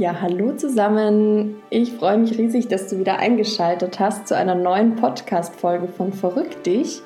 Ja, 0.00 0.22
hallo 0.22 0.52
zusammen. 0.52 1.56
Ich 1.68 1.92
freue 1.92 2.16
mich 2.16 2.38
riesig, 2.38 2.68
dass 2.68 2.88
du 2.88 2.98
wieder 2.98 3.18
eingeschaltet 3.18 4.00
hast 4.00 4.28
zu 4.28 4.34
einer 4.34 4.54
neuen 4.54 4.96
Podcast-Folge 4.96 5.88
von 5.88 6.14
Verrückt 6.14 6.64
dich. 6.64 7.02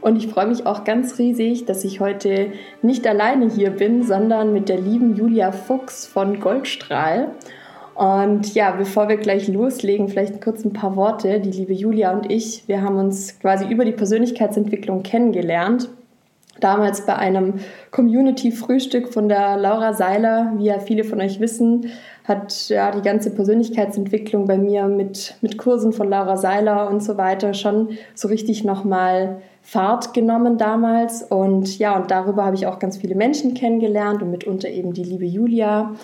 Und 0.00 0.16
ich 0.16 0.28
freue 0.28 0.46
mich 0.46 0.64
auch 0.64 0.84
ganz 0.84 1.18
riesig, 1.18 1.66
dass 1.66 1.84
ich 1.84 2.00
heute 2.00 2.52
nicht 2.80 3.06
alleine 3.06 3.50
hier 3.50 3.68
bin, 3.68 4.02
sondern 4.02 4.54
mit 4.54 4.70
der 4.70 4.80
lieben 4.80 5.14
Julia 5.14 5.52
Fuchs 5.52 6.06
von 6.06 6.40
Goldstrahl. 6.40 7.32
Und 7.94 8.54
ja, 8.54 8.70
bevor 8.70 9.10
wir 9.10 9.18
gleich 9.18 9.46
loslegen, 9.48 10.08
vielleicht 10.08 10.40
kurz 10.40 10.64
ein 10.64 10.72
paar 10.72 10.96
Worte. 10.96 11.40
Die 11.40 11.50
liebe 11.50 11.74
Julia 11.74 12.12
und 12.12 12.32
ich, 12.32 12.66
wir 12.66 12.80
haben 12.80 12.96
uns 12.96 13.38
quasi 13.40 13.68
über 13.68 13.84
die 13.84 13.92
Persönlichkeitsentwicklung 13.92 15.02
kennengelernt. 15.02 15.90
Damals 16.60 17.06
bei 17.06 17.14
einem 17.14 17.54
Community-Frühstück 17.92 19.12
von 19.12 19.28
der 19.28 19.56
Laura 19.56 19.92
Seiler, 19.92 20.54
wie 20.56 20.64
ja 20.64 20.80
viele 20.80 21.04
von 21.04 21.20
euch 21.20 21.38
wissen, 21.40 21.90
hat 22.28 22.68
ja 22.68 22.90
die 22.90 23.00
ganze 23.00 23.30
Persönlichkeitsentwicklung 23.30 24.46
bei 24.46 24.58
mir 24.58 24.86
mit, 24.86 25.34
mit 25.40 25.56
Kursen 25.56 25.92
von 25.92 26.10
Laura 26.10 26.36
Seiler 26.36 26.88
und 26.88 27.02
so 27.02 27.16
weiter 27.16 27.54
schon 27.54 27.96
so 28.14 28.28
richtig 28.28 28.64
nochmal 28.64 29.40
Fahrt 29.62 30.12
genommen 30.12 30.58
damals. 30.58 31.22
Und 31.22 31.78
ja, 31.78 31.96
und 31.96 32.10
darüber 32.10 32.44
habe 32.44 32.54
ich 32.54 32.66
auch 32.66 32.78
ganz 32.78 32.98
viele 32.98 33.14
Menschen 33.14 33.54
kennengelernt 33.54 34.22
und 34.22 34.30
mitunter 34.30 34.68
eben 34.68 34.92
die 34.92 35.04
liebe 35.04 35.24
Julia. 35.24 35.94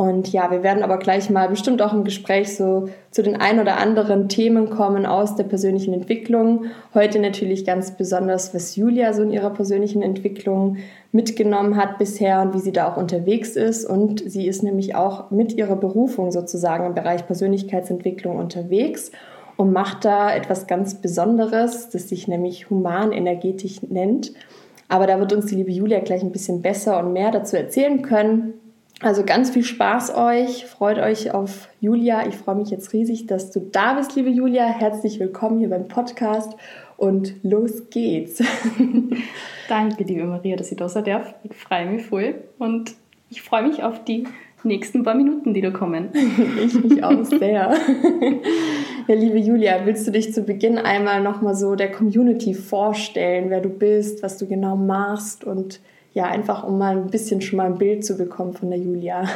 Und 0.00 0.32
ja, 0.32 0.50
wir 0.50 0.62
werden 0.62 0.82
aber 0.82 0.96
gleich 0.96 1.28
mal 1.28 1.50
bestimmt 1.50 1.82
auch 1.82 1.92
im 1.92 2.04
Gespräch 2.04 2.56
so 2.56 2.88
zu 3.10 3.22
den 3.22 3.36
ein 3.36 3.60
oder 3.60 3.76
anderen 3.76 4.30
Themen 4.30 4.70
kommen 4.70 5.04
aus 5.04 5.36
der 5.36 5.44
persönlichen 5.44 5.92
Entwicklung. 5.92 6.64
Heute 6.94 7.18
natürlich 7.18 7.66
ganz 7.66 7.98
besonders, 7.98 8.54
was 8.54 8.76
Julia 8.76 9.12
so 9.12 9.22
in 9.22 9.30
ihrer 9.30 9.50
persönlichen 9.50 10.00
Entwicklung 10.00 10.78
mitgenommen 11.12 11.76
hat 11.76 11.98
bisher 11.98 12.40
und 12.40 12.54
wie 12.54 12.60
sie 12.60 12.72
da 12.72 12.90
auch 12.90 12.96
unterwegs 12.96 13.56
ist. 13.56 13.84
Und 13.84 14.22
sie 14.24 14.46
ist 14.46 14.62
nämlich 14.62 14.94
auch 14.94 15.30
mit 15.30 15.52
ihrer 15.52 15.76
Berufung 15.76 16.32
sozusagen 16.32 16.86
im 16.86 16.94
Bereich 16.94 17.26
Persönlichkeitsentwicklung 17.26 18.38
unterwegs 18.38 19.12
und 19.58 19.70
macht 19.70 20.06
da 20.06 20.34
etwas 20.34 20.66
ganz 20.66 20.94
Besonderes, 20.94 21.90
das 21.90 22.08
sich 22.08 22.26
nämlich 22.26 22.70
humanenergetisch 22.70 23.82
nennt. 23.82 24.32
Aber 24.88 25.06
da 25.06 25.20
wird 25.20 25.34
uns 25.34 25.44
die 25.44 25.56
liebe 25.56 25.72
Julia 25.72 26.00
gleich 26.00 26.22
ein 26.22 26.32
bisschen 26.32 26.62
besser 26.62 26.98
und 27.00 27.12
mehr 27.12 27.30
dazu 27.30 27.58
erzählen 27.58 28.00
können. 28.00 28.54
Also 29.02 29.24
ganz 29.24 29.48
viel 29.50 29.64
Spaß 29.64 30.14
euch, 30.14 30.66
freut 30.66 30.98
euch 30.98 31.32
auf 31.32 31.68
Julia. 31.80 32.26
Ich 32.28 32.34
freue 32.34 32.56
mich 32.56 32.68
jetzt 32.68 32.92
riesig, 32.92 33.26
dass 33.26 33.50
du 33.50 33.60
da 33.60 33.94
bist, 33.94 34.14
liebe 34.14 34.28
Julia. 34.28 34.64
Herzlich 34.64 35.18
willkommen 35.18 35.58
hier 35.58 35.70
beim 35.70 35.88
Podcast 35.88 36.52
und 36.98 37.32
los 37.42 37.88
geht's. 37.88 38.42
Danke, 39.70 40.04
liebe 40.04 40.24
Maria, 40.24 40.54
dass 40.56 40.70
ich 40.70 40.76
da 40.76 40.86
sein 40.86 41.04
darf. 41.04 41.34
Ich 41.44 41.56
freue 41.56 41.86
mich 41.86 42.04
voll 42.04 42.34
und 42.58 42.92
ich 43.30 43.40
freue 43.40 43.62
mich 43.62 43.82
auf 43.82 44.04
die 44.04 44.24
nächsten 44.64 45.02
paar 45.02 45.14
Minuten, 45.14 45.54
die 45.54 45.62
da 45.62 45.70
kommen. 45.70 46.10
ich 46.62 46.74
mich 46.74 47.02
auch 47.02 47.24
sehr. 47.24 47.74
ja, 49.08 49.14
liebe 49.14 49.38
Julia, 49.38 49.80
willst 49.86 50.06
du 50.06 50.10
dich 50.10 50.34
zu 50.34 50.42
Beginn 50.42 50.76
einmal 50.76 51.22
nochmal 51.22 51.54
so 51.54 51.74
der 51.74 51.90
Community 51.90 52.52
vorstellen, 52.52 53.48
wer 53.48 53.62
du 53.62 53.70
bist, 53.70 54.22
was 54.22 54.36
du 54.36 54.46
genau 54.46 54.76
machst 54.76 55.42
und 55.42 55.80
ja, 56.12 56.24
einfach 56.24 56.64
um 56.64 56.78
mal 56.78 56.96
ein 56.96 57.10
bisschen 57.10 57.40
schon 57.40 57.58
mal 57.58 57.66
ein 57.66 57.78
Bild 57.78 58.04
zu 58.04 58.16
bekommen 58.16 58.52
von 58.52 58.70
der 58.70 58.78
Julia. 58.78 59.28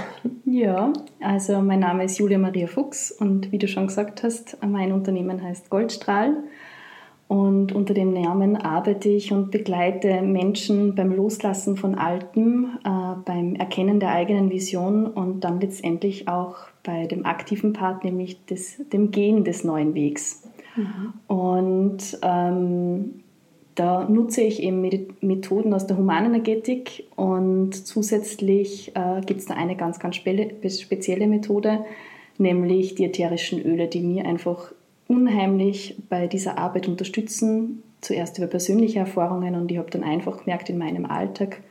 Ja, 0.45 0.93
also 1.21 1.61
mein 1.61 1.81
Name 1.81 2.05
ist 2.05 2.19
Julia 2.19 2.39
Maria 2.39 2.67
Fuchs 2.67 3.11
und 3.11 3.51
wie 3.51 3.59
du 3.59 3.67
schon 3.67 3.87
gesagt 3.89 4.23
hast, 4.23 4.57
mein 4.65 4.93
Unternehmen 4.93 5.43
heißt 5.43 5.71
Goldstrahl. 5.71 6.37
Und 7.27 7.73
unter 7.73 7.95
dem 7.95 8.13
Namen 8.13 8.57
arbeite 8.57 9.09
ich 9.09 9.33
und 9.33 9.51
begleite 9.51 10.21
Menschen 10.21 10.95
beim 10.95 11.11
Loslassen 11.11 11.77
von 11.77 11.95
Altem, 11.95 12.79
äh, 12.85 13.17
beim 13.25 13.55
Erkennen 13.57 13.99
der 13.99 14.11
eigenen 14.11 14.51
Vision 14.51 15.07
und 15.07 15.43
dann 15.43 15.61
letztendlich 15.61 16.29
auch 16.29 16.57
bei 16.83 17.07
dem 17.07 17.25
aktiven 17.25 17.73
Part, 17.73 18.05
nämlich 18.05 18.45
des, 18.45 18.77
dem 18.93 19.11
Gehen 19.11 19.43
des 19.43 19.65
neuen 19.65 19.95
Wegs. 19.95 20.43
Mhm. 20.77 21.15
Und 21.27 22.19
ähm, 22.23 23.24
da 23.75 24.09
nutze 24.09 24.43
ich 24.43 24.63
eben 24.63 24.89
Methoden 25.21 25.75
aus 25.75 25.87
der 25.87 25.97
Humanenergetik 25.97 27.05
und 27.17 27.75
zusätzlich 27.75 28.95
äh, 28.95 29.21
gibt 29.27 29.41
es 29.41 29.47
da 29.47 29.55
eine 29.55 29.77
ganz, 29.77 29.99
ganz 29.99 30.17
spezielle 30.17 31.27
Methode, 31.27 31.85
nämlich 32.39 32.95
die 32.95 33.05
ätherischen 33.05 33.61
Öle, 33.61 33.89
die 33.89 34.01
mir 34.01 34.27
einfach 34.27 34.73
unheimlich 35.09 35.97
bei 36.09 36.27
dieser 36.27 36.59
Arbeit 36.59 36.89
unterstützen. 36.89 37.83
Zuerst 38.01 38.39
über 38.39 38.47
persönliche 38.47 38.99
Erfahrungen 38.99 39.55
und 39.55 39.71
ich 39.71 39.79
habe 39.79 39.91
dann 39.91 40.05
einfach 40.05 40.45
gemerkt 40.45 40.69
in 40.69 40.79
meinem 40.79 41.07
Alltag, 41.07 41.63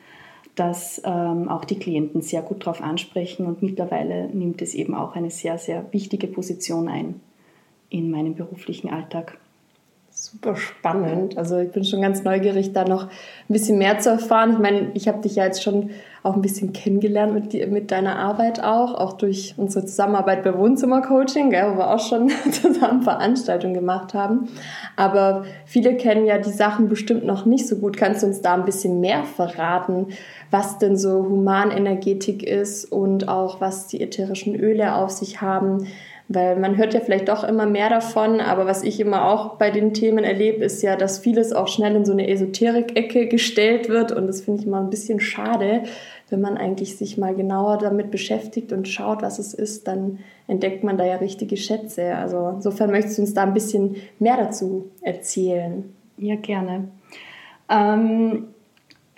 dass 0.56 1.02
ähm, 1.06 1.48
auch 1.48 1.64
die 1.64 1.80
Klienten 1.80 2.22
sehr 2.22 2.42
gut 2.42 2.62
darauf 2.62 2.82
ansprechen 2.82 3.46
und 3.46 3.62
mittlerweile 3.62 4.28
nimmt 4.28 4.62
es 4.62 4.74
eben 4.74 4.94
auch 4.94 5.16
eine 5.16 5.30
sehr, 5.30 5.58
sehr 5.58 5.86
wichtige 5.92 6.28
Position 6.28 6.88
ein 6.88 7.22
in 7.90 8.12
meinem 8.12 8.36
beruflichen 8.36 8.90
Alltag. 8.90 9.38
Super 10.24 10.56
spannend. 10.56 11.38
Also 11.38 11.58
ich 11.58 11.72
bin 11.72 11.84
schon 11.84 12.02
ganz 12.02 12.24
neugierig, 12.24 12.72
da 12.72 12.86
noch 12.86 13.08
ein 13.08 13.10
bisschen 13.50 13.78
mehr 13.78 14.00
zu 14.00 14.10
erfahren. 14.10 14.54
Ich 14.54 14.58
meine, 14.58 14.92
ich 14.94 15.10
habe 15.10 15.22
dich 15.22 15.36
ja 15.36 15.44
jetzt 15.44 15.62
schon 15.62 15.90
auch 16.24 16.36
ein 16.36 16.42
bisschen 16.42 16.72
kennengelernt 16.72 17.34
mit, 17.34 17.52
die, 17.52 17.66
mit 17.66 17.92
deiner 17.92 18.16
Arbeit 18.16 18.64
auch, 18.64 18.94
auch 18.94 19.18
durch 19.18 19.56
unsere 19.58 19.86
Zusammenarbeit 19.86 20.44
bei 20.44 20.58
Wohnzimmercoaching, 20.58 21.50
gell, 21.50 21.74
wo 21.74 21.78
wir 21.78 21.94
auch 21.94 22.00
schon 22.00 22.30
zusammen 22.52 23.02
Veranstaltungen 23.02 23.74
gemacht 23.74 24.14
haben. 24.14 24.48
Aber 24.96 25.44
viele 25.66 25.98
kennen 25.98 26.26
ja 26.26 26.38
die 26.38 26.54
Sachen 26.54 26.88
bestimmt 26.88 27.26
noch 27.26 27.46
nicht 27.46 27.68
so 27.68 27.76
gut. 27.76 27.98
Kannst 27.98 28.24
du 28.24 28.28
uns 28.28 28.42
da 28.42 28.54
ein 28.54 28.64
bisschen 28.64 29.02
mehr 29.02 29.26
verraten, 29.26 30.08
was 30.52 30.78
denn 30.78 30.96
so 30.96 31.28
Humanenergetik 31.28 32.44
ist 32.44 32.86
und 32.86 33.28
auch 33.28 33.60
was 33.60 33.88
die 33.88 34.00
ätherischen 34.00 34.56
Öle 34.56 34.96
auf 34.96 35.10
sich 35.10 35.42
haben? 35.42 35.86
Weil 36.30 36.58
man 36.58 36.78
hört 36.78 36.94
ja 36.94 37.02
vielleicht 37.02 37.28
doch 37.28 37.44
immer 37.44 37.66
mehr 37.66 37.90
davon, 37.90 38.40
aber 38.40 38.66
was 38.66 38.82
ich 38.84 39.00
immer 39.00 39.30
auch 39.30 39.58
bei 39.58 39.72
den 39.72 39.94
Themen 39.94 40.24
erlebe, 40.24 40.64
ist 40.64 40.82
ja, 40.82 40.96
dass 40.96 41.20
vieles 41.20 41.52
auch 41.52 41.68
schnell 41.68 41.96
in 41.96 42.06
so 42.06 42.14
eine 42.14 42.30
Esoterik-Ecke 42.30 43.28
gestellt 43.28 43.90
wird 43.90 44.14
und 44.14 44.28
das 44.28 44.42
finde 44.42 44.62
ich 44.62 44.68
immer 44.68 44.80
ein 44.80 44.90
bisschen 44.90 45.20
schade. 45.20 45.84
Wenn 46.30 46.40
man 46.40 46.58
eigentlich 46.58 46.98
sich 46.98 47.18
mal 47.18 47.36
genauer 47.36 47.78
damit 47.78 48.10
beschäftigt 48.10 48.72
und 48.72 48.88
schaut, 48.88 49.22
was 49.22 49.38
es 49.38 49.54
ist, 49.54 49.88
dann 49.88 50.20
entdeckt 50.48 50.84
man 50.84 50.98
da 50.98 51.06
ja 51.06 51.18
richtige 51.18 51.58
Schätze. 51.58 52.16
Also 52.16 52.54
insofern 52.56 52.90
möchtest 52.90 53.18
du 53.18 53.24
uns 53.24 53.34
da 53.34 53.44
ein 53.44 53.54
bisschen 53.54 53.98
mehr 54.18 54.38
dazu 54.38 54.90
erzählen. 55.02 55.94
Ja, 56.18 56.36
gerne. 56.36 56.88
Ähm, 57.70 58.53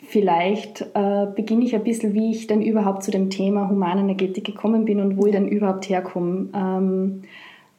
Vielleicht 0.07 0.81
äh, 0.93 1.25
beginne 1.35 1.66
ich 1.66 1.75
ein 1.75 1.83
bisschen, 1.83 2.13
wie 2.13 2.31
ich 2.31 2.47
dann 2.47 2.61
überhaupt 2.61 3.03
zu 3.03 3.11
dem 3.11 3.29
Thema 3.29 3.69
Humanenergetik 3.69 4.43
gekommen 4.45 4.85
bin 4.85 4.99
und 4.99 5.17
wo 5.17 5.25
ich 5.25 5.33
dann 5.33 5.47
überhaupt 5.47 5.89
herkomme. 5.89 6.49
Ähm, 6.53 7.23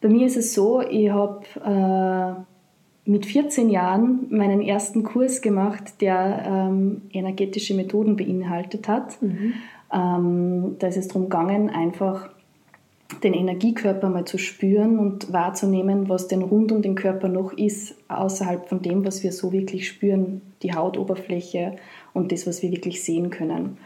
bei 0.01 0.09
mir 0.09 0.27
ist 0.27 0.37
es 0.37 0.53
so, 0.53 0.81
ich 0.81 1.11
habe 1.11 1.43
äh, 1.65 3.11
mit 3.11 3.27
14 3.27 3.71
Jahren 3.71 4.27
meinen 4.31 4.61
ersten 4.61 5.05
Kurs 5.05 5.41
gemacht, 5.41 6.01
der 6.01 6.45
ähm, 6.47 7.03
energetische 7.13 7.75
Methoden 7.75 8.17
beinhaltet 8.17 8.89
hat. 8.89 9.23
Mhm. 9.23 9.55
Ähm, 9.93 10.77
da 10.79 10.89
ist 10.89 10.97
es 10.97 11.09
darum 11.09 11.25
gegangen, 11.25 11.71
einfach 11.71 12.29
den 13.23 13.35
Energiekörper 13.35 14.09
mal 14.09 14.25
zu 14.25 14.39
spüren 14.39 14.99
und 14.99 15.33
wahrzunehmen, 15.33 16.09
was 16.09 16.27
denn 16.27 16.43
rund 16.43 16.73
um 16.73 16.83
den 16.83 16.97
Körper 16.97 17.29
noch 17.29 17.53
ist, 17.53 17.95
außerhalb 18.09 18.69
von 18.69 18.83
dem, 18.83 19.07
was 19.07 19.23
wir 19.23 19.33
so 19.33 19.53
wirklich 19.53 19.87
spüren, 19.87 20.43
die 20.63 20.75
Hautoberfläche 20.75 21.77
und 22.17 22.33
das, 22.33 22.47
was 22.47 22.63
wir 22.63 22.73
wirklich 22.73 23.05
sehen 23.05 23.31
können. 23.31 23.79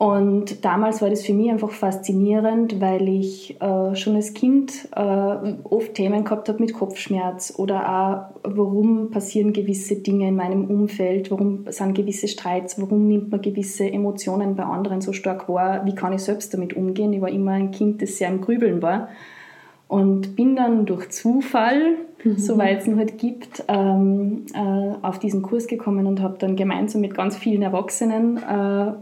Und 0.00 0.64
damals 0.64 1.02
war 1.02 1.10
das 1.10 1.26
für 1.26 1.34
mich 1.34 1.50
einfach 1.50 1.72
faszinierend, 1.72 2.80
weil 2.80 3.06
ich 3.06 3.60
äh, 3.60 3.94
schon 3.94 4.16
als 4.16 4.32
Kind 4.32 4.88
äh, 4.96 5.00
oft 5.00 5.92
Themen 5.92 6.24
gehabt 6.24 6.48
habe 6.48 6.58
mit 6.58 6.72
Kopfschmerz 6.72 7.52
oder 7.58 7.86
auch, 7.86 8.50
warum 8.50 9.10
passieren 9.10 9.52
gewisse 9.52 9.96
Dinge 9.96 10.28
in 10.28 10.36
meinem 10.36 10.70
Umfeld, 10.70 11.30
warum 11.30 11.66
sind 11.68 11.94
gewisse 11.94 12.28
Streits, 12.28 12.80
warum 12.80 13.08
nimmt 13.08 13.30
man 13.30 13.42
gewisse 13.42 13.92
Emotionen 13.92 14.56
bei 14.56 14.62
anderen 14.62 15.02
so 15.02 15.12
stark 15.12 15.50
wahr, 15.50 15.84
wie 15.84 15.94
kann 15.94 16.14
ich 16.14 16.22
selbst 16.22 16.54
damit 16.54 16.74
umgehen. 16.74 17.12
Ich 17.12 17.20
war 17.20 17.28
immer 17.28 17.52
ein 17.52 17.70
Kind, 17.70 18.00
das 18.00 18.16
sehr 18.16 18.30
im 18.30 18.40
Grübeln 18.40 18.80
war. 18.80 19.10
Und 19.90 20.36
bin 20.36 20.54
dann 20.54 20.86
durch 20.86 21.10
Zufall, 21.10 21.96
mhm. 22.22 22.38
soweit 22.38 22.82
es 22.82 22.86
ihn 22.86 22.96
halt 22.96 23.18
gibt, 23.18 23.64
ähm, 23.66 24.46
äh, 24.54 24.94
auf 25.02 25.18
diesen 25.18 25.42
Kurs 25.42 25.66
gekommen 25.66 26.06
und 26.06 26.20
habe 26.20 26.38
dann 26.38 26.54
gemeinsam 26.54 27.00
mit 27.00 27.12
ganz 27.12 27.36
vielen 27.36 27.62
Erwachsenen 27.62 28.36
äh, 28.36 28.92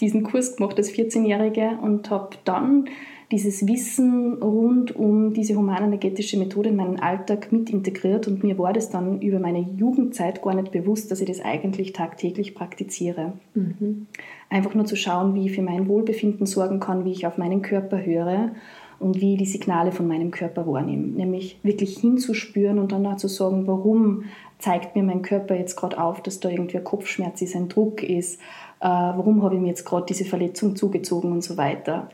diesen 0.00 0.24
Kurs 0.24 0.56
gemacht 0.56 0.76
als 0.76 0.90
14-Jährige 0.92 1.78
und 1.80 2.10
habe 2.10 2.30
dann 2.44 2.86
dieses 3.30 3.68
Wissen 3.68 4.42
rund 4.42 4.96
um 4.96 5.34
diese 5.34 5.54
humanenergetische 5.54 6.36
Methode 6.36 6.70
in 6.70 6.76
meinen 6.76 6.98
Alltag 6.98 7.52
mit 7.52 7.70
integriert 7.70 8.26
und 8.26 8.42
mir 8.42 8.58
war 8.58 8.72
das 8.72 8.90
dann 8.90 9.20
über 9.20 9.38
meine 9.38 9.60
Jugendzeit 9.60 10.42
gar 10.42 10.54
nicht 10.54 10.72
bewusst, 10.72 11.12
dass 11.12 11.20
ich 11.20 11.28
das 11.28 11.44
eigentlich 11.44 11.92
tagtäglich 11.92 12.56
praktiziere. 12.56 13.34
Mhm. 13.54 14.08
Einfach 14.50 14.74
nur 14.74 14.86
zu 14.86 14.96
schauen, 14.96 15.36
wie 15.36 15.46
ich 15.46 15.52
für 15.52 15.62
mein 15.62 15.86
Wohlbefinden 15.86 16.44
sorgen 16.44 16.80
kann, 16.80 17.04
wie 17.04 17.12
ich 17.12 17.24
auf 17.24 17.38
meinen 17.38 17.62
Körper 17.62 18.04
höre 18.04 18.50
und 19.00 19.20
wie 19.20 19.34
ich 19.34 19.38
die 19.38 19.46
Signale 19.46 19.92
von 19.92 20.08
meinem 20.08 20.30
Körper 20.30 20.66
wahrnehme. 20.66 21.06
Nämlich 21.06 21.58
wirklich 21.62 21.98
hinzuspüren 21.98 22.78
und 22.78 22.92
dann 22.92 23.06
auch 23.06 23.16
zu 23.16 23.28
sagen, 23.28 23.66
warum 23.66 24.24
zeigt 24.58 24.96
mir 24.96 25.02
mein 25.02 25.22
Körper 25.22 25.54
jetzt 25.54 25.76
gerade 25.76 26.02
auf, 26.02 26.22
dass 26.22 26.40
da 26.40 26.48
irgendwie 26.48 26.78
ein 26.78 26.84
Kopfschmerz 26.84 27.40
ist, 27.42 27.54
ein 27.54 27.68
Druck 27.68 28.02
ist, 28.02 28.40
äh, 28.80 28.86
warum 28.88 29.42
habe 29.42 29.54
ich 29.54 29.60
mir 29.60 29.68
jetzt 29.68 29.84
gerade 29.84 30.06
diese 30.06 30.24
Verletzung 30.24 30.74
zugezogen 30.76 31.32
und 31.32 31.44
so 31.44 31.56
weiter. 31.56 32.10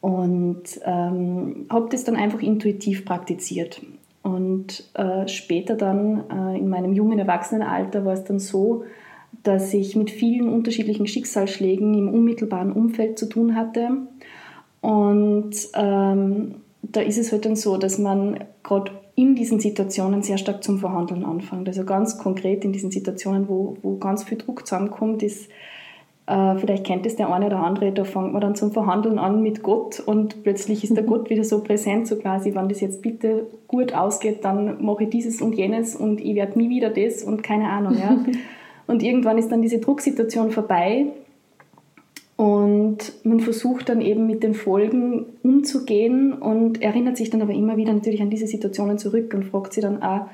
Und 0.00 0.64
ähm, 0.84 1.66
habe 1.70 1.88
das 1.90 2.04
dann 2.04 2.16
einfach 2.16 2.40
intuitiv 2.40 3.04
praktiziert. 3.04 3.80
Und 4.22 4.84
äh, 4.94 5.28
später 5.28 5.76
dann 5.76 6.24
äh, 6.30 6.58
in 6.58 6.68
meinem 6.68 6.94
jungen 6.94 7.18
Erwachsenenalter 7.18 8.04
war 8.04 8.14
es 8.14 8.24
dann 8.24 8.38
so, 8.38 8.84
dass 9.42 9.74
ich 9.74 9.96
mit 9.96 10.10
vielen 10.10 10.48
unterschiedlichen 10.48 11.06
Schicksalsschlägen 11.06 11.92
im 11.94 12.08
unmittelbaren 12.08 12.72
Umfeld 12.72 13.18
zu 13.18 13.28
tun 13.28 13.54
hatte. 13.54 13.90
Und 14.84 15.54
ähm, 15.72 16.56
da 16.82 17.00
ist 17.00 17.16
es 17.16 17.32
halt 17.32 17.46
dann 17.46 17.56
so, 17.56 17.78
dass 17.78 17.96
man 17.96 18.44
gerade 18.62 18.92
in 19.14 19.34
diesen 19.34 19.58
Situationen 19.58 20.22
sehr 20.22 20.36
stark 20.36 20.62
zum 20.62 20.78
Verhandeln 20.78 21.24
anfängt. 21.24 21.66
Also 21.68 21.84
ganz 21.84 22.18
konkret 22.18 22.66
in 22.66 22.72
diesen 22.72 22.90
Situationen, 22.90 23.48
wo, 23.48 23.78
wo 23.80 23.96
ganz 23.96 24.24
viel 24.24 24.36
Druck 24.36 24.66
zusammenkommt, 24.66 25.22
ist 25.22 25.48
äh, 26.26 26.56
vielleicht 26.56 26.84
kennt 26.84 27.06
es 27.06 27.16
der 27.16 27.32
eine 27.32 27.46
oder 27.46 27.60
andere, 27.60 27.92
da 27.92 28.04
fängt 28.04 28.32
man 28.32 28.42
dann 28.42 28.56
zum 28.56 28.72
Verhandeln 28.72 29.18
an 29.18 29.42
mit 29.42 29.62
Gott 29.62 30.00
und 30.00 30.42
plötzlich 30.42 30.84
ist 30.84 30.94
der 30.94 31.04
Gott 31.04 31.30
wieder 31.30 31.44
so 31.44 31.62
präsent, 31.62 32.06
so 32.06 32.16
quasi, 32.16 32.54
wenn 32.54 32.68
das 32.68 32.82
jetzt 32.82 33.00
bitte 33.00 33.46
gut 33.68 33.94
ausgeht, 33.94 34.44
dann 34.44 34.84
mache 34.84 35.04
ich 35.04 35.10
dieses 35.10 35.40
und 35.40 35.54
jenes 35.54 35.96
und 35.96 36.20
ich 36.20 36.34
werde 36.34 36.58
nie 36.58 36.68
wieder 36.68 36.90
das 36.90 37.22
und 37.22 37.42
keine 37.42 37.70
Ahnung. 37.70 37.96
Ja. 37.98 38.18
und 38.86 39.02
irgendwann 39.02 39.38
ist 39.38 39.50
dann 39.50 39.62
diese 39.62 39.78
Drucksituation 39.78 40.50
vorbei 40.50 41.06
und 42.36 43.12
man 43.24 43.40
versucht 43.40 43.88
dann 43.88 44.00
eben 44.00 44.26
mit 44.26 44.42
den 44.42 44.54
Folgen 44.54 45.26
umzugehen 45.42 46.32
und 46.32 46.82
erinnert 46.82 47.16
sich 47.16 47.30
dann 47.30 47.42
aber 47.42 47.52
immer 47.52 47.76
wieder 47.76 47.92
natürlich 47.92 48.22
an 48.22 48.30
diese 48.30 48.46
Situationen 48.46 48.98
zurück 48.98 49.32
und 49.34 49.44
fragt 49.44 49.72
sich 49.72 49.82
dann 49.82 50.02
auch, 50.02 50.26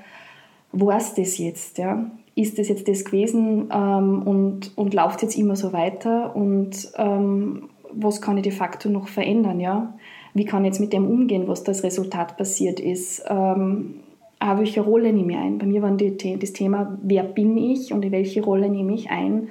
wo 0.73 0.91
ist 0.91 1.19
das 1.19 1.37
jetzt? 1.39 1.79
Ja? 1.79 2.11
ist 2.35 2.59
das 2.59 2.69
jetzt 2.69 2.89
das 2.89 3.05
gewesen 3.05 3.69
ähm, 3.73 4.23
und, 4.23 4.77
und 4.77 4.95
läuft 4.95 5.23
jetzt 5.23 5.37
immer 5.37 5.57
so 5.57 5.73
weiter 5.73 6.35
und 6.35 6.91
ähm, 6.97 7.69
was 7.93 8.21
kann 8.21 8.37
ich 8.37 8.45
de 8.45 8.53
facto 8.53 8.89
noch 8.89 9.09
verändern, 9.09 9.61
ja? 9.61 9.95
Wie 10.33 10.45
kann 10.45 10.65
ich 10.65 10.69
jetzt 10.69 10.81
mit 10.81 10.93
dem 10.93 11.07
umgehen, 11.07 11.49
was 11.49 11.65
das 11.65 11.83
Resultat 11.83 12.37
passiert 12.37 12.79
ist? 12.79 13.25
Ähm, 13.29 13.97
auch 14.39 14.59
welche 14.59 14.81
Rolle 14.81 15.13
nehme 15.13 15.33
ich 15.33 15.39
ein? 15.39 15.59
Bei 15.59 15.67
mir 15.67 15.83
war 15.83 15.91
das 15.91 16.53
Thema, 16.53 16.97
wer 17.03 17.25
bin 17.25 17.57
ich 17.57 17.93
und 17.93 18.05
in 18.05 18.13
welche 18.13 18.43
Rolle 18.43 18.69
nehme 18.71 18.95
ich 18.95 19.11
ein, 19.11 19.49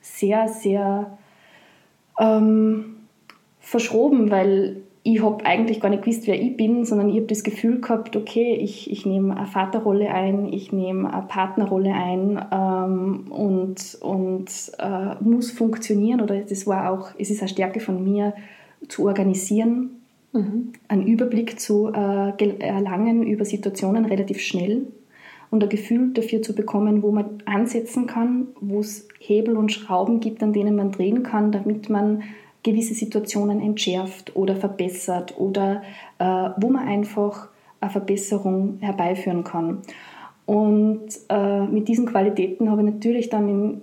sehr, 0.00 0.48
sehr 0.48 1.16
ähm, 2.18 2.96
verschroben, 3.60 4.30
weil 4.30 4.82
ich 5.02 5.22
habe 5.22 5.46
eigentlich 5.46 5.80
gar 5.80 5.88
nicht 5.88 6.02
gewusst, 6.02 6.26
wer 6.26 6.40
ich 6.40 6.56
bin, 6.56 6.84
sondern 6.84 7.10
ich 7.10 7.16
habe 7.16 7.26
das 7.26 7.44
Gefühl 7.44 7.80
gehabt, 7.80 8.16
okay, 8.16 8.54
ich, 8.54 8.90
ich 8.90 9.06
nehme 9.06 9.36
eine 9.36 9.46
Vaterrolle 9.46 10.08
ein, 10.10 10.52
ich 10.52 10.72
nehme 10.72 11.12
eine 11.12 11.26
Partnerrolle 11.26 11.92
ein 11.92 12.44
ähm, 12.50 13.30
und, 13.30 13.98
und 14.00 14.50
äh, 14.80 15.14
muss 15.22 15.52
funktionieren 15.52 16.20
oder 16.20 16.40
das 16.40 16.66
war 16.66 16.90
auch, 16.90 17.10
es 17.18 17.30
ist 17.30 17.40
eine 17.40 17.48
Stärke 17.48 17.78
von 17.78 18.02
mir, 18.02 18.34
zu 18.88 19.06
organisieren, 19.06 19.90
mhm. 20.32 20.72
einen 20.88 21.06
Überblick 21.06 21.60
zu 21.60 21.88
äh, 21.88 22.58
erlangen 22.58 23.22
über 23.22 23.44
Situationen 23.44 24.06
relativ 24.06 24.40
schnell 24.40 24.86
und 25.50 25.62
ein 25.62 25.68
Gefühl 25.68 26.12
dafür 26.12 26.42
zu 26.42 26.54
bekommen, 26.54 27.02
wo 27.02 27.12
man 27.12 27.42
ansetzen 27.44 28.06
kann, 28.06 28.48
wo 28.60 28.80
es 28.80 29.08
Hebel 29.26 29.56
und 29.56 29.72
Schrauben 29.72 30.20
gibt, 30.20 30.42
an 30.42 30.52
denen 30.52 30.76
man 30.76 30.92
drehen 30.92 31.22
kann, 31.22 31.52
damit 31.52 31.88
man 31.90 32.22
gewisse 32.62 32.94
Situationen 32.94 33.60
entschärft 33.60 34.34
oder 34.34 34.56
verbessert 34.56 35.34
oder 35.38 35.82
äh, 36.18 36.50
wo 36.56 36.68
man 36.68 36.86
einfach 36.86 37.48
eine 37.80 37.90
Verbesserung 37.90 38.78
herbeiführen 38.80 39.44
kann. 39.44 39.82
Und 40.46 41.08
äh, 41.28 41.64
mit 41.66 41.88
diesen 41.88 42.06
Qualitäten 42.06 42.70
habe 42.70 42.82
ich 42.82 42.92
natürlich 42.92 43.28
dann 43.28 43.82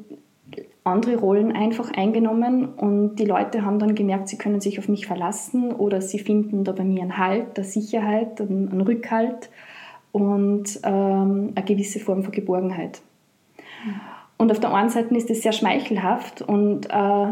andere 0.83 1.17
Rollen 1.17 1.53
einfach 1.53 1.91
eingenommen 1.93 2.65
und 2.65 3.15
die 3.15 3.25
Leute 3.25 3.63
haben 3.63 3.79
dann 3.79 3.95
gemerkt, 3.95 4.27
sie 4.27 4.37
können 4.37 4.59
sich 4.59 4.79
auf 4.79 4.89
mich 4.89 5.07
verlassen 5.07 5.71
oder 5.71 6.01
sie 6.01 6.19
finden 6.19 6.63
da 6.63 6.73
bei 6.73 6.83
mir 6.83 7.01
einen 7.01 7.17
Halt, 7.17 7.57
eine 7.57 7.65
Sicherheit, 7.65 8.41
einen, 8.41 8.81
Rückhalt 8.81 9.49
und 10.11 10.79
ähm, 10.83 11.53
eine 11.55 11.65
gewisse 11.65 11.99
Form 11.99 12.23
von 12.23 12.31
Geborgenheit. 12.33 13.01
Und 14.37 14.51
auf 14.51 14.59
der 14.59 14.73
einen 14.73 14.89
Seite 14.89 15.15
ist 15.15 15.29
das 15.29 15.41
sehr 15.41 15.53
schmeichelhaft 15.53 16.41
und 16.41 16.89
äh, 16.89 17.27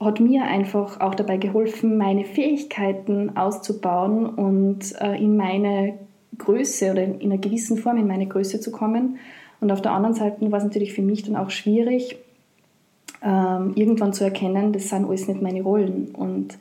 hat 0.00 0.20
mir 0.20 0.44
einfach 0.44 1.00
auch 1.00 1.14
dabei 1.14 1.36
geholfen, 1.36 1.98
meine 1.98 2.24
Fähigkeiten 2.24 3.36
auszubauen 3.36 4.26
und 4.26 4.94
äh, 5.00 5.16
in 5.16 5.36
meine 5.36 5.98
Größe 6.38 6.90
oder 6.92 7.04
in 7.04 7.20
einer 7.20 7.38
gewissen 7.38 7.76
Form 7.76 7.98
in 7.98 8.06
meine 8.06 8.26
Größe 8.26 8.60
zu 8.60 8.70
kommen. 8.70 9.18
Und 9.60 9.70
auf 9.70 9.82
der 9.82 9.92
anderen 9.92 10.14
Seite 10.14 10.50
war 10.50 10.58
es 10.58 10.64
natürlich 10.64 10.94
für 10.94 11.02
mich 11.02 11.22
dann 11.22 11.36
auch 11.36 11.50
schwierig, 11.50 12.16
ähm, 13.22 13.72
irgendwann 13.74 14.14
zu 14.14 14.24
erkennen, 14.24 14.72
das 14.72 14.88
sind 14.88 15.06
alles 15.06 15.28
nicht 15.28 15.42
meine 15.42 15.62
Rollen. 15.62 16.08
Und 16.14 16.58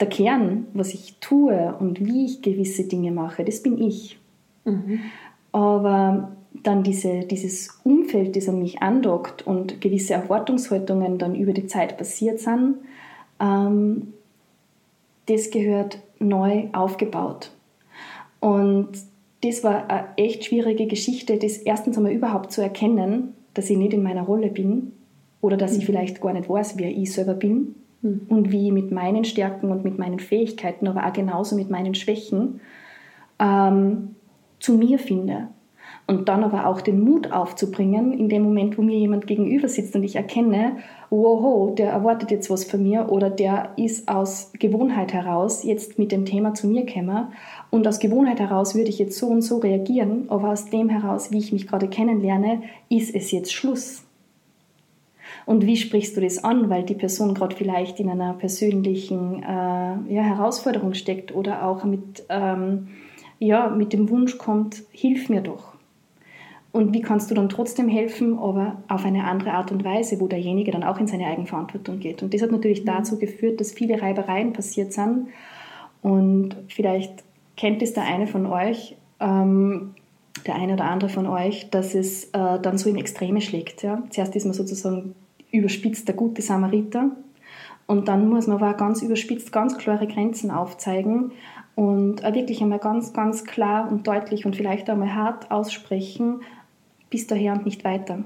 der 0.00 0.08
Kern, 0.08 0.66
was 0.72 0.94
ich 0.94 1.16
tue 1.20 1.74
und 1.78 2.04
wie 2.04 2.24
ich 2.24 2.40
gewisse 2.40 2.84
Dinge 2.84 3.12
mache, 3.12 3.44
das 3.44 3.62
bin 3.62 3.78
ich. 3.78 4.18
Mhm. 4.64 5.00
Aber 5.52 6.32
dann 6.62 6.82
diese, 6.82 7.20
dieses 7.20 7.80
Umfeld, 7.84 8.36
das 8.36 8.48
an 8.48 8.58
mich 8.58 8.82
andockt 8.82 9.46
und 9.46 9.80
gewisse 9.80 10.14
Erwartungshaltungen 10.14 11.18
dann 11.18 11.34
über 11.34 11.52
die 11.52 11.66
Zeit 11.66 11.96
passiert 11.96 12.40
sind, 12.40 12.76
ähm, 13.40 14.12
das 15.26 15.50
gehört 15.50 16.00
neu 16.18 16.68
aufgebaut. 16.72 17.50
Und 18.40 18.88
das 19.42 19.64
war 19.64 19.88
eine 19.88 20.08
echt 20.16 20.44
schwierige 20.44 20.86
Geschichte, 20.86 21.38
das 21.38 21.56
erstens 21.56 21.96
einmal 21.96 22.12
überhaupt 22.12 22.52
zu 22.52 22.60
erkennen, 22.60 23.34
dass 23.54 23.70
ich 23.70 23.76
nicht 23.76 23.94
in 23.94 24.02
meiner 24.02 24.22
Rolle 24.22 24.48
bin 24.48 24.92
oder 25.40 25.56
dass 25.56 25.72
ich 25.72 25.82
mhm. 25.82 25.86
vielleicht 25.86 26.20
gar 26.20 26.32
nicht 26.32 26.48
weiß, 26.48 26.76
wer 26.76 26.90
ich 26.90 27.12
selber 27.12 27.34
bin 27.34 27.74
mhm. 28.02 28.22
und 28.28 28.52
wie 28.52 28.66
ich 28.66 28.72
mit 28.72 28.90
meinen 28.90 29.24
Stärken 29.24 29.70
und 29.70 29.84
mit 29.84 29.98
meinen 29.98 30.18
Fähigkeiten, 30.18 30.86
aber 30.88 31.06
auch 31.06 31.12
genauso 31.12 31.56
mit 31.56 31.70
meinen 31.70 31.94
Schwächen 31.94 32.60
ähm, 33.38 34.14
zu 34.58 34.74
mir 34.74 34.98
finde 34.98 35.48
und 36.10 36.28
dann 36.28 36.42
aber 36.42 36.66
auch 36.66 36.80
den 36.80 37.04
Mut 37.04 37.30
aufzubringen, 37.30 38.12
in 38.12 38.28
dem 38.28 38.42
Moment, 38.42 38.76
wo 38.76 38.82
mir 38.82 38.98
jemand 38.98 39.28
gegenüber 39.28 39.68
sitzt 39.68 39.94
und 39.94 40.02
ich 40.02 40.16
erkenne, 40.16 40.78
wow, 41.08 41.72
der 41.72 41.92
erwartet 41.92 42.32
jetzt 42.32 42.50
was 42.50 42.64
von 42.64 42.82
mir 42.82 43.10
oder 43.10 43.30
der 43.30 43.74
ist 43.76 44.08
aus 44.08 44.50
Gewohnheit 44.58 45.12
heraus 45.12 45.62
jetzt 45.62 46.00
mit 46.00 46.10
dem 46.10 46.24
Thema 46.24 46.52
zu 46.52 46.66
mir 46.66 46.84
gekommen 46.84 47.28
und 47.70 47.86
aus 47.86 48.00
Gewohnheit 48.00 48.40
heraus 48.40 48.74
würde 48.74 48.90
ich 48.90 48.98
jetzt 48.98 49.16
so 49.16 49.28
und 49.28 49.42
so 49.42 49.58
reagieren, 49.58 50.24
aber 50.30 50.48
aus 50.50 50.68
dem 50.68 50.88
heraus, 50.88 51.30
wie 51.30 51.38
ich 51.38 51.52
mich 51.52 51.68
gerade 51.68 51.86
kennenlerne, 51.86 52.62
ist 52.88 53.14
es 53.14 53.30
jetzt 53.30 53.52
Schluss. 53.52 54.02
Und 55.46 55.64
wie 55.64 55.76
sprichst 55.76 56.16
du 56.16 56.20
das 56.20 56.42
an, 56.42 56.70
weil 56.70 56.82
die 56.82 56.94
Person 56.94 57.34
gerade 57.34 57.54
vielleicht 57.54 58.00
in 58.00 58.10
einer 58.10 58.34
persönlichen 58.34 59.44
äh, 59.44 59.46
ja, 59.46 60.22
Herausforderung 60.22 60.94
steckt 60.94 61.32
oder 61.32 61.64
auch 61.64 61.84
mit, 61.84 62.24
ähm, 62.28 62.88
ja, 63.38 63.68
mit 63.68 63.92
dem 63.92 64.10
Wunsch 64.10 64.38
kommt, 64.38 64.82
hilf 64.90 65.28
mir 65.28 65.40
doch. 65.40 65.69
Und 66.72 66.94
wie 66.94 67.00
kannst 67.00 67.30
du 67.30 67.34
dann 67.34 67.48
trotzdem 67.48 67.88
helfen, 67.88 68.38
aber 68.38 68.82
auf 68.88 69.04
eine 69.04 69.24
andere 69.24 69.52
Art 69.52 69.72
und 69.72 69.84
Weise, 69.84 70.20
wo 70.20 70.28
derjenige 70.28 70.70
dann 70.70 70.84
auch 70.84 71.00
in 71.00 71.08
seine 71.08 71.26
Eigenverantwortung 71.26 71.98
geht. 71.98 72.22
Und 72.22 72.32
das 72.32 72.42
hat 72.42 72.52
natürlich 72.52 72.82
mhm. 72.82 72.86
dazu 72.86 73.18
geführt, 73.18 73.60
dass 73.60 73.72
viele 73.72 74.00
Reibereien 74.00 74.52
passiert 74.52 74.92
sind. 74.92 75.28
Und 76.02 76.56
vielleicht 76.68 77.24
kennt 77.56 77.82
es 77.82 77.92
der 77.92 78.04
eine 78.04 78.26
von 78.26 78.46
euch, 78.46 78.96
ähm, 79.18 79.94
der 80.46 80.54
eine 80.54 80.74
oder 80.74 80.84
andere 80.84 81.10
von 81.10 81.26
euch, 81.26 81.70
dass 81.70 81.94
es 81.94 82.26
äh, 82.26 82.60
dann 82.60 82.78
so 82.78 82.88
in 82.88 82.96
Extreme 82.96 83.40
schlägt. 83.40 83.82
Ja? 83.82 84.02
Zuerst 84.10 84.36
ist 84.36 84.44
man 84.44 84.54
sozusagen 84.54 85.14
überspitzt 85.50 86.06
der 86.06 86.14
gute 86.14 86.42
Samariter 86.42 87.10
und 87.90 88.06
dann 88.06 88.28
muss 88.28 88.46
man 88.46 88.62
aber 88.62 88.74
ganz 88.74 89.02
überspitzt 89.02 89.50
ganz 89.50 89.76
klare 89.76 90.06
Grenzen 90.06 90.52
aufzeigen 90.52 91.32
und 91.74 92.22
wirklich 92.22 92.62
einmal 92.62 92.78
ganz, 92.78 93.12
ganz 93.12 93.44
klar 93.44 93.90
und 93.90 94.06
deutlich 94.06 94.46
und 94.46 94.54
vielleicht 94.54 94.88
einmal 94.88 95.12
hart 95.12 95.50
aussprechen, 95.50 96.42
bis 97.10 97.26
daher 97.26 97.52
und 97.52 97.66
nicht 97.66 97.84
weiter. 97.84 98.24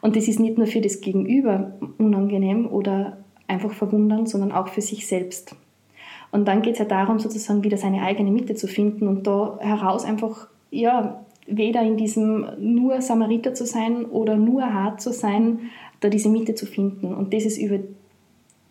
Und 0.00 0.16
das 0.16 0.28
ist 0.28 0.38
nicht 0.38 0.58
nur 0.58 0.66
für 0.66 0.80
das 0.80 1.00
Gegenüber 1.00 1.72
unangenehm 1.98 2.66
oder 2.66 3.18
einfach 3.48 3.72
verwundern, 3.72 4.26
sondern 4.26 4.52
auch 4.52 4.68
für 4.68 4.82
sich 4.82 5.06
selbst. 5.06 5.56
Und 6.30 6.46
dann 6.46 6.62
geht 6.62 6.74
es 6.74 6.78
ja 6.80 6.84
darum, 6.84 7.18
sozusagen 7.18 7.64
wieder 7.64 7.76
seine 7.76 8.02
eigene 8.02 8.30
Mitte 8.30 8.54
zu 8.54 8.66
finden 8.66 9.08
und 9.08 9.26
da 9.26 9.58
heraus 9.60 10.04
einfach, 10.04 10.48
ja, 10.70 11.24
weder 11.46 11.82
in 11.82 11.96
diesem 11.96 12.46
nur 12.58 13.00
Samariter 13.02 13.54
zu 13.54 13.66
sein 13.66 14.04
oder 14.06 14.36
nur 14.36 14.62
hart 14.72 15.00
zu 15.00 15.12
sein, 15.12 15.70
da 16.00 16.08
diese 16.08 16.28
Mitte 16.28 16.54
zu 16.54 16.66
finden. 16.66 17.14
Und 17.14 17.32
das 17.34 17.44
ist 17.44 17.58
über 17.58 17.78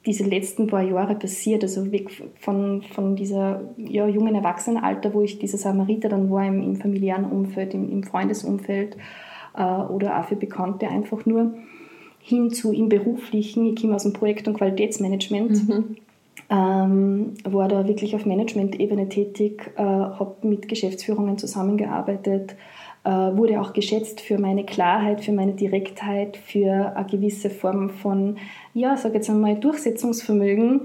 diese 0.05 0.25
letzten 0.25 0.67
paar 0.67 0.83
Jahre 0.83 1.15
passiert, 1.15 1.63
also 1.63 1.91
weg 1.91 2.09
von, 2.39 2.81
von 2.81 3.15
dieser 3.15 3.61
ja, 3.77 4.07
jungen 4.07 4.35
Erwachsenenalter, 4.35 5.13
wo 5.13 5.21
ich 5.21 5.39
dieser 5.39 5.57
Samariter 5.57 6.09
dann 6.09 6.29
war 6.29 6.45
im, 6.45 6.61
im 6.61 6.75
familiären 6.75 7.25
Umfeld, 7.25 7.73
im, 7.73 7.89
im 7.89 8.03
Freundesumfeld 8.03 8.97
äh, 9.55 9.63
oder 9.63 10.19
auch 10.19 10.25
für 10.25 10.35
Bekannte 10.35 10.89
einfach 10.89 11.25
nur, 11.25 11.53
hin 12.19 12.51
zu 12.51 12.71
im 12.71 12.87
beruflichen, 12.87 13.65
ich 13.65 13.81
komme 13.81 13.95
aus 13.95 14.03
dem 14.03 14.13
Projekt- 14.13 14.47
und 14.47 14.55
Qualitätsmanagement, 14.55 15.67
mhm. 15.67 15.97
ähm, 16.49 17.33
war 17.43 17.67
da 17.67 17.85
wirklich 17.85 18.15
auf 18.15 18.25
Management-Ebene 18.25 19.09
tätig, 19.09 19.71
äh, 19.75 19.81
habe 19.81 20.35
mit 20.43 20.69
Geschäftsführungen 20.69 21.37
zusammengearbeitet, 21.37 22.55
wurde 23.09 23.59
auch 23.59 23.73
geschätzt 23.73 24.21
für 24.21 24.37
meine 24.37 24.65
Klarheit, 24.65 25.21
für 25.21 25.33
meine 25.33 25.53
Direktheit, 25.53 26.37
für 26.37 26.95
eine 26.95 27.05
gewisse 27.05 27.49
Form 27.49 27.89
von, 27.89 28.37
ja, 28.73 28.95
sag 28.95 29.13
jetzt 29.13 29.29
einmal, 29.29 29.55
Durchsetzungsvermögen, 29.55 30.81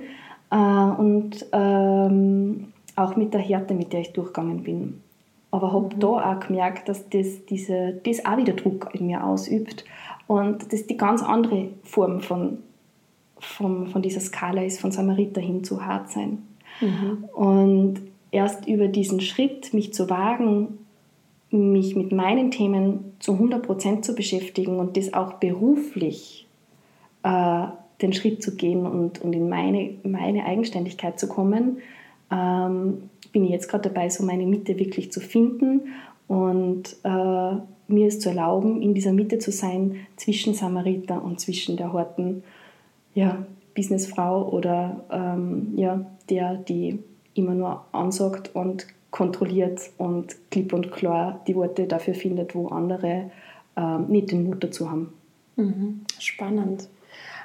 äh, 0.50 0.56
und 0.56 1.46
ähm, 1.52 2.72
auch 2.96 3.16
mit 3.16 3.34
der 3.34 3.40
Härte, 3.40 3.74
mit 3.74 3.92
der 3.92 4.00
ich 4.00 4.12
durchgegangen 4.12 4.62
bin. 4.62 5.02
Aber 5.50 5.72
habe 5.72 5.94
mhm. 5.94 6.00
da 6.00 6.08
auch 6.08 6.40
gemerkt, 6.40 6.88
dass 6.88 7.08
das, 7.08 7.44
diese, 7.46 8.00
das 8.04 8.24
auch 8.24 8.36
wieder 8.36 8.52
Druck 8.52 8.90
in 8.92 9.06
mir 9.06 9.24
ausübt 9.24 9.84
und 10.26 10.72
das 10.72 10.86
die 10.86 10.96
ganz 10.96 11.22
andere 11.22 11.68
Form 11.84 12.20
von, 12.20 12.58
von, 13.38 13.86
von 13.88 14.02
dieser 14.02 14.20
Skala 14.20 14.62
ist, 14.62 14.80
von 14.80 14.92
Samariter 14.92 15.40
hin 15.40 15.64
zu 15.64 15.84
hart 15.84 16.10
sein. 16.10 16.42
Mhm. 16.80 17.24
Und 17.32 18.00
erst 18.30 18.66
über 18.66 18.88
diesen 18.88 19.20
Schritt, 19.20 19.72
mich 19.72 19.94
zu 19.94 20.10
wagen, 20.10 20.78
mich 21.50 21.96
mit 21.96 22.12
meinen 22.12 22.50
Themen 22.50 23.16
zu 23.20 23.32
100% 23.32 24.02
zu 24.02 24.14
beschäftigen 24.14 24.78
und 24.78 24.96
das 24.96 25.14
auch 25.14 25.34
beruflich 25.34 26.46
äh, 27.22 27.66
den 28.02 28.12
Schritt 28.12 28.42
zu 28.42 28.54
gehen 28.54 28.86
und, 28.86 29.20
und 29.22 29.32
in 29.32 29.48
meine, 29.48 29.94
meine 30.02 30.44
Eigenständigkeit 30.44 31.18
zu 31.18 31.28
kommen, 31.28 31.78
ähm, 32.30 33.10
bin 33.32 33.44
ich 33.44 33.50
jetzt 33.50 33.68
gerade 33.68 33.88
dabei, 33.88 34.08
so 34.08 34.24
meine 34.24 34.46
Mitte 34.46 34.78
wirklich 34.78 35.10
zu 35.10 35.20
finden 35.20 35.88
und 36.28 36.96
äh, 37.02 37.56
mir 37.88 38.06
es 38.06 38.20
zu 38.20 38.28
erlauben, 38.28 38.82
in 38.82 38.94
dieser 38.94 39.12
Mitte 39.12 39.38
zu 39.38 39.50
sein 39.50 40.06
zwischen 40.16 40.54
Samariter 40.54 41.22
und 41.22 41.40
zwischen 41.40 41.76
der 41.76 41.92
harten 41.92 42.42
ja, 43.14 43.46
Businessfrau 43.74 44.48
oder 44.50 45.04
ähm, 45.10 45.72
ja, 45.76 46.04
der, 46.28 46.56
die 46.56 46.98
immer 47.34 47.54
nur 47.54 47.84
ansagt 47.92 48.54
und 48.54 48.86
kontrolliert 49.10 49.80
und 49.98 50.36
klipp 50.50 50.72
und 50.72 50.92
klar 50.92 51.42
die 51.46 51.56
Worte 51.56 51.86
dafür 51.86 52.14
findet, 52.14 52.54
wo 52.54 52.68
andere 52.68 53.30
ähm, 53.76 54.06
nicht 54.08 54.30
den 54.30 54.44
Mut 54.44 54.62
dazu 54.62 54.90
haben. 54.90 55.12
Mhm. 55.56 56.02
Spannend. 56.18 56.88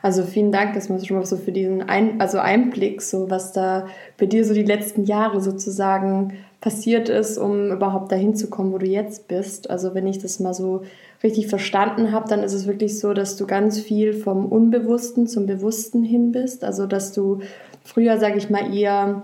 Also 0.01 0.23
vielen 0.23 0.51
Dank, 0.51 0.73
dass 0.73 0.89
man 0.89 1.03
schon 1.03 1.15
mal 1.15 1.25
so 1.25 1.37
für 1.37 1.53
diesen 1.53 1.81
Ein 1.81 2.19
also 2.19 2.37
Einblick, 2.37 3.01
so 3.01 3.29
was 3.29 3.53
da 3.53 3.87
bei 4.17 4.25
dir 4.25 4.43
so 4.43 4.53
die 4.53 4.63
letzten 4.63 5.05
Jahre 5.05 5.39
sozusagen 5.39 6.33
passiert 6.59 7.07
ist, 7.07 7.37
um 7.37 7.71
überhaupt 7.71 8.11
dahin 8.11 8.35
zu 8.35 8.49
kommen, 8.49 8.73
wo 8.73 8.77
du 8.77 8.85
jetzt 8.85 9.29
bist. 9.29 9.69
Also 9.69 9.93
wenn 9.93 10.05
ich 10.05 10.19
das 10.19 10.41
mal 10.41 10.53
so 10.53 10.83
richtig 11.23 11.47
verstanden 11.47 12.11
habe, 12.11 12.27
dann 12.27 12.43
ist 12.43 12.53
es 12.53 12.67
wirklich 12.67 12.99
so, 12.99 13.13
dass 13.13 13.37
du 13.37 13.47
ganz 13.47 13.79
viel 13.79 14.13
vom 14.13 14.45
Unbewussten 14.45 15.25
zum 15.27 15.45
Bewussten 15.45 16.03
hin 16.03 16.33
bist. 16.33 16.65
Also 16.65 16.85
dass 16.85 17.13
du 17.13 17.39
früher, 17.83 18.17
sage 18.17 18.37
ich 18.37 18.49
mal, 18.49 18.75
eher 18.75 19.23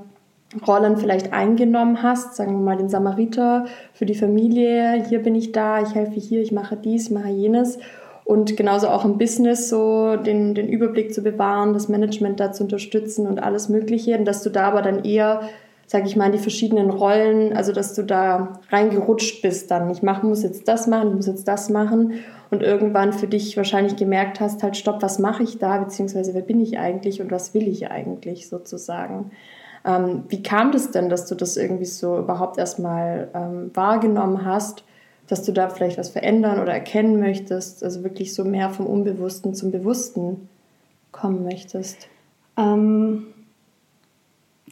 Rollen 0.65 0.97
vielleicht 0.97 1.31
eingenommen 1.31 2.01
hast, 2.01 2.35
sagen 2.35 2.53
wir 2.53 2.59
mal 2.59 2.77
den 2.77 2.89
Samariter 2.89 3.65
für 3.93 4.05
die 4.05 4.15
Familie, 4.15 5.03
hier 5.07 5.21
bin 5.21 5.35
ich 5.35 5.51
da, 5.51 5.81
ich 5.81 5.93
helfe 5.93 6.19
hier, 6.19 6.41
ich 6.41 6.51
mache 6.51 6.75
dies, 6.75 7.11
mache 7.11 7.29
jenes 7.29 7.77
und 8.29 8.55
genauso 8.57 8.89
auch 8.89 9.05
im 9.05 9.17
Business 9.17 9.69
so 9.69 10.15
den, 10.15 10.53
den 10.53 10.67
Überblick 10.67 11.15
zu 11.15 11.23
bewahren, 11.23 11.73
das 11.73 11.89
Management 11.89 12.39
da 12.39 12.51
zu 12.51 12.61
unterstützen 12.61 13.25
und 13.25 13.41
alles 13.41 13.69
Mögliche. 13.69 14.15
Und 14.19 14.25
dass 14.25 14.43
du 14.43 14.51
da 14.51 14.67
aber 14.67 14.83
dann 14.83 15.03
eher, 15.03 15.49
sag 15.87 16.05
ich 16.05 16.15
mal, 16.15 16.27
in 16.27 16.33
die 16.33 16.37
verschiedenen 16.37 16.91
Rollen, 16.91 17.57
also 17.57 17.73
dass 17.73 17.95
du 17.95 18.03
da 18.03 18.59
reingerutscht 18.69 19.41
bist 19.41 19.71
dann. 19.71 19.89
Ich 19.89 20.03
mach, 20.03 20.21
muss 20.21 20.43
jetzt 20.43 20.67
das 20.67 20.85
machen, 20.85 21.09
ich 21.09 21.15
muss 21.15 21.25
jetzt 21.25 21.47
das 21.47 21.71
machen 21.71 22.19
und 22.51 22.61
irgendwann 22.61 23.13
für 23.13 23.25
dich 23.25 23.57
wahrscheinlich 23.57 23.95
gemerkt 23.95 24.39
hast, 24.39 24.61
halt 24.61 24.77
stopp, 24.77 25.01
was 25.01 25.17
mache 25.17 25.41
ich 25.41 25.57
da, 25.57 25.79
beziehungsweise 25.79 26.35
wer 26.35 26.43
bin 26.43 26.59
ich 26.59 26.77
eigentlich 26.77 27.21
und 27.21 27.31
was 27.31 27.55
will 27.55 27.67
ich 27.67 27.89
eigentlich 27.89 28.47
sozusagen. 28.47 29.31
Ähm, 29.86 30.24
wie 30.27 30.43
kam 30.43 30.71
das 30.71 30.91
denn, 30.91 31.09
dass 31.09 31.25
du 31.25 31.36
das 31.36 31.57
irgendwie 31.57 31.86
so 31.86 32.17
überhaupt 32.17 32.57
erstmal 32.57 33.29
ähm, 33.33 33.71
wahrgenommen 33.74 34.45
hast? 34.45 34.83
dass 35.29 35.43
du 35.43 35.51
da 35.51 35.69
vielleicht 35.69 35.98
was 35.98 36.09
verändern 36.09 36.59
oder 36.59 36.74
erkennen 36.74 37.19
möchtest, 37.19 37.83
also 37.83 38.03
wirklich 38.03 38.33
so 38.33 38.43
mehr 38.43 38.71
vom 38.71 38.88
Unbewussten 38.88 39.53
zum 39.53 39.71
Bewussten 39.71 40.50
kommen 41.12 41.43
möchtest? 41.43 42.07
Ähm, 42.57 43.27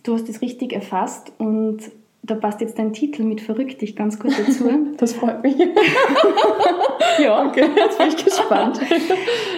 du 0.03 0.15
hast 0.15 0.27
es 0.27 0.41
richtig 0.41 0.73
erfasst 0.73 1.31
und 1.37 1.79
da 2.23 2.35
passt 2.35 2.59
jetzt 2.59 2.79
dein 2.79 2.91
Titel 2.91 3.23
mit 3.23 3.39
verrückt 3.39 3.81
dich 3.81 3.95
ganz 3.95 4.19
gut 4.19 4.33
dazu. 4.37 4.69
Das 4.97 5.13
freut 5.13 5.43
mich. 5.43 5.55
ja, 7.19 7.47
okay, 7.47 7.65
jetzt 7.75 7.99
bin 7.99 8.07
ich 8.07 8.25
gespannt. 8.25 8.79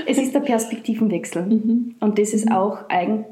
es 0.06 0.18
ist 0.18 0.36
der 0.36 0.42
Perspektivenwechsel 0.42 1.46
mhm. 1.46 1.96
und 2.02 2.20
das 2.20 2.34
ist 2.34 2.48
mhm. 2.48 2.52
auch 2.52 2.90
eigentlich 2.90 3.26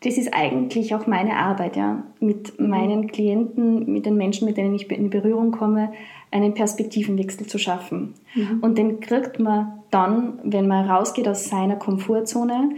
das 0.00 0.18
ist 0.18 0.34
eigentlich 0.34 0.94
auch 0.94 1.06
meine 1.06 1.36
Arbeit, 1.36 1.76
ja, 1.76 2.02
mit 2.20 2.60
meinen 2.60 3.06
Klienten, 3.06 3.90
mit 3.92 4.06
den 4.06 4.16
Menschen, 4.16 4.46
mit 4.46 4.56
denen 4.56 4.74
ich 4.74 4.90
in 4.90 5.10
Berührung 5.10 5.52
komme, 5.52 5.92
einen 6.30 6.54
Perspektivenwechsel 6.54 7.46
zu 7.46 7.58
schaffen. 7.58 8.14
Mhm. 8.34 8.58
Und 8.60 8.78
den 8.78 9.00
kriegt 9.00 9.38
man 9.38 9.80
dann, 9.90 10.38
wenn 10.42 10.68
man 10.68 10.88
rausgeht 10.88 11.26
aus 11.28 11.48
seiner 11.48 11.76
Komfortzone 11.76 12.70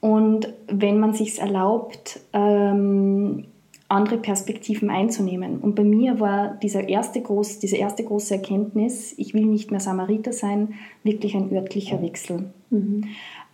und 0.00 0.52
wenn 0.68 1.00
man 1.00 1.12
sich 1.12 1.40
erlaubt, 1.40 2.20
ähm, 2.32 3.46
andere 3.90 4.18
Perspektiven 4.18 4.88
einzunehmen. 4.88 5.58
Und 5.58 5.74
bei 5.74 5.82
mir 5.82 6.20
war 6.20 6.56
dieser 6.62 6.88
erste 6.88 7.20
groß, 7.20 7.58
diese 7.58 7.76
erste 7.76 8.04
große 8.04 8.34
Erkenntnis, 8.34 9.14
ich 9.18 9.34
will 9.34 9.46
nicht 9.46 9.72
mehr 9.72 9.80
Samariter 9.80 10.32
sein, 10.32 10.74
wirklich 11.02 11.34
ein 11.34 11.52
örtlicher 11.52 12.00
Wechsel. 12.00 12.52
Mhm. 12.70 13.04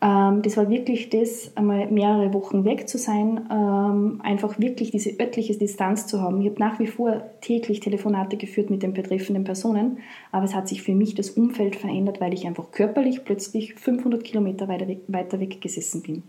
Ähm, 0.02 0.42
das 0.42 0.56
war 0.56 0.68
wirklich 0.68 1.08
das, 1.08 1.52
einmal 1.56 1.86
mehrere 1.90 2.34
Wochen 2.34 2.64
weg 2.64 2.88
zu 2.88 2.98
sein, 2.98 3.48
ähm, 3.50 4.20
einfach 4.22 4.58
wirklich 4.58 4.90
diese 4.90 5.18
örtliche 5.18 5.56
Distanz 5.56 6.06
zu 6.06 6.20
haben. 6.20 6.40
Ich 6.42 6.48
habe 6.48 6.60
nach 6.60 6.78
wie 6.78 6.86
vor 6.86 7.22
täglich 7.40 7.80
Telefonate 7.80 8.36
geführt 8.36 8.68
mit 8.68 8.82
den 8.82 8.92
betreffenden 8.92 9.44
Personen, 9.44 9.98
aber 10.32 10.44
es 10.44 10.54
hat 10.54 10.68
sich 10.68 10.82
für 10.82 10.94
mich 10.94 11.14
das 11.14 11.30
Umfeld 11.30 11.76
verändert, 11.76 12.20
weil 12.20 12.34
ich 12.34 12.46
einfach 12.46 12.70
körperlich 12.72 13.24
plötzlich 13.24 13.74
500 13.74 14.22
Kilometer 14.22 14.68
weiter 14.68 14.86
weg, 14.86 15.00
weiter 15.08 15.40
weg 15.40 15.60
gesessen 15.62 16.02
bin. 16.02 16.22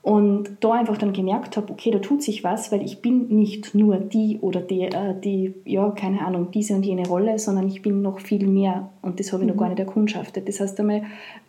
Und 0.00 0.56
da 0.60 0.72
einfach 0.72 0.96
dann 0.96 1.12
gemerkt 1.12 1.58
habe, 1.58 1.70
okay, 1.70 1.90
da 1.90 1.98
tut 1.98 2.22
sich 2.22 2.42
was, 2.42 2.72
weil 2.72 2.82
ich 2.82 3.02
bin 3.02 3.28
nicht 3.28 3.74
nur 3.74 3.96
die 3.96 4.38
oder 4.40 4.60
die, 4.60 4.82
äh, 4.84 5.14
die, 5.22 5.54
ja, 5.66 5.90
keine 5.90 6.24
Ahnung, 6.24 6.50
diese 6.52 6.74
und 6.74 6.86
jene 6.86 7.06
Rolle, 7.06 7.38
sondern 7.38 7.68
ich 7.68 7.82
bin 7.82 8.00
noch 8.00 8.20
viel 8.20 8.46
mehr 8.46 8.88
und 9.02 9.20
das 9.20 9.32
habe 9.32 9.42
ich 9.42 9.50
mhm. 9.50 9.56
noch 9.56 9.60
gar 9.60 9.68
nicht 9.68 9.80
erkundschaftet. 9.80 10.48
Das 10.48 10.60
heißt 10.60 10.80
einmal 10.80 11.02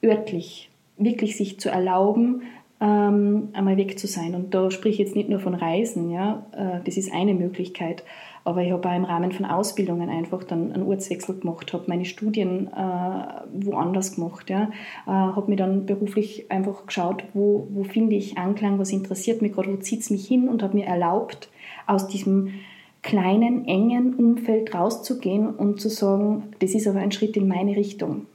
örtlich 0.03 0.68
wirklich 0.99 1.37
sich 1.37 1.59
zu 1.59 1.69
erlauben, 1.69 2.43
ähm, 2.81 3.49
einmal 3.53 3.77
weg 3.77 3.99
zu 3.99 4.07
sein. 4.07 4.35
Und 4.35 4.53
da 4.53 4.71
spreche 4.71 4.89
ich 4.89 4.99
jetzt 4.99 5.15
nicht 5.15 5.29
nur 5.29 5.39
von 5.39 5.53
Reisen, 5.53 6.11
ja, 6.11 6.45
äh, 6.51 6.83
das 6.85 6.97
ist 6.97 7.11
eine 7.11 7.33
Möglichkeit, 7.33 8.03
aber 8.45 8.61
ich 8.61 8.71
habe 8.71 8.87
auch 8.87 8.95
im 8.95 9.03
Rahmen 9.03 9.31
von 9.31 9.45
Ausbildungen 9.45 10.09
einfach 10.09 10.43
dann 10.43 10.71
einen 10.71 10.83
Ortswechsel 10.83 11.39
gemacht, 11.39 11.73
habe 11.73 11.83
meine 11.87 12.05
Studien 12.05 12.67
äh, 12.67 13.65
woanders 13.65 14.15
gemacht, 14.15 14.49
ja, 14.49 14.69
äh, 15.05 15.11
habe 15.11 15.49
mir 15.51 15.57
dann 15.57 15.85
beruflich 15.85 16.49
einfach 16.49 16.85
geschaut, 16.85 17.23
wo, 17.33 17.67
wo 17.71 17.83
finde 17.83 18.15
ich 18.15 18.37
Anklang, 18.37 18.79
was 18.79 18.91
interessiert 18.91 19.41
mich 19.41 19.53
gerade, 19.53 19.73
wo 19.73 19.77
zieht 19.77 20.01
es 20.01 20.09
mich 20.09 20.25
hin 20.25 20.47
und 20.47 20.63
habe 20.63 20.77
mir 20.77 20.85
erlaubt, 20.85 21.49
aus 21.85 22.07
diesem 22.07 22.53
kleinen, 23.01 23.65
engen 23.65 24.15
Umfeld 24.15 24.73
rauszugehen 24.73 25.49
und 25.49 25.81
zu 25.81 25.89
sagen, 25.89 26.43
das 26.59 26.73
ist 26.73 26.87
aber 26.87 26.99
ein 26.99 27.11
Schritt 27.11 27.35
in 27.37 27.47
meine 27.47 27.75
Richtung. 27.75 28.25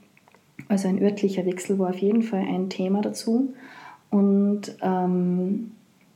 Also 0.68 0.88
ein 0.88 1.02
örtlicher 1.02 1.44
Wechsel 1.46 1.78
war 1.78 1.90
auf 1.90 1.98
jeden 1.98 2.22
Fall 2.22 2.40
ein 2.40 2.70
Thema 2.70 3.00
dazu 3.00 3.54
und 4.10 4.76
ähm, 4.80 5.72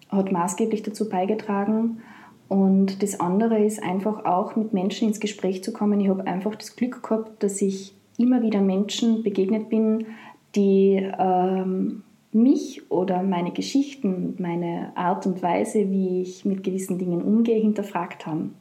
hat 0.08 0.32
maßgeblich 0.32 0.82
dazu 0.82 1.08
beigetragen. 1.08 2.02
Und 2.48 3.02
das 3.02 3.20
andere 3.20 3.62
ist 3.62 3.82
einfach 3.82 4.24
auch 4.24 4.56
mit 4.56 4.72
Menschen 4.72 5.08
ins 5.08 5.20
Gespräch 5.20 5.62
zu 5.62 5.72
kommen. 5.72 6.00
Ich 6.00 6.08
habe 6.08 6.26
einfach 6.26 6.54
das 6.54 6.76
Glück 6.76 7.02
gehabt, 7.02 7.42
dass 7.42 7.60
ich 7.60 7.94
immer 8.16 8.42
wieder 8.42 8.60
Menschen 8.60 9.22
begegnet 9.22 9.68
bin, 9.68 10.06
die 10.54 11.06
ähm, 11.18 12.02
mich 12.32 12.90
oder 12.90 13.22
meine 13.22 13.52
Geschichten, 13.52 14.34
meine 14.38 14.92
Art 14.96 15.26
und 15.26 15.42
Weise, 15.42 15.90
wie 15.90 16.22
ich 16.22 16.44
mit 16.44 16.64
gewissen 16.64 16.98
Dingen 16.98 17.22
umgehe, 17.22 17.60
hinterfragt 17.60 18.26
haben. 18.26 18.54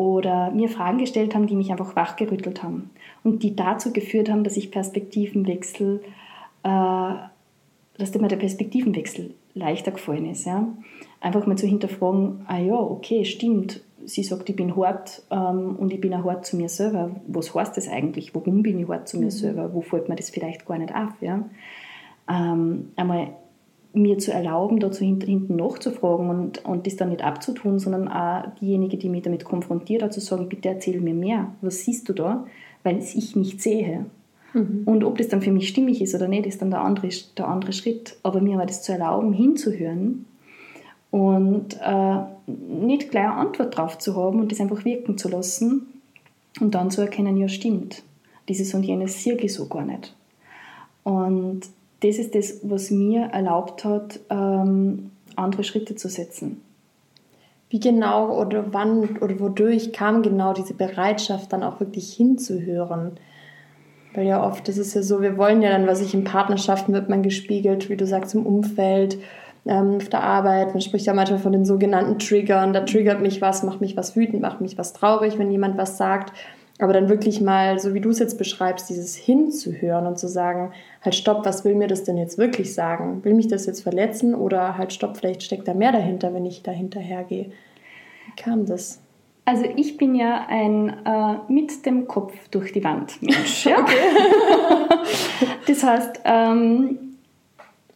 Oder 0.00 0.50
mir 0.50 0.70
Fragen 0.70 0.96
gestellt 0.96 1.34
haben, 1.34 1.46
die 1.46 1.54
mich 1.54 1.70
einfach 1.70 1.94
wachgerüttelt 1.94 2.62
haben 2.62 2.88
und 3.22 3.42
die 3.42 3.54
dazu 3.54 3.92
geführt 3.92 4.30
haben, 4.30 4.44
dass 4.44 4.56
ich 4.56 4.70
Perspektivenwechsel, 4.70 6.00
äh, 6.62 7.12
dass 7.98 8.14
mir 8.14 8.28
der 8.28 8.38
Perspektivenwechsel 8.38 9.34
leichter 9.52 9.90
gefallen 9.90 10.30
ist. 10.30 10.46
Ja? 10.46 10.66
Einfach 11.20 11.46
mal 11.46 11.58
zu 11.58 11.66
hinterfragen, 11.66 12.46
ah 12.46 12.58
ja, 12.58 12.76
okay, 12.76 13.26
stimmt, 13.26 13.82
sie 14.06 14.22
sagt, 14.22 14.48
ich 14.48 14.56
bin 14.56 14.74
hart 14.74 15.22
ähm, 15.30 15.76
und 15.76 15.92
ich 15.92 16.00
bin 16.00 16.14
auch 16.14 16.24
hart 16.24 16.46
zu 16.46 16.56
mir 16.56 16.70
selber. 16.70 17.10
Was 17.26 17.54
heißt 17.54 17.76
das 17.76 17.86
eigentlich? 17.86 18.34
Warum 18.34 18.62
bin 18.62 18.80
ich 18.80 18.88
hart 18.88 19.06
zu 19.06 19.18
mir 19.18 19.26
mhm. 19.26 19.30
selber? 19.32 19.74
Wo 19.74 19.82
fällt 19.82 20.08
mir 20.08 20.16
das 20.16 20.30
vielleicht 20.30 20.64
gar 20.64 20.78
nicht 20.78 20.94
auf? 20.94 21.12
Ja? 21.20 21.44
Ähm, 22.26 22.92
einmal 22.96 23.34
mir 23.92 24.18
zu 24.18 24.32
erlauben, 24.32 24.78
dazu 24.78 25.04
hinten 25.04 25.56
nachzufragen 25.56 26.30
und, 26.30 26.64
und 26.64 26.86
das 26.86 26.96
dann 26.96 27.08
nicht 27.08 27.24
abzutun, 27.24 27.78
sondern 27.78 28.08
auch 28.08 28.44
diejenige, 28.60 28.96
die 28.96 29.08
mich 29.08 29.22
damit 29.22 29.44
konfrontiert 29.44 30.02
hat, 30.02 30.12
zu 30.12 30.20
sagen, 30.20 30.48
bitte 30.48 30.68
erzähl 30.68 31.00
mir 31.00 31.14
mehr. 31.14 31.52
Was 31.60 31.84
siehst 31.84 32.08
du 32.08 32.12
da? 32.12 32.46
weil 32.82 32.98
es 32.98 33.14
ich 33.14 33.36
nicht 33.36 33.60
sehe. 33.60 34.06
Mhm. 34.52 34.82
Und 34.84 35.04
ob 35.04 35.18
das 35.18 35.28
dann 35.28 35.42
für 35.42 35.52
mich 35.52 35.68
stimmig 35.68 36.00
ist 36.00 36.14
oder 36.14 36.28
nicht, 36.28 36.46
ist 36.46 36.62
dann 36.62 36.70
der 36.70 36.82
andere, 36.82 37.08
der 37.36 37.48
andere 37.48 37.72
Schritt. 37.72 38.16
Aber 38.22 38.40
mir 38.40 38.58
war 38.58 38.66
das 38.66 38.82
zu 38.82 38.92
erlauben, 38.92 39.32
hinzuhören 39.32 40.26
und 41.10 41.78
äh, 41.82 42.18
nicht 42.46 43.10
gleich 43.10 43.24
eine 43.24 43.34
Antwort 43.34 43.76
drauf 43.76 43.98
zu 43.98 44.16
haben 44.16 44.40
und 44.40 44.52
das 44.52 44.60
einfach 44.60 44.84
wirken 44.84 45.18
zu 45.18 45.28
lassen 45.28 45.86
und 46.60 46.74
dann 46.74 46.90
zu 46.90 47.00
erkennen, 47.00 47.36
ja 47.36 47.48
stimmt, 47.48 48.02
dieses 48.48 48.74
und 48.74 48.82
jenes 48.82 49.22
sehe 49.22 49.36
ich 49.36 49.52
so 49.52 49.66
gar 49.66 49.84
nicht. 49.84 50.14
Und 51.02 51.62
das 52.00 52.16
ist 52.16 52.34
das, 52.34 52.60
was 52.62 52.90
mir 52.90 53.26
erlaubt 53.32 53.84
hat, 53.84 54.20
ähm, 54.30 55.10
andere 55.36 55.64
Schritte 55.64 55.94
zu 55.94 56.08
setzen. 56.08 56.62
Wie 57.68 57.78
genau 57.78 58.36
oder 58.40 58.72
wann 58.72 59.18
oder 59.18 59.38
wodurch 59.38 59.92
kam 59.92 60.22
genau 60.22 60.52
diese 60.52 60.74
Bereitschaft 60.74 61.52
dann 61.52 61.62
auch 61.62 61.78
wirklich 61.78 62.12
hinzuhören? 62.12 63.12
Weil 64.12 64.26
ja 64.26 64.44
oft 64.44 64.68
ist 64.68 64.78
es 64.78 64.92
ja 64.94 65.02
so, 65.02 65.22
wir 65.22 65.36
wollen 65.36 65.62
ja 65.62 65.70
dann, 65.70 65.86
was 65.86 66.00
ich 66.00 66.14
in 66.14 66.24
Partnerschaften 66.24 66.92
wird 66.92 67.08
man 67.08 67.22
gespiegelt, 67.22 67.88
wie 67.88 67.96
du 67.96 68.06
sagst, 68.06 68.34
im 68.34 68.44
Umfeld, 68.44 69.18
ähm, 69.66 69.96
auf 69.96 70.08
der 70.08 70.24
Arbeit. 70.24 70.68
Man 70.68 70.80
spricht 70.80 71.06
ja 71.06 71.14
manchmal 71.14 71.38
von 71.38 71.52
den 71.52 71.64
sogenannten 71.64 72.18
Triggern. 72.18 72.72
Da 72.72 72.80
triggert 72.80 73.20
mich 73.20 73.40
was, 73.40 73.62
macht 73.62 73.80
mich 73.80 73.96
was 73.96 74.16
wütend, 74.16 74.42
macht 74.42 74.60
mich 74.60 74.78
was 74.78 74.92
traurig, 74.92 75.38
wenn 75.38 75.50
jemand 75.50 75.76
was 75.78 75.96
sagt. 75.96 76.32
Aber 76.80 76.94
dann 76.94 77.10
wirklich 77.10 77.42
mal, 77.42 77.78
so 77.78 77.92
wie 77.92 78.00
du 78.00 78.08
es 78.08 78.18
jetzt 78.18 78.38
beschreibst, 78.38 78.88
dieses 78.88 79.14
hinzuhören 79.14 80.06
und 80.06 80.18
zu 80.18 80.28
sagen, 80.28 80.72
halt 81.02 81.14
stopp, 81.14 81.44
was 81.44 81.64
will 81.64 81.74
mir 81.74 81.88
das 81.88 82.04
denn 82.04 82.16
jetzt 82.16 82.38
wirklich 82.38 82.74
sagen? 82.74 83.22
Will 83.22 83.34
mich 83.34 83.48
das 83.48 83.66
jetzt 83.66 83.82
verletzen 83.82 84.34
oder 84.34 84.78
halt 84.78 84.92
stopp, 84.92 85.18
vielleicht 85.18 85.42
steckt 85.42 85.68
da 85.68 85.74
mehr 85.74 85.92
dahinter, 85.92 86.32
wenn 86.32 86.46
ich 86.46 86.62
da 86.62 86.70
hinterhergehe. 86.70 87.52
Wie 88.26 88.42
kam 88.42 88.64
das? 88.64 88.98
Also 89.44 89.64
ich 89.76 89.98
bin 89.98 90.14
ja 90.14 90.46
ein 90.48 91.04
äh, 91.04 91.52
mit 91.52 91.84
dem 91.84 92.08
Kopf 92.08 92.32
durch 92.50 92.72
die 92.72 92.82
Wand 92.82 93.20
Mensch. 93.20 93.66
Ja? 93.66 93.84
das 95.66 95.84
heißt, 95.84 96.20
ähm, 96.24 96.98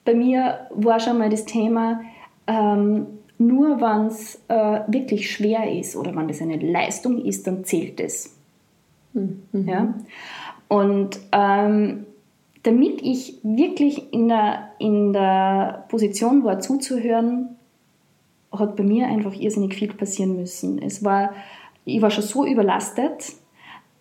bei 0.04 0.14
mir 0.14 0.66
war 0.70 1.00
schon 1.00 1.16
mal 1.16 1.30
das 1.30 1.46
Thema, 1.46 2.02
ähm, 2.46 3.06
nur 3.38 3.80
wenn 3.80 4.08
es 4.08 4.42
äh, 4.48 4.80
wirklich 4.88 5.30
schwer 5.30 5.72
ist 5.72 5.96
oder 5.96 6.14
wenn 6.14 6.28
das 6.28 6.42
eine 6.42 6.58
Leistung 6.58 7.24
ist, 7.24 7.46
dann 7.46 7.64
zählt 7.64 8.00
es. 8.00 8.34
Mhm. 9.14 9.68
Ja? 9.68 9.94
Und 10.68 11.18
ähm, 11.32 12.06
damit 12.62 13.02
ich 13.02 13.38
wirklich 13.42 14.12
in 14.12 14.28
der, 14.28 14.70
in 14.78 15.12
der 15.12 15.84
Position 15.88 16.44
war, 16.44 16.60
zuzuhören, 16.60 17.56
hat 18.50 18.76
bei 18.76 18.84
mir 18.84 19.06
einfach 19.06 19.34
irrsinnig 19.34 19.74
viel 19.74 19.92
passieren 19.92 20.36
müssen. 20.36 20.80
Es 20.80 21.04
war, 21.04 21.34
ich 21.84 22.00
war 22.00 22.10
schon 22.10 22.24
so 22.24 22.46
überlastet, 22.46 23.32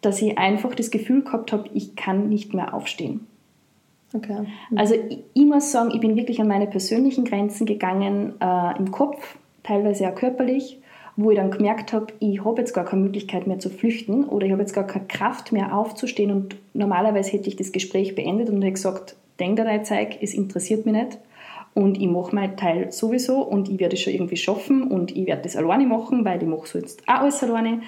dass 0.01 0.22
ich 0.22 0.38
einfach 0.38 0.75
das 0.75 0.91
Gefühl 0.91 1.24
gehabt 1.24 1.51
habe, 1.51 1.70
ich 1.74 1.96
kann 1.96 2.29
nicht 2.29 2.53
mehr 2.53 2.74
aufstehen. 2.74 3.27
Okay. 4.13 4.46
Mhm. 4.70 4.77
Also 4.77 4.96
ich, 4.96 5.20
ich, 5.34 5.46
muss 5.46 5.72
sagen, 5.72 5.91
ich 5.93 6.00
bin 6.00 6.15
wirklich 6.15 6.39
an 6.39 6.48
meine 6.48 6.67
persönlichen 6.67 7.25
Grenzen 7.25 7.65
gegangen, 7.65 8.34
äh, 8.39 8.77
im 8.77 8.91
Kopf, 8.91 9.38
teilweise 9.63 10.08
auch 10.08 10.15
körperlich, 10.15 10.79
wo 11.15 11.32
ich 11.32 11.38
dann 11.38 11.51
gemerkt 11.51 11.93
habe, 11.93 12.08
ich 12.20 12.43
habe 12.43 12.62
jetzt 12.62 12.74
gar 12.74 12.86
keine 12.86 13.03
Möglichkeit 13.03 13.48
mehr 13.48 13.60
zu 13.60 13.70
flüchten 13.70 14.25
oder 14.25 14.46
ich 14.46 14.51
habe 14.51 14.62
jetzt 14.62 14.74
gar 14.74 14.88
keine 14.88 15.05
Kraft 15.05 15.51
mehr 15.51 15.77
aufzustehen 15.77 16.32
und 16.32 16.55
normalerweise 16.74 17.32
hätte 17.32 17.50
ich 17.50 17.55
das 17.55 17.72
Gespräch 17.72 18.15
beendet 18.15 18.50
und 18.50 18.62
hätte 18.62 18.74
gesagt, 18.74 19.15
denk 19.39 19.58
dir 19.58 19.84
Zeig, 19.84 20.17
es 20.22 20.34
interessiert 20.34 20.86
mich 20.86 20.96
nicht 20.96 21.20
und 21.74 22.00
ich 22.00 22.08
mache 22.08 22.36
meinen 22.36 22.58
Teil 22.58 22.91
sowieso 22.91 23.41
und 23.41 23.70
ich 23.70 23.79
werde 23.79 23.96
es 23.96 24.01
schon 24.01 24.13
irgendwie 24.13 24.38
schaffen 24.38 24.84
und 24.84 25.15
ich 25.15 25.25
werde 25.27 25.43
das 25.43 25.55
alleine 25.55 25.86
machen, 25.86 26.25
weil 26.25 26.41
ich 26.41 26.48
mache 26.48 26.67
so 26.67 26.77
jetzt 26.77 27.08
auch 27.08 27.22
alles 27.22 27.43
alleine. 27.43 27.82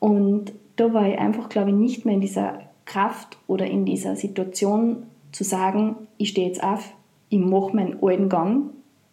Und 0.00 0.52
da 0.76 0.92
war 0.92 1.08
ich 1.08 1.18
einfach, 1.18 1.48
glaube 1.48 1.70
ich, 1.70 1.76
nicht 1.76 2.04
mehr 2.04 2.14
in 2.14 2.20
dieser 2.20 2.60
Kraft 2.84 3.38
oder 3.46 3.66
in 3.66 3.84
dieser 3.84 4.16
Situation 4.16 5.04
zu 5.30 5.44
sagen, 5.44 5.96
ich 6.18 6.30
stehe 6.30 6.48
jetzt 6.48 6.62
auf, 6.62 6.92
ich 7.28 7.38
mache 7.38 7.76
meinen 7.76 7.98
alten 8.02 8.28
Gang, 8.28 8.70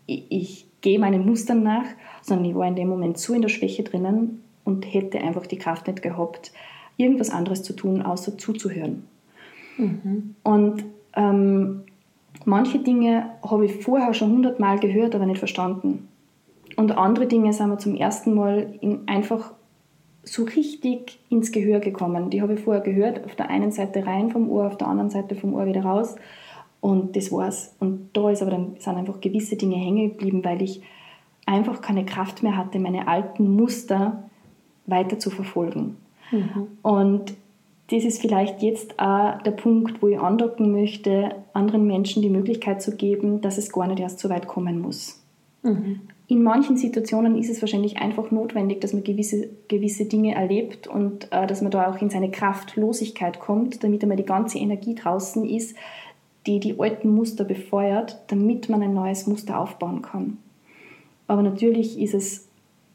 ich, 0.10 0.26
ich 0.30 0.68
gehe 0.82 1.00
meinen 1.00 1.26
Mustern 1.26 1.64
nach, 1.64 1.86
sondern 2.22 2.46
ich 2.46 2.56
war 2.56 2.68
in 2.68 2.76
dem 2.76 2.88
Moment 2.88 3.18
so 3.18 3.34
in 3.34 3.42
der 3.42 3.50
Schwäche 3.50 3.84
drinnen 3.84 4.44
und 4.64 4.86
hätte 4.94 5.20
einfach 5.20 5.46
die 5.46 5.58
Kraft 5.58 5.88
nicht 5.88 6.02
gehabt, 6.02 6.52
irgendwas 6.98 7.30
anderes 7.30 7.64
zu 7.64 7.74
tun, 7.74 8.02
außer 8.02 8.38
zuzuhören. 8.38 9.04
Mhm. 9.78 10.36
Und 10.44 10.84
ähm, 11.16 11.84
Manche 12.46 12.80
Dinge 12.80 13.32
habe 13.44 13.66
ich 13.66 13.84
vorher 13.84 14.14
schon 14.14 14.32
hundertmal 14.32 14.80
gehört, 14.80 15.16
aber 15.16 15.26
nicht 15.26 15.40
verstanden. 15.40 16.08
Und 16.76 16.98
andere 16.98 17.28
Dinge 17.28 17.52
sind 17.54 17.70
mir 17.70 17.78
zum 17.78 17.96
ersten 17.96 18.34
Mal 18.34 18.76
in 18.82 19.08
einfach 19.08 19.54
so 20.24 20.44
richtig 20.44 21.20
ins 21.30 21.52
Gehör 21.52 21.80
gekommen. 21.80 22.30
Die 22.30 22.42
habe 22.42 22.54
ich 22.54 22.60
vorher 22.62 22.84
gehört, 22.84 23.26
auf 23.26 23.36
der 23.36 23.50
einen 23.50 23.72
Seite 23.72 24.06
rein 24.06 24.32
vom 24.32 24.50
Ohr, 24.50 24.68
auf 24.68 24.78
der 24.78 24.88
anderen 24.88 25.10
Seite 25.10 25.36
vom 25.36 25.54
Ohr 25.54 25.66
wieder 25.66 25.84
raus. 25.84 26.16
Und 26.82 27.16
das 27.16 27.32
war's. 27.32 27.76
Und 27.80 28.10
da 28.14 28.30
ist 28.30 28.42
aber 28.42 28.52
dann, 28.52 28.76
sind 28.80 28.96
einfach 28.96 29.20
gewisse 29.22 29.56
Dinge 29.56 29.76
hängen 29.76 30.12
geblieben, 30.12 30.44
weil 30.44 30.62
ich 30.62 30.82
einfach 31.46 31.82
keine 31.82 32.06
Kraft 32.06 32.44
mehr 32.44 32.56
hatte, 32.56 32.80
meine 32.80 33.08
alten 33.08 33.56
Muster 33.56 34.30
weiter 34.86 35.20
zu 35.20 35.30
verfolgen. 35.30 35.98
Mhm. 36.32 36.68
Und 36.82 37.34
das 37.92 38.04
ist 38.04 38.22
vielleicht 38.22 38.62
jetzt 38.62 39.00
auch 39.00 39.42
der 39.42 39.52
Punkt, 39.52 40.02
wo 40.02 40.08
ich 40.08 40.20
andocken 40.20 40.72
möchte, 40.72 41.36
anderen 41.54 41.88
Menschen 41.88 42.22
die 42.22 42.30
Möglichkeit 42.30 42.82
zu 42.82 42.96
geben, 42.96 43.42
dass 43.42 43.58
es 43.58 43.72
gar 43.72 43.88
nicht 43.88 44.00
erst 44.00 44.20
so 44.20 44.30
weit 44.30 44.48
kommen 44.48 44.80
muss. 44.80 45.24
Mhm. 45.64 46.02
In 46.28 46.44
manchen 46.44 46.78
Situationen 46.78 47.36
ist 47.36 47.50
es 47.50 47.62
wahrscheinlich 47.62 47.98
einfach 47.98 48.30
notwendig, 48.30 48.82
dass 48.82 48.94
man 48.94 49.04
gewisse, 49.04 49.50
gewisse 49.68 50.06
Dinge 50.06 50.36
erlebt 50.36 50.86
und 50.86 51.28
äh, 51.32 51.48
dass 51.48 51.64
man 51.64 51.72
da 51.72 51.90
auch 51.90 52.00
in 52.00 52.12
seine 52.12 52.30
Kraftlosigkeit 52.30 53.40
kommt, 53.40 53.84
damit 53.84 54.04
einmal 54.04 54.18
die 54.18 54.26
ganze 54.26 54.60
Energie 54.60 54.94
draußen 54.94 55.44
ist, 55.50 55.76
die 56.50 56.60
die 56.60 56.80
alten 56.80 57.10
Muster 57.10 57.44
befeuert, 57.44 58.18
damit 58.28 58.70
man 58.70 58.82
ein 58.82 58.94
neues 58.94 59.28
Muster 59.28 59.60
aufbauen 59.60 60.02
kann. 60.02 60.38
Aber 61.28 61.44
natürlich 61.44 62.00
ist 62.00 62.16
es 62.16 62.48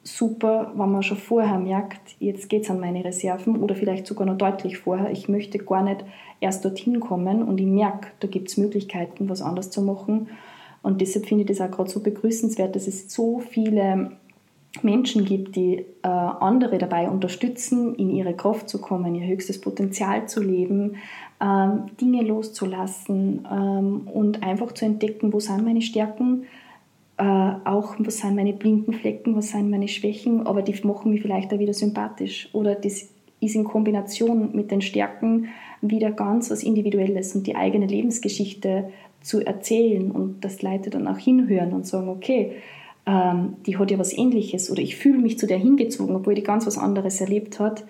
super, 0.03 0.73
wenn 0.75 0.91
man 0.91 1.05
schon 1.05 1.17
vorher 1.17 1.59
merkt, 1.59 2.17
jetzt 2.19 2.49
geht 2.49 2.65
es 2.65 2.71
an 2.71 2.81
meine 2.81 3.05
Reserven 3.05 3.63
oder 3.63 3.77
vielleicht 3.77 4.09
sogar 4.09 4.27
noch 4.27 4.37
deutlich 4.37 4.79
vorher, 4.79 5.11
ich 5.13 5.29
möchte 5.29 5.59
gar 5.59 5.85
nicht 5.85 6.05
erst 6.41 6.65
dorthin 6.65 6.99
kommen 6.99 7.45
und 7.45 7.61
ich 7.61 7.67
merke, 7.67 8.09
da 8.19 8.27
gibt 8.27 8.49
es 8.49 8.57
Möglichkeiten, 8.57 9.29
was 9.29 9.41
anders 9.41 9.71
zu 9.71 9.83
machen. 9.83 10.29
Und 10.83 11.01
deshalb 11.01 11.27
finde 11.27 11.45
ich 11.45 11.49
das 11.49 11.61
auch 11.61 11.71
gerade 11.71 11.89
so 11.89 12.01
begrüßenswert, 12.01 12.75
dass 12.75 12.89
es 12.89 13.11
so 13.11 13.39
viele 13.39 14.11
Menschen 14.83 15.25
gibt, 15.25 15.55
die 15.57 15.87
äh, 16.03 16.09
andere 16.09 16.79
dabei 16.79 17.09
unterstützen, 17.09 17.95
in 17.95 18.11
ihre 18.11 18.35
Kraft 18.35 18.69
zu 18.69 18.81
kommen, 18.81 19.15
ihr 19.15 19.27
höchstes 19.27 19.61
Potenzial 19.61 20.27
zu 20.29 20.43
leben, 20.43 20.97
ähm, 21.45 21.91
Dinge 22.01 22.23
loszulassen 22.23 23.47
ähm, 23.51 24.09
und 24.13 24.43
einfach 24.43 24.73
zu 24.73 24.85
entdecken, 24.87 25.33
wo 25.33 25.41
sind 25.41 25.65
meine 25.65 25.83
Stärken, 25.83 26.45
äh, 27.19 27.23
auch, 27.23 27.97
was 27.99 28.19
sind 28.19 28.35
meine 28.35 28.55
blinden 28.55 28.95
Flecken, 28.95 29.37
was 29.37 29.51
sind 29.51 29.71
meine 29.71 29.89
Schwächen, 29.89 30.47
aber 30.47 30.63
die 30.63 30.75
machen 30.87 31.13
mich 31.13 31.23
vielleicht 31.23 31.53
auch 31.53 31.59
wieder 31.59 31.75
sympathisch. 31.75 32.49
Oder 32.53 32.75
das 32.75 33.11
ist 33.41 33.55
in 33.55 33.65
Kombination 33.65 34.55
mit 34.55 34.71
den 34.71 34.81
Stärken 34.81 35.49
wieder 35.83 36.11
ganz 36.11 36.51
was 36.51 36.63
Individuelles 36.63 37.35
und 37.35 37.47
die 37.47 37.57
eigene 37.57 37.87
Lebensgeschichte 37.87 38.91
zu 39.21 39.45
erzählen 39.45 40.11
und 40.11 40.45
das 40.45 40.63
Leute 40.63 40.91
dann 40.91 41.07
auch 41.07 41.19
hinhören 41.19 41.73
und 41.73 41.87
sagen, 41.87 42.09
okay, 42.09 42.53
ähm, 43.07 43.57
die 43.67 43.77
hat 43.77 43.91
ja 43.91 43.99
was 43.99 44.17
ähnliches 44.17 44.71
oder 44.71 44.81
ich 44.81 44.97
fühle 44.97 45.19
mich 45.19 45.39
zu 45.39 45.47
der 45.47 45.59
hingezogen, 45.59 46.17
obwohl 46.17 46.35
die 46.35 46.43
ganz 46.43 46.67
was 46.67 46.79
anderes 46.79 47.21
erlebt 47.21 47.61
hat. 47.61 47.85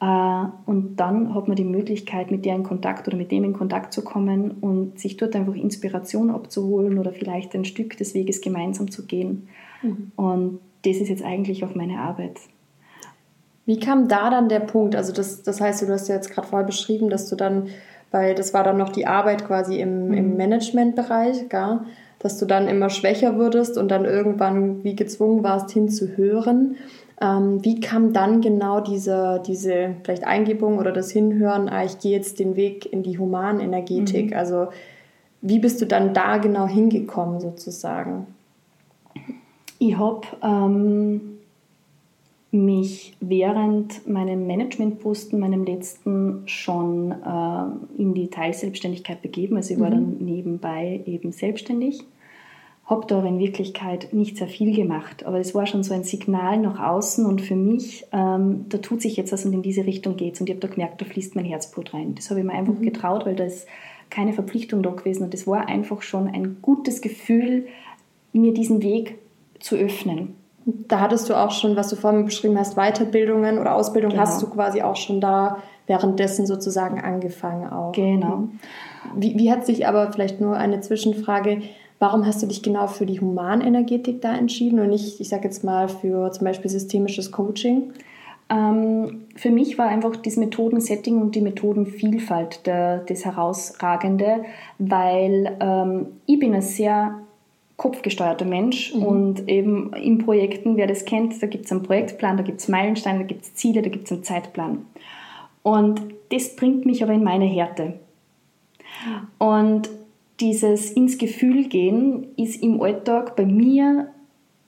Äh, 0.00 0.44
und 0.66 0.96
dann 0.96 1.34
hat 1.34 1.48
man 1.48 1.56
die 1.56 1.64
Möglichkeit, 1.64 2.30
mit 2.30 2.44
der 2.44 2.54
in 2.54 2.62
Kontakt 2.62 3.08
oder 3.08 3.16
mit 3.16 3.30
dem 3.30 3.44
in 3.44 3.52
Kontakt 3.52 3.92
zu 3.92 4.02
kommen 4.02 4.52
und 4.60 4.98
sich 4.98 5.16
dort 5.16 5.34
einfach 5.34 5.54
Inspiration 5.54 6.30
abzuholen 6.30 6.98
oder 6.98 7.12
vielleicht 7.12 7.54
ein 7.54 7.64
Stück 7.64 7.96
des 7.96 8.14
Weges 8.14 8.40
gemeinsam 8.40 8.90
zu 8.90 9.06
gehen. 9.06 9.48
Mhm. 9.82 10.12
Und 10.16 10.60
das 10.84 10.96
ist 10.96 11.08
jetzt 11.08 11.24
eigentlich 11.24 11.64
auch 11.64 11.74
meine 11.74 11.98
Arbeit. 11.98 12.38
Wie 13.66 13.78
kam 13.78 14.08
da 14.08 14.30
dann 14.30 14.48
der 14.48 14.60
Punkt? 14.60 14.96
Also 14.96 15.12
das, 15.12 15.42
das 15.42 15.60
heißt, 15.60 15.82
du 15.82 15.88
hast 15.88 16.08
ja 16.08 16.14
jetzt 16.14 16.30
gerade 16.30 16.46
vorher 16.46 16.66
beschrieben, 16.66 17.10
dass 17.10 17.28
du 17.28 17.36
dann, 17.36 17.68
weil 18.10 18.34
das 18.34 18.54
war 18.54 18.64
dann 18.64 18.78
noch 18.78 18.88
die 18.88 19.06
Arbeit 19.06 19.46
quasi 19.46 19.80
im, 19.80 20.08
mhm. 20.08 20.14
im 20.14 20.36
Managementbereich, 20.36 21.48
gell? 21.48 21.80
dass 22.20 22.38
du 22.38 22.46
dann 22.46 22.66
immer 22.66 22.90
schwächer 22.90 23.36
wurdest 23.36 23.78
und 23.78 23.90
dann 23.90 24.04
irgendwann 24.04 24.82
wie 24.84 24.96
gezwungen 24.96 25.44
warst 25.44 25.70
hinzuhören. 25.70 26.76
Ähm, 27.20 27.64
wie 27.64 27.80
kam 27.80 28.12
dann 28.12 28.40
genau 28.40 28.80
diese, 28.80 29.42
diese 29.44 29.96
vielleicht 30.04 30.24
Eingebung 30.24 30.78
oder 30.78 30.92
das 30.92 31.10
Hinhören, 31.10 31.68
ah, 31.68 31.84
ich 31.84 31.98
gehe 31.98 32.12
jetzt 32.12 32.38
den 32.38 32.54
Weg 32.54 32.92
in 32.92 33.02
die 33.02 33.18
Humanenergetik? 33.18 34.30
Mhm. 34.30 34.36
Also 34.36 34.68
wie 35.40 35.58
bist 35.58 35.80
du 35.80 35.86
dann 35.86 36.14
da 36.14 36.38
genau 36.38 36.66
hingekommen 36.66 37.40
sozusagen? 37.40 38.26
Ich 39.80 39.96
habe 39.96 40.26
ähm, 40.42 41.38
mich 42.50 43.16
während 43.20 44.08
meinem 44.08 44.46
Managementposten, 44.46 45.38
meinem 45.38 45.64
letzten, 45.64 46.42
schon 46.46 47.12
äh, 47.12 48.00
in 48.00 48.14
die 48.14 48.28
Teilselbstständigkeit 48.28 49.22
begeben. 49.22 49.56
Also 49.56 49.74
ich 49.74 49.80
war 49.80 49.90
mhm. 49.90 49.94
dann 49.94 50.16
nebenbei 50.20 51.02
eben 51.04 51.32
selbstständig 51.32 52.04
habe 52.88 53.06
da 53.06 53.22
in 53.22 53.38
Wirklichkeit 53.38 54.12
nicht 54.12 54.38
sehr 54.38 54.48
viel 54.48 54.74
gemacht, 54.74 55.26
aber 55.26 55.38
es 55.38 55.54
war 55.54 55.66
schon 55.66 55.82
so 55.82 55.92
ein 55.92 56.04
Signal 56.04 56.58
nach 56.58 56.80
außen 56.80 57.26
und 57.26 57.42
für 57.42 57.54
mich, 57.54 58.06
ähm, 58.12 58.64
da 58.70 58.78
tut 58.78 59.02
sich 59.02 59.16
jetzt 59.16 59.30
was 59.30 59.44
und 59.44 59.52
in 59.52 59.62
diese 59.62 59.84
Richtung 59.84 60.16
geht 60.16 60.34
es 60.34 60.40
und 60.40 60.48
ich 60.48 60.56
habe 60.56 60.66
da 60.66 60.72
gemerkt, 60.72 61.00
da 61.00 61.04
fließt 61.04 61.36
mein 61.36 61.44
Herzblut 61.44 61.92
rein. 61.92 62.14
Das 62.14 62.30
habe 62.30 62.40
ich 62.40 62.46
mir 62.46 62.54
einfach 62.54 62.72
mhm. 62.72 62.82
getraut, 62.82 63.26
weil 63.26 63.36
da 63.36 63.44
ist 63.44 63.66
keine 64.08 64.32
Verpflichtung 64.32 64.82
da 64.82 64.90
gewesen 64.90 65.24
und 65.24 65.34
es 65.34 65.46
war 65.46 65.68
einfach 65.68 66.00
schon 66.00 66.28
ein 66.28 66.62
gutes 66.62 67.02
Gefühl, 67.02 67.66
mir 68.32 68.54
diesen 68.54 68.82
Weg 68.82 69.18
zu 69.60 69.76
öffnen. 69.76 70.34
Da 70.64 71.00
hattest 71.00 71.28
du 71.28 71.34
auch 71.34 71.50
schon, 71.50 71.76
was 71.76 71.88
du 71.88 71.96
vorhin 71.96 72.24
beschrieben 72.24 72.58
hast, 72.58 72.76
Weiterbildungen 72.76 73.58
oder 73.58 73.74
Ausbildung 73.74 74.12
genau. 74.12 74.22
hast 74.22 74.40
du 74.40 74.48
quasi 74.48 74.80
auch 74.80 74.96
schon 74.96 75.20
da 75.20 75.62
währenddessen 75.86 76.46
sozusagen 76.46 77.00
angefangen 77.00 77.70
auch. 77.70 77.92
Genau. 77.92 78.48
Wie, 79.14 79.38
wie 79.38 79.50
hat 79.50 79.66
sich 79.66 79.86
aber 79.86 80.12
vielleicht 80.12 80.40
nur 80.40 80.56
eine 80.56 80.80
Zwischenfrage, 80.80 81.62
Warum 81.98 82.24
hast 82.24 82.42
du 82.42 82.46
dich 82.46 82.62
genau 82.62 82.86
für 82.86 83.06
die 83.06 83.20
Humanenergetik 83.20 84.22
da 84.22 84.36
entschieden 84.36 84.78
und 84.78 84.90
nicht, 84.90 85.20
ich 85.20 85.28
sage 85.28 85.44
jetzt 85.44 85.64
mal, 85.64 85.88
für 85.88 86.30
zum 86.30 86.44
Beispiel 86.44 86.70
systemisches 86.70 87.32
Coaching? 87.32 87.92
Ähm, 88.50 89.24
für 89.34 89.50
mich 89.50 89.78
war 89.78 89.88
einfach 89.88 90.16
das 90.16 90.36
Methodensetting 90.36 91.20
und 91.20 91.34
die 91.34 91.40
Methodenvielfalt 91.40 92.66
der, 92.66 92.98
das 92.98 93.24
Herausragende, 93.24 94.44
weil 94.78 95.56
ähm, 95.60 96.06
ich 96.26 96.38
bin 96.38 96.54
ein 96.54 96.62
sehr 96.62 97.18
kopfgesteuerter 97.76 98.44
Mensch 98.44 98.94
mhm. 98.94 99.02
und 99.02 99.48
eben 99.48 99.92
in 99.92 100.18
Projekten, 100.18 100.76
wer 100.76 100.86
das 100.86 101.04
kennt, 101.04 101.42
da 101.42 101.46
gibt 101.46 101.66
es 101.66 101.72
einen 101.72 101.82
Projektplan, 101.82 102.36
da 102.36 102.42
gibt 102.42 102.60
es 102.60 102.68
Meilensteine, 102.68 103.20
da 103.20 103.24
gibt 103.24 103.42
es 103.42 103.54
Ziele, 103.54 103.82
da 103.82 103.88
gibt 103.88 104.06
es 104.06 104.12
einen 104.12 104.24
Zeitplan. 104.24 104.86
Und 105.62 106.00
das 106.30 106.56
bringt 106.56 106.86
mich 106.86 107.02
aber 107.02 107.12
in 107.12 107.22
meine 107.22 107.44
Härte. 107.44 107.94
Und 109.38 109.88
dieses 110.40 110.92
ins 110.92 111.18
Gefühl 111.18 111.68
gehen 111.68 112.28
ist 112.36 112.62
im 112.62 112.80
Alltag 112.80 113.36
bei 113.36 113.44
mir 113.44 114.08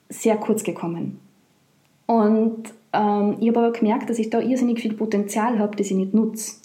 sehr 0.09 0.37
kurz 0.37 0.65
gekommen. 0.65 1.21
Und 2.07 2.75
ähm, 2.93 3.37
ich 3.41 3.49
habe 3.49 3.61
aber 3.61 3.73
gemerkt, 3.73 4.11
dass 4.11 4.19
ich 4.19 4.31
da 4.31 4.41
irrsinnig 4.41 4.81
viel 4.81 4.95
Potenzial 4.95 5.59
habe, 5.59 5.77
das 5.77 5.87
ich 5.87 5.97
nicht 5.97 6.13
nutze. 6.15 6.57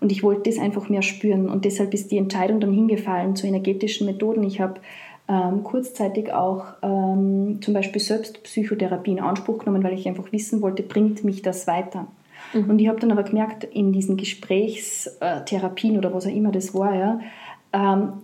Und 0.00 0.12
ich 0.12 0.22
wollte 0.22 0.50
das 0.50 0.58
einfach 0.58 0.88
mehr 0.88 1.02
spüren. 1.02 1.48
Und 1.48 1.64
deshalb 1.64 1.94
ist 1.94 2.10
die 2.10 2.18
Entscheidung 2.18 2.60
dann 2.60 2.72
hingefallen 2.72 3.36
zu 3.36 3.46
energetischen 3.46 4.06
Methoden. 4.06 4.42
Ich 4.42 4.60
habe 4.60 4.80
ähm, 5.28 5.62
kurzzeitig 5.62 6.32
auch 6.32 6.64
ähm, 6.82 7.60
zum 7.62 7.74
Beispiel 7.74 8.00
Selbstpsychotherapie 8.00 9.12
in 9.12 9.20
Anspruch 9.20 9.58
genommen, 9.58 9.82
weil 9.82 9.94
ich 9.94 10.08
einfach 10.08 10.32
wissen 10.32 10.60
wollte, 10.60 10.82
bringt 10.82 11.24
mich 11.24 11.42
das 11.42 11.66
weiter. 11.66 12.08
Mhm. 12.52 12.70
Und 12.70 12.78
ich 12.78 12.88
habe 12.88 13.00
dann 13.00 13.12
aber 13.12 13.22
gemerkt, 13.22 13.64
in 13.64 13.92
diesen 13.92 14.16
Gesprächstherapien 14.16 15.98
oder 15.98 16.12
was 16.12 16.26
auch 16.26 16.34
immer 16.34 16.50
das 16.50 16.74
war, 16.74 16.94
ja, 16.94 17.20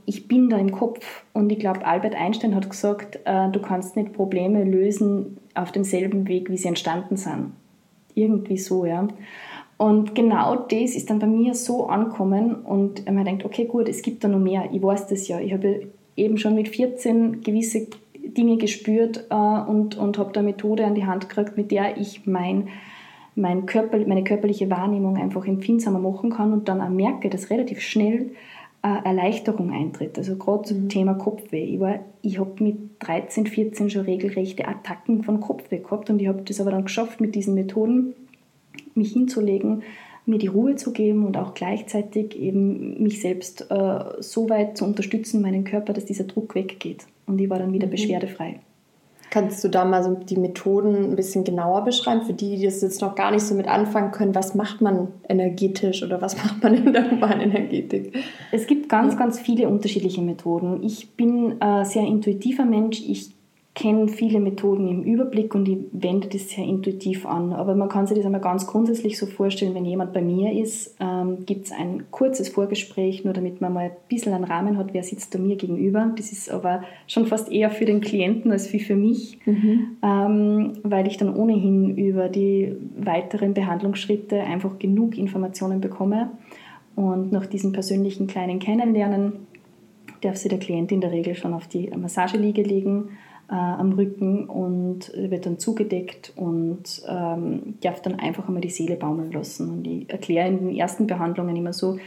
ich 0.06 0.26
bin 0.26 0.50
da 0.50 0.59
im 0.59 0.72
Kopf. 0.72 1.24
Und 1.32 1.50
ich 1.50 1.59
glaube, 1.59 1.87
Albert 1.87 2.14
Einstein 2.14 2.54
hat 2.54 2.68
gesagt, 2.68 3.20
äh, 3.24 3.50
du 3.50 3.61
kannst 3.61 3.96
nicht 3.96 4.12
Probleme 4.12 4.64
lösen 4.64 5.38
auf 5.54 5.72
demselben 5.72 6.26
Weg, 6.26 6.50
wie 6.50 6.56
sie 6.56 6.68
entstanden 6.68 7.16
sind. 7.16 7.52
Irgendwie 8.14 8.59
so, 8.59 8.85
ja. 8.85 9.06
Und 9.78 10.14
genau 10.14 10.56
das 10.56 10.96
ist 10.96 11.11
dann 11.11 11.18
bei 11.18 11.26
mir 11.26 11.54
so 11.54 11.87
angekommen 11.87 12.54
und 12.54 13.04
man 13.11 13.24
denkt, 13.24 13.44
okay, 13.44 13.66
gut, 13.66 13.88
es 13.88 14.00
gibt 14.02 14.24
da 14.24 14.28
noch 14.28 14.38
mehr. 14.38 14.70
Ich 14.72 14.82
weiß 14.82 15.06
das 15.06 15.28
ja. 15.28 15.38
Ich 15.38 15.52
habe 15.52 15.88
eben 16.16 16.38
schon 16.38 16.54
mit 16.54 16.68
14 16.68 17.42
gewisse 17.42 17.87
Dinge 18.14 18.56
gespürt 18.56 19.26
äh, 19.30 19.35
und, 19.35 19.96
und 19.96 20.18
habe 20.18 20.32
da 20.32 20.40
eine 20.40 20.50
Methode 20.50 20.87
an 20.87 20.94
die 20.94 21.04
Hand 21.04 21.28
gekriegt, 21.28 21.56
mit 21.56 21.70
der 21.70 21.98
ich 21.98 22.26
mein 22.26 22.68
mein 23.38 23.66
Körper, 23.66 23.98
meine 24.06 24.24
körperliche 24.24 24.70
Wahrnehmung 24.70 25.18
einfach 25.18 25.46
empfindsamer 25.46 25.98
machen 25.98 26.30
kann 26.30 26.54
und 26.54 26.68
dann 26.68 26.80
auch 26.80 26.88
merke, 26.88 27.28
dass 27.28 27.50
relativ 27.50 27.80
schnell 27.80 28.30
Erleichterung 29.05 29.70
eintritt. 29.72 30.18
Also 30.18 30.37
gerade 30.37 30.62
zum 30.62 30.85
mhm. 30.85 30.88
Thema 30.88 31.14
Kopfweh. 31.14 31.64
Ich, 31.64 31.81
ich 32.22 32.38
habe 32.38 32.62
mit 32.62 32.77
13, 33.01 33.46
14 33.46 33.90
schon 33.90 34.03
regelrechte 34.03 34.66
Attacken 34.66 35.22
von 35.22 35.40
Kopfweh 35.40 35.79
gehabt 35.79 36.11
und 36.11 36.20
ich 36.20 36.29
habe 36.29 36.42
das 36.42 36.61
aber 36.61 36.70
dann 36.70 36.85
geschafft, 36.85 37.20
mit 37.20 37.35
diesen 37.35 37.55
Methoden 37.55 38.14
mich 38.94 39.12
hinzulegen, 39.12 39.83
mir 40.27 40.38
die 40.38 40.49
Ruhe 40.49 40.75
zu 40.77 40.92
geben 40.92 41.25
und 41.25 41.37
auch 41.37 41.55
gleichzeitig 41.55 42.38
eben 42.38 43.03
mich 43.03 43.20
selbst 43.20 43.70
äh, 43.70 44.05
so 44.20 44.51
weit 44.51 44.77
zu 44.77 44.85
unterstützen, 44.85 45.40
meinen 45.40 45.64
Körper, 45.64 45.92
dass 45.92 46.05
dieser 46.05 46.25
Druck 46.25 46.55
weggeht. 46.55 47.07
Und 47.27 47.40
ich 47.40 47.49
war 47.49 47.59
dann 47.59 47.72
wieder 47.72 47.87
mhm. 47.87 47.92
beschwerdefrei. 47.92 48.61
Kannst 49.30 49.62
du 49.62 49.68
da 49.68 49.84
mal 49.84 50.02
so 50.02 50.14
die 50.14 50.36
Methoden 50.36 51.10
ein 51.10 51.16
bisschen 51.16 51.44
genauer 51.44 51.84
beschreiben, 51.84 52.22
für 52.22 52.32
die, 52.32 52.56
die 52.56 52.64
das 52.64 52.80
jetzt 52.80 53.00
noch 53.00 53.14
gar 53.14 53.30
nicht 53.30 53.42
so 53.42 53.54
mit 53.54 53.68
anfangen 53.68 54.10
können? 54.10 54.34
Was 54.34 54.54
macht 54.54 54.80
man 54.80 55.08
energetisch 55.28 56.02
oder 56.02 56.20
was 56.20 56.36
macht 56.42 56.62
man 56.62 56.74
in 56.74 56.92
der 56.92 57.10
Humanenergetik? 57.10 58.16
Es 58.52 58.66
gibt 58.66 58.88
ganz, 58.88 59.16
ganz 59.16 59.38
viele 59.38 59.68
unterschiedliche 59.68 60.22
Methoden. 60.22 60.82
Ich 60.82 61.14
bin 61.14 61.60
ein 61.60 61.84
sehr 61.84 62.06
intuitiver 62.06 62.64
Mensch. 62.64 63.00
Ich 63.06 63.36
kenne 63.76 64.08
viele 64.08 64.40
Methoden 64.40 64.88
im 64.88 65.02
Überblick 65.02 65.54
und 65.54 65.68
ich 65.68 65.76
wende 65.92 66.28
das 66.28 66.48
sehr 66.48 66.64
intuitiv 66.64 67.26
an. 67.26 67.52
Aber 67.52 67.74
man 67.74 67.90
kann 67.90 68.06
sich 68.06 68.16
das 68.16 68.24
einmal 68.24 68.40
ganz 68.40 68.66
grundsätzlich 68.66 69.18
so 69.18 69.26
vorstellen, 69.26 69.74
wenn 69.74 69.84
jemand 69.84 70.14
bei 70.14 70.22
mir 70.22 70.50
ist, 70.50 70.96
ähm, 70.98 71.44
gibt 71.44 71.66
es 71.66 71.72
ein 71.72 72.10
kurzes 72.10 72.48
Vorgespräch, 72.48 73.24
nur 73.24 73.34
damit 73.34 73.60
man 73.60 73.74
mal 73.74 73.84
ein 73.84 73.96
bisschen 74.08 74.32
einen 74.32 74.44
Rahmen 74.44 74.78
hat, 74.78 74.94
wer 74.94 75.02
sitzt 75.02 75.34
da 75.34 75.38
mir 75.38 75.56
gegenüber. 75.56 76.10
Das 76.16 76.32
ist 76.32 76.50
aber 76.50 76.84
schon 77.06 77.26
fast 77.26 77.52
eher 77.52 77.70
für 77.70 77.84
den 77.84 78.00
Klienten 78.00 78.50
als 78.50 78.66
für 78.66 78.96
mich, 78.96 79.38
mhm. 79.44 79.98
ähm, 80.02 80.72
weil 80.82 81.06
ich 81.06 81.18
dann 81.18 81.36
ohnehin 81.36 81.98
über 81.98 82.30
die 82.30 82.74
weiteren 82.98 83.52
Behandlungsschritte 83.52 84.40
einfach 84.40 84.78
genug 84.78 85.18
Informationen 85.18 85.82
bekomme. 85.82 86.30
Und 86.94 87.30
nach 87.30 87.44
diesem 87.44 87.72
persönlichen 87.72 88.26
kleinen 88.26 88.58
Kennenlernen 88.58 89.34
darf 90.22 90.36
sich 90.36 90.48
der 90.48 90.58
Klient 90.58 90.92
in 90.92 91.02
der 91.02 91.12
Regel 91.12 91.34
schon 91.34 91.52
auf 91.52 91.66
die 91.68 91.90
Massageliege 91.90 92.62
legen 92.62 93.10
äh, 93.48 93.54
am 93.54 93.92
Rücken 93.92 94.46
und 94.46 95.12
wird 95.14 95.46
dann 95.46 95.59
zugedeckt 95.59 96.32
und 96.37 97.02
ähm, 97.09 97.74
darf 97.80 98.02
dann 98.02 98.18
einfach 98.18 98.48
einmal 98.48 98.62
die 98.62 98.70
Seele 98.70 98.96
baumeln 98.96 99.32
lassen. 99.32 99.70
Und 99.70 99.87
ich 99.87 100.11
erkläre 100.11 100.48
in 100.48 100.59
den 100.59 100.76
ersten 100.76 101.06
Behandlungen 101.06 101.56
immer 101.56 101.72
so, 101.72 101.98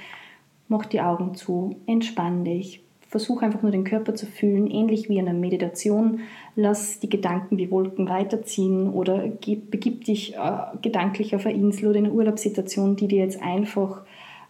mach 0.68 0.86
die 0.86 1.02
Augen 1.02 1.36
zu, 1.36 1.78
entspann 1.86 2.44
dich, 2.44 2.84
versuch 3.10 3.42
einfach 3.42 3.64
nur 3.64 3.72
den 3.72 3.84
Körper 3.84 4.14
zu 4.14 4.28
fühlen, 4.28 4.70
ähnlich 4.70 5.10
wie 5.10 5.18
in 5.18 5.28
einer 5.28 5.38
Meditation. 5.38 6.22
Lass 6.56 7.00
die 7.00 7.10
Gedanken 7.10 7.58
wie 7.58 7.72
Wolken 7.72 8.08
weiterziehen 8.08 8.90
oder 8.90 9.18
begib 9.20 10.06
dich 10.06 10.36
äh, 10.36 10.78
gedanklich 10.82 11.36
auf 11.36 11.46
eine 11.46 11.56
Insel 11.56 11.90
oder 11.90 12.00
in 12.00 12.06
eine 12.06 12.14
Urlaubssituation, 12.14 12.96
die 12.96 13.08
dir 13.08 13.24
jetzt 13.24 13.42
einfach 13.42 14.04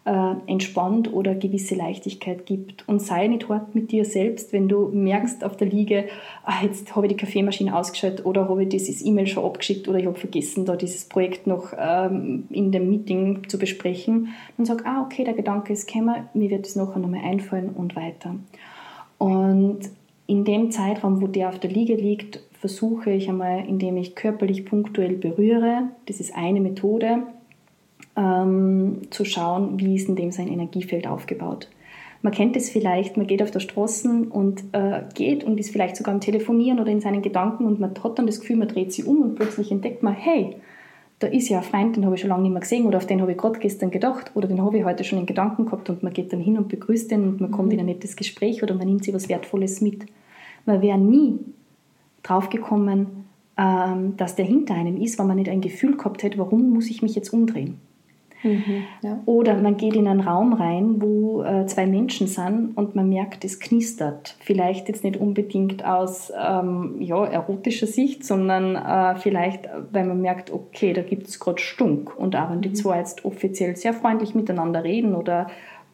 äh, 0.05 0.33
entspannt 0.47 1.11
oder 1.13 1.35
gewisse 1.35 1.75
Leichtigkeit 1.75 2.45
gibt. 2.45 2.87
Und 2.87 3.01
sei 3.01 3.27
nicht 3.27 3.49
hart 3.49 3.75
mit 3.75 3.91
dir 3.91 4.05
selbst, 4.05 4.53
wenn 4.53 4.67
du 4.67 4.89
merkst 4.89 5.43
auf 5.43 5.57
der 5.57 5.67
Liege, 5.67 6.05
ah, 6.43 6.63
jetzt 6.63 6.95
habe 6.95 7.05
ich 7.05 7.13
die 7.13 7.17
Kaffeemaschine 7.17 7.75
ausgeschaltet 7.75 8.25
oder 8.25 8.47
habe 8.49 8.63
ich 8.63 8.69
dieses 8.69 9.05
E-Mail 9.05 9.27
schon 9.27 9.43
abgeschickt 9.43 9.87
oder 9.87 9.99
ich 9.99 10.05
habe 10.05 10.17
vergessen, 10.17 10.65
da 10.65 10.75
dieses 10.75 11.05
Projekt 11.05 11.47
noch 11.47 11.73
ähm, 11.77 12.45
in 12.49 12.71
dem 12.71 12.89
Meeting 12.89 13.47
zu 13.47 13.59
besprechen. 13.59 14.29
Dann 14.57 14.65
sag, 14.65 14.85
ah, 14.85 15.03
okay, 15.03 15.23
der 15.23 15.33
Gedanke 15.33 15.73
ist 15.73 15.87
gekommen, 15.87 16.29
mir 16.33 16.49
wird 16.49 16.65
es 16.65 16.75
nachher 16.75 16.99
nochmal 16.99 17.21
einfallen 17.23 17.69
und 17.69 17.95
weiter. 17.95 18.35
Und 19.17 19.79
in 20.27 20.45
dem 20.45 20.71
Zeitraum, 20.71 21.21
wo 21.21 21.27
der 21.27 21.49
auf 21.49 21.59
der 21.59 21.71
Liege 21.71 21.95
liegt, 21.95 22.41
versuche 22.59 23.11
ich 23.11 23.29
einmal, 23.29 23.65
indem 23.67 23.97
ich 23.97 24.15
körperlich 24.15 24.65
punktuell 24.65 25.15
berühre, 25.15 25.89
das 26.07 26.19
ist 26.19 26.35
eine 26.35 26.61
Methode, 26.61 27.23
ähm, 28.19 29.01
zu 29.09 29.23
schauen, 29.23 29.79
wie 29.79 29.95
ist 29.95 30.09
in 30.09 30.15
dem 30.15 30.31
sein 30.31 30.49
Energiefeld 30.49 31.07
aufgebaut. 31.07 31.69
Man 32.21 32.33
kennt 32.33 32.57
es 32.57 32.69
vielleicht, 32.69 33.15
man 33.15 33.27
geht 33.27 33.41
auf 33.41 33.51
der 33.51 33.61
Straße 33.61 34.09
und 34.29 34.61
äh, 34.73 35.03
geht 35.13 35.45
und 35.45 35.57
ist 35.57 35.71
vielleicht 35.71 35.95
sogar 35.95 36.13
am 36.13 36.19
Telefonieren 36.19 36.81
oder 36.81 36.91
in 36.91 36.99
seinen 36.99 37.21
Gedanken 37.21 37.65
und 37.65 37.79
man 37.79 37.93
hat 38.03 38.19
dann 38.19 38.27
das 38.27 38.41
Gefühl, 38.41 38.57
man 38.57 38.67
dreht 38.67 38.91
sich 38.91 39.07
um 39.07 39.21
und 39.21 39.35
plötzlich 39.35 39.71
entdeckt 39.71 40.03
man, 40.03 40.13
hey, 40.13 40.57
da 41.19 41.27
ist 41.27 41.47
ja 41.47 41.59
ein 41.59 41.63
Freund, 41.63 41.95
den 41.95 42.05
habe 42.05 42.15
ich 42.15 42.21
schon 42.21 42.29
lange 42.29 42.43
nicht 42.43 42.51
mehr 42.51 42.61
gesehen 42.61 42.85
oder 42.85 42.97
auf 42.97 43.05
den 43.05 43.21
habe 43.21 43.31
ich 43.31 43.37
gerade 43.37 43.59
gestern 43.59 43.89
gedacht 43.89 44.31
oder 44.35 44.49
den 44.49 44.61
habe 44.61 44.77
ich 44.77 44.83
heute 44.83 45.05
schon 45.05 45.19
in 45.19 45.25
Gedanken 45.25 45.65
gehabt 45.65 45.89
und 45.89 46.03
man 46.03 46.11
geht 46.11 46.33
dann 46.33 46.41
hin 46.41 46.57
und 46.57 46.67
begrüßt 46.67 47.09
den 47.11 47.23
und 47.23 47.41
man 47.41 47.51
kommt 47.51 47.69
mhm. 47.69 47.75
in 47.75 47.79
ein 47.81 47.85
nettes 47.85 48.17
Gespräch 48.17 48.63
oder 48.63 48.75
man 48.75 48.87
nimmt 48.87 49.05
sich 49.05 49.13
was 49.13 49.29
Wertvolles 49.29 49.79
mit. 49.79 50.05
Man 50.65 50.81
wäre 50.81 50.97
nie 50.97 51.39
draufgekommen, 52.23 53.07
ähm, 53.57 54.17
dass 54.17 54.35
der 54.35 54.45
hinter 54.45 54.73
einem 54.73 55.01
ist, 55.01 55.17
weil 55.19 55.25
man 55.25 55.37
nicht 55.37 55.49
ein 55.49 55.61
Gefühl 55.61 55.95
gehabt 55.95 56.23
hätte, 56.23 56.37
warum 56.37 56.69
muss 56.71 56.89
ich 56.89 57.01
mich 57.01 57.15
jetzt 57.15 57.31
umdrehen. 57.31 57.79
Mhm, 58.43 58.83
ja. 59.01 59.19
Oder 59.25 59.55
man 59.55 59.75
geht 59.77 59.95
in 59.95 60.07
einen 60.07 60.21
Raum 60.21 60.53
rein, 60.53 61.01
wo 61.01 61.43
äh, 61.43 61.65
zwei 61.65 61.85
Menschen 61.85 62.27
sind 62.27 62.77
und 62.77 62.95
man 62.95 63.09
merkt, 63.09 63.43
es 63.43 63.59
knistert. 63.59 64.35
Vielleicht 64.39 64.87
jetzt 64.87 65.03
nicht 65.03 65.17
unbedingt 65.17 65.83
aus 65.83 66.31
ähm, 66.39 66.95
ja, 66.99 67.25
erotischer 67.25 67.87
Sicht, 67.87 68.23
sondern 68.23 68.75
äh, 68.75 69.19
vielleicht, 69.19 69.67
weil 69.91 70.05
man 70.05 70.21
merkt, 70.21 70.51
okay, 70.51 70.93
da 70.93 71.01
gibt 71.01 71.27
es 71.27 71.39
gerade 71.39 71.59
Stunk. 71.59 72.17
Und 72.17 72.35
auch 72.35 72.49
wenn 72.51 72.61
die 72.61 72.69
mhm. 72.69 72.75
zwei 72.75 72.99
jetzt 72.99 73.25
offiziell 73.25 73.75
sehr 73.75 73.93
freundlich 73.93 74.35
miteinander 74.35 74.83
reden 74.83 75.15
oder 75.15 75.47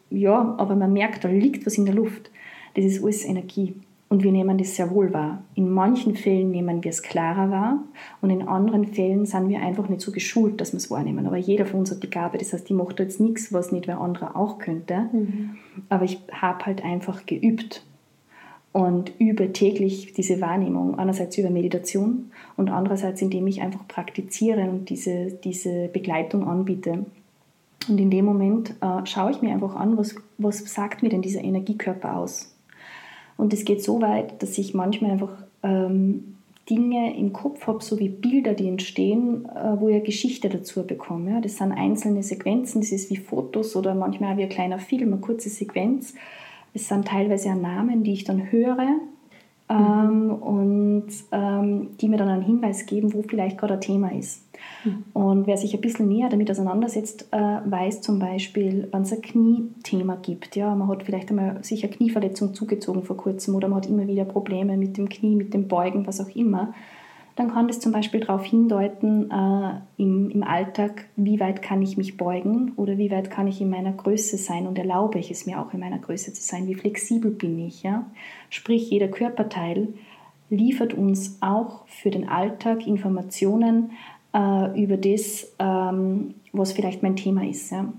ja, 0.08 0.54
aber 0.58 0.76
man 0.76 0.92
merkt, 0.92 1.24
da 1.24 1.28
liegt 1.28 1.66
was 1.66 1.78
in 1.78 1.86
der 1.86 1.94
Luft. 1.94 2.30
Das 2.74 2.84
ist 2.84 3.02
alles 3.02 3.24
Energie. 3.24 3.74
Und 4.08 4.22
wir 4.22 4.30
nehmen 4.30 4.56
das 4.56 4.76
sehr 4.76 4.90
wohl 4.92 5.12
wahr. 5.12 5.42
In 5.56 5.68
manchen 5.68 6.14
Fällen 6.14 6.52
nehmen 6.52 6.84
wir 6.84 6.90
es 6.90 7.02
klarer 7.02 7.50
wahr 7.50 7.80
und 8.20 8.30
in 8.30 8.46
anderen 8.46 8.86
Fällen 8.86 9.26
sind 9.26 9.48
wir 9.48 9.60
einfach 9.60 9.88
nicht 9.88 10.00
so 10.00 10.12
geschult, 10.12 10.60
dass 10.60 10.72
wir 10.72 10.78
es 10.78 10.92
wahrnehmen. 10.92 11.26
Aber 11.26 11.36
jeder 11.36 11.66
von 11.66 11.80
uns 11.80 11.90
hat 11.90 12.04
die 12.04 12.10
Gabe. 12.10 12.38
Das 12.38 12.52
heißt, 12.52 12.70
ich 12.70 12.76
mache 12.76 12.94
jetzt 12.98 13.18
nichts, 13.18 13.52
was 13.52 13.72
nicht 13.72 13.88
wer 13.88 14.00
andere 14.00 14.36
auch 14.36 14.58
könnte. 14.58 15.08
Mhm. 15.12 15.56
Aber 15.88 16.04
ich 16.04 16.20
habe 16.30 16.66
halt 16.66 16.84
einfach 16.84 17.26
geübt 17.26 17.84
und 18.76 19.12
übe 19.18 19.52
täglich 19.52 20.12
diese 20.12 20.40
Wahrnehmung. 20.40 20.98
Einerseits 20.98 21.36
über 21.38 21.50
Meditation 21.50 22.30
und 22.56 22.68
andererseits, 22.68 23.22
indem 23.22 23.48
ich 23.48 23.60
einfach 23.60 23.88
praktiziere 23.88 24.70
und 24.70 24.88
diese, 24.88 25.32
diese 25.32 25.88
Begleitung 25.88 26.46
anbiete. 26.46 27.06
Und 27.88 27.98
in 27.98 28.10
dem 28.10 28.24
Moment 28.24 28.74
äh, 28.82 29.04
schaue 29.04 29.32
ich 29.32 29.42
mir 29.42 29.52
einfach 29.52 29.74
an, 29.74 29.98
was, 29.98 30.14
was 30.38 30.58
sagt 30.72 31.02
mir 31.02 31.08
denn 31.08 31.22
dieser 31.22 31.42
Energiekörper 31.42 32.16
aus? 32.16 32.55
Und 33.36 33.52
es 33.52 33.64
geht 33.64 33.82
so 33.82 34.00
weit, 34.00 34.42
dass 34.42 34.56
ich 34.58 34.74
manchmal 34.74 35.12
einfach 35.12 35.32
ähm, 35.62 36.36
Dinge 36.68 37.16
im 37.16 37.32
Kopf 37.32 37.66
habe, 37.66 37.82
so 37.82 37.98
wie 37.98 38.08
Bilder, 38.08 38.54
die 38.54 38.68
entstehen, 38.68 39.44
äh, 39.46 39.78
wo 39.78 39.88
ich 39.88 39.94
eine 39.94 40.04
Geschichte 40.04 40.48
dazu 40.48 40.84
bekomme. 40.84 41.32
Ja. 41.32 41.40
Das 41.40 41.58
sind 41.58 41.72
einzelne 41.72 42.22
Sequenzen, 42.22 42.80
das 42.80 42.92
ist 42.92 43.10
wie 43.10 43.16
Fotos 43.16 43.76
oder 43.76 43.94
manchmal 43.94 44.32
auch 44.32 44.38
wie 44.38 44.44
ein 44.44 44.48
kleiner 44.48 44.78
Film, 44.78 45.12
eine 45.12 45.20
kurze 45.20 45.48
Sequenz. 45.48 46.14
Es 46.74 46.88
sind 46.88 47.06
teilweise 47.06 47.50
auch 47.50 47.54
Namen, 47.54 48.02
die 48.02 48.12
ich 48.12 48.24
dann 48.24 48.50
höre 48.50 48.98
ähm, 49.68 50.30
und 50.30 51.08
ähm, 51.32 51.88
die 52.00 52.08
mir 52.08 52.16
dann 52.16 52.28
einen 52.28 52.42
Hinweis 52.42 52.86
geben, 52.86 53.14
wo 53.14 53.22
vielleicht 53.22 53.58
gerade 53.58 53.74
ein 53.74 53.80
Thema 53.80 54.12
ist. 54.12 54.42
Mhm. 54.84 55.04
Und 55.12 55.46
wer 55.46 55.56
sich 55.56 55.74
ein 55.74 55.80
bisschen 55.80 56.08
näher 56.08 56.28
damit 56.28 56.50
auseinandersetzt, 56.50 57.28
äh, 57.32 57.36
weiß 57.38 58.00
zum 58.00 58.18
Beispiel, 58.18 58.88
wenn 58.92 59.02
es 59.02 59.12
ein 59.12 59.22
Kniethema 59.22 60.16
gibt. 60.16 60.56
Ja, 60.56 60.74
man 60.74 60.88
hat 60.88 61.02
vielleicht 61.02 61.30
einmal 61.30 61.62
sich 61.64 61.84
eine 61.84 61.92
Knieverletzung 61.92 62.54
zugezogen 62.54 63.02
vor 63.02 63.16
kurzem 63.16 63.54
oder 63.54 63.68
man 63.68 63.78
hat 63.78 63.88
immer 63.88 64.06
wieder 64.06 64.24
Probleme 64.24 64.76
mit 64.76 64.96
dem 64.96 65.08
Knie, 65.08 65.36
mit 65.36 65.54
dem 65.54 65.68
Beugen, 65.68 66.06
was 66.06 66.20
auch 66.20 66.34
immer 66.34 66.74
dann 67.36 67.52
kann 67.52 67.68
das 67.68 67.80
zum 67.80 67.92
Beispiel 67.92 68.20
darauf 68.20 68.44
hindeuten, 68.44 69.30
äh, 69.30 69.80
im, 69.98 70.30
im 70.30 70.42
Alltag, 70.42 71.04
wie 71.16 71.38
weit 71.38 71.60
kann 71.60 71.82
ich 71.82 71.98
mich 71.98 72.16
beugen 72.16 72.72
oder 72.76 72.96
wie 72.96 73.10
weit 73.10 73.30
kann 73.30 73.46
ich 73.46 73.60
in 73.60 73.68
meiner 73.68 73.92
Größe 73.92 74.38
sein 74.38 74.66
und 74.66 74.78
erlaube 74.78 75.18
ich 75.18 75.30
es 75.30 75.44
mir 75.44 75.60
auch 75.60 75.74
in 75.74 75.80
meiner 75.80 75.98
Größe 75.98 76.32
zu 76.32 76.42
sein, 76.42 76.66
wie 76.66 76.74
flexibel 76.74 77.30
bin 77.30 77.58
ich. 77.58 77.82
Ja? 77.82 78.10
Sprich, 78.48 78.90
jeder 78.90 79.08
Körperteil 79.08 79.88
liefert 80.48 80.94
uns 80.94 81.36
auch 81.42 81.86
für 81.88 82.10
den 82.10 82.26
Alltag 82.26 82.86
Informationen 82.86 83.90
äh, 84.36 84.82
über 84.82 84.96
das, 84.96 85.52
ähm, 85.58 86.34
was 86.52 86.72
vielleicht 86.72 87.02
mein 87.02 87.16
Thema 87.16 87.46
ist. 87.46 87.70
Ja? 87.72 87.92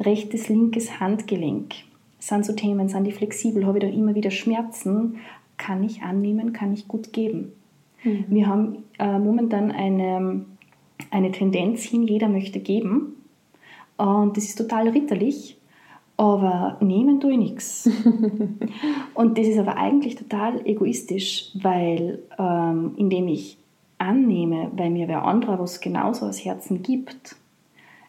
Rechtes, 0.00 0.48
linkes 0.48 0.98
Handgelenk 1.00 1.74
sind 2.18 2.44
so 2.44 2.52
Themen, 2.52 2.88
sind 2.88 3.04
die 3.04 3.12
flexibel, 3.12 3.66
habe 3.66 3.78
ich 3.78 3.84
da 3.84 3.90
immer 3.90 4.14
wieder 4.14 4.30
Schmerzen, 4.30 5.18
kann 5.56 5.82
ich 5.84 6.02
annehmen, 6.02 6.52
kann 6.52 6.72
ich 6.72 6.88
gut 6.88 7.12
geben. 7.12 7.52
Mhm. 8.04 8.24
Wir 8.28 8.46
haben 8.46 8.84
äh, 8.98 9.18
momentan 9.18 9.70
eine, 9.70 10.44
eine 11.10 11.32
Tendenz 11.32 11.82
hin, 11.82 12.06
jeder 12.06 12.28
möchte 12.28 12.60
geben. 12.60 13.16
Und 13.96 14.36
das 14.36 14.44
ist 14.44 14.56
total 14.56 14.88
ritterlich, 14.88 15.58
aber 16.16 16.78
nehmen 16.80 17.20
tue 17.20 17.32
ich 17.32 17.38
nichts. 17.38 17.90
Und 19.14 19.38
das 19.38 19.46
ist 19.46 19.58
aber 19.58 19.76
eigentlich 19.76 20.16
total 20.16 20.66
egoistisch, 20.66 21.50
weil 21.60 22.20
ähm, 22.38 22.92
indem 22.96 23.28
ich 23.28 23.59
annehme, 24.00 24.70
weil 24.74 24.90
mir 24.90 25.08
wer 25.08 25.24
anderer 25.24 25.58
was 25.58 25.80
genauso 25.80 26.26
aus 26.26 26.44
Herzen 26.44 26.82
gibt, 26.82 27.36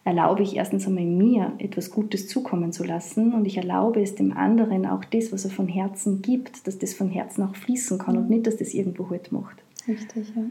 erlaube 0.03 0.41
ich 0.41 0.55
erstens 0.55 0.87
einmal 0.87 1.05
mir 1.05 1.53
etwas 1.59 1.91
Gutes 1.91 2.27
zukommen 2.27 2.71
zu 2.71 2.83
lassen 2.83 3.33
und 3.33 3.45
ich 3.45 3.57
erlaube 3.57 4.01
es 4.01 4.15
dem 4.15 4.35
anderen 4.35 4.85
auch 4.85 5.05
das, 5.05 5.31
was 5.31 5.45
er 5.45 5.51
von 5.51 5.67
Herzen 5.67 6.21
gibt, 6.21 6.65
dass 6.65 6.79
das 6.79 6.93
von 6.93 7.09
Herzen 7.09 7.43
auch 7.43 7.55
fließen 7.55 7.99
kann 7.99 8.17
und 8.17 8.29
nicht, 8.29 8.47
dass 8.47 8.57
das 8.57 8.73
irgendwo 8.73 9.09
halt 9.09 9.31
macht. 9.31 9.57
Richtig, 9.87 10.33
ja. 10.35 10.43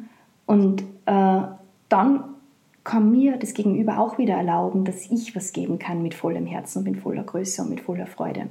Und 0.47 0.83
äh, 1.07 1.43
dann 1.89 2.25
kann 2.85 3.11
mir 3.11 3.37
das 3.37 3.55
Gegenüber 3.55 3.99
auch 3.99 4.19
wieder 4.19 4.35
erlauben, 4.35 4.85
dass 4.85 5.11
ich 5.11 5.35
was 5.37 5.53
geben 5.53 5.79
kann 5.79 6.03
mit 6.03 6.15
vollem 6.15 6.47
Herzen 6.47 6.79
und 6.79 6.85
mit 6.85 7.01
voller 7.01 7.25
Größe 7.25 7.63
und 7.63 7.71
mit 7.71 7.81
voller 7.81 8.07
Freude. 8.07 8.47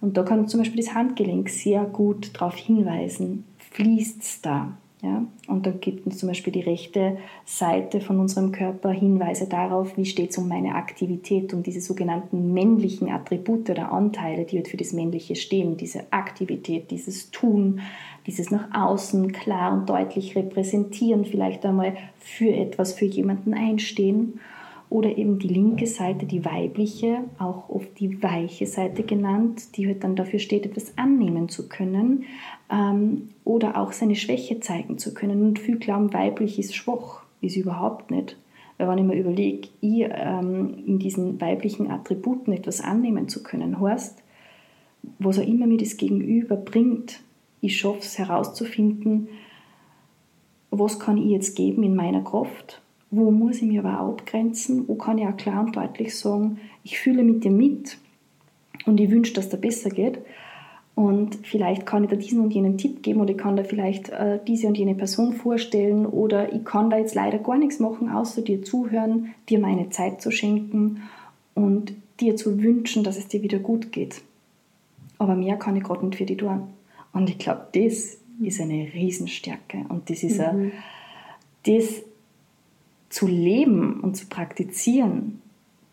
Und 0.00 0.16
da 0.16 0.22
kann 0.22 0.46
zum 0.48 0.60
Beispiel 0.60 0.84
das 0.84 0.94
Handgelenk 0.94 1.48
sehr 1.48 1.84
gut 1.84 2.34
darauf 2.34 2.56
hinweisen, 2.56 3.44
fließt 3.70 4.22
es 4.22 4.42
da. 4.42 4.76
Ja? 5.02 5.24
Und 5.46 5.66
da 5.66 5.70
gibt 5.70 6.06
uns 6.06 6.18
zum 6.18 6.28
Beispiel 6.28 6.52
die 6.52 6.60
rechte 6.60 7.18
Seite 7.44 8.00
von 8.00 8.18
unserem 8.18 8.52
Körper 8.52 8.90
Hinweise 8.90 9.46
darauf, 9.46 9.96
wie 9.96 10.06
steht 10.06 10.30
es 10.30 10.38
um 10.38 10.48
meine 10.48 10.74
Aktivität, 10.74 11.52
um 11.52 11.62
diese 11.62 11.80
sogenannten 11.80 12.52
männlichen 12.54 13.10
Attribute 13.10 13.68
oder 13.70 13.92
Anteile, 13.92 14.44
die 14.44 14.56
halt 14.56 14.68
für 14.68 14.76
das 14.76 14.92
Männliche 14.92 15.36
stehen, 15.36 15.76
diese 15.76 16.12
Aktivität, 16.12 16.90
dieses 16.90 17.30
Tun, 17.30 17.80
dieses 18.26 18.50
nach 18.50 18.68
außen 18.72 19.32
klar 19.32 19.72
und 19.72 19.88
deutlich 19.88 20.34
repräsentieren, 20.34 21.24
vielleicht 21.24 21.64
einmal 21.64 21.96
für 22.18 22.52
etwas, 22.52 22.94
für 22.94 23.06
jemanden 23.06 23.54
einstehen. 23.54 24.40
Oder 24.88 25.18
eben 25.18 25.40
die 25.40 25.48
linke 25.48 25.88
Seite, 25.88 26.26
die 26.26 26.44
weibliche, 26.44 27.24
auch 27.40 27.68
oft 27.68 27.98
die 27.98 28.22
weiche 28.22 28.66
Seite 28.66 29.02
genannt, 29.02 29.76
die 29.76 29.88
halt 29.88 30.04
dann 30.04 30.14
dafür 30.14 30.38
steht, 30.38 30.64
etwas 30.64 30.96
annehmen 30.96 31.48
zu 31.48 31.68
können 31.68 32.24
ähm, 32.70 33.28
oder 33.44 33.78
auch 33.78 33.92
seine 33.92 34.16
Schwäche 34.16 34.60
zeigen 34.60 34.98
zu 34.98 35.14
können. 35.14 35.42
Und 35.42 35.58
viele 35.58 35.78
glauben, 35.78 36.12
weiblich 36.12 36.58
ist 36.58 36.74
schwach, 36.74 37.22
ist 37.40 37.56
überhaupt 37.56 38.10
nicht. 38.10 38.36
Weil 38.78 38.88
wenn 38.88 38.98
ich 38.98 39.04
mir 39.04 39.18
überlege, 39.18 39.68
ich, 39.80 40.06
ähm, 40.10 40.82
in 40.86 40.98
diesen 40.98 41.40
weiblichen 41.40 41.90
Attributen 41.90 42.52
etwas 42.52 42.80
annehmen 42.80 43.28
zu 43.28 43.42
können, 43.42 43.80
heißt, 43.80 44.22
was 45.18 45.38
auch 45.38 45.46
immer 45.46 45.66
mir 45.66 45.78
das 45.78 45.96
Gegenüber 45.96 46.56
bringt, 46.56 47.20
ich 47.60 47.78
schaffe 47.78 48.00
es 48.00 48.18
herauszufinden, 48.18 49.28
was 50.70 50.98
kann 50.98 51.16
ich 51.16 51.30
jetzt 51.30 51.56
geben 51.56 51.82
in 51.84 51.94
meiner 51.94 52.22
Kraft, 52.22 52.82
wo 53.10 53.30
muss 53.30 53.56
ich 53.56 53.68
mir 53.68 53.84
aber 53.84 54.00
abgrenzen, 54.00 54.86
wo 54.88 54.96
kann 54.96 55.18
ich 55.18 55.26
auch 55.26 55.36
klar 55.36 55.64
und 55.64 55.76
deutlich 55.76 56.14
sagen, 56.16 56.58
ich 56.84 56.98
fühle 56.98 57.22
mit 57.22 57.44
dir 57.44 57.50
mit 57.50 57.96
und 58.84 59.00
ich 59.00 59.10
wünsche, 59.10 59.32
dass 59.32 59.48
dir 59.48 59.56
besser 59.56 59.90
geht. 59.90 60.18
Und 60.96 61.38
vielleicht 61.42 61.84
kann 61.84 62.04
ich 62.04 62.10
da 62.10 62.16
diesen 62.16 62.40
und 62.40 62.54
jenen 62.54 62.78
Tipp 62.78 63.02
geben 63.02 63.20
oder 63.20 63.32
ich 63.32 63.36
kann 63.36 63.54
da 63.54 63.64
vielleicht 63.64 64.08
äh, 64.08 64.40
diese 64.48 64.66
und 64.66 64.78
jene 64.78 64.94
Person 64.94 65.34
vorstellen 65.34 66.06
oder 66.06 66.54
ich 66.54 66.64
kann 66.64 66.88
da 66.88 66.96
jetzt 66.96 67.14
leider 67.14 67.38
gar 67.38 67.58
nichts 67.58 67.80
machen, 67.80 68.08
außer 68.08 68.40
dir 68.40 68.62
zuhören, 68.62 69.34
dir 69.50 69.58
meine 69.58 69.90
Zeit 69.90 70.22
zu 70.22 70.30
schenken 70.30 71.02
und 71.54 71.92
dir 72.18 72.34
zu 72.34 72.62
wünschen, 72.62 73.04
dass 73.04 73.18
es 73.18 73.28
dir 73.28 73.42
wieder 73.42 73.58
gut 73.58 73.92
geht. 73.92 74.22
Aber 75.18 75.34
mehr 75.34 75.56
kann 75.56 75.76
ich 75.76 75.82
gerade 75.82 76.06
nicht 76.06 76.16
für 76.16 76.24
dich 76.24 76.38
tun. 76.38 76.62
Und 77.12 77.28
ich 77.28 77.38
glaube, 77.38 77.66
das 77.72 78.16
ist 78.40 78.60
eine 78.60 78.88
Riesenstärke. 78.94 79.84
Und 79.90 80.08
das 80.08 80.22
ist 80.22 80.38
mhm. 80.38 80.44
ein, 80.44 80.72
das 81.66 82.02
zu 83.10 83.26
leben 83.26 84.00
und 84.00 84.16
zu 84.16 84.28
praktizieren, 84.28 85.42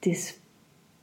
das 0.06 0.36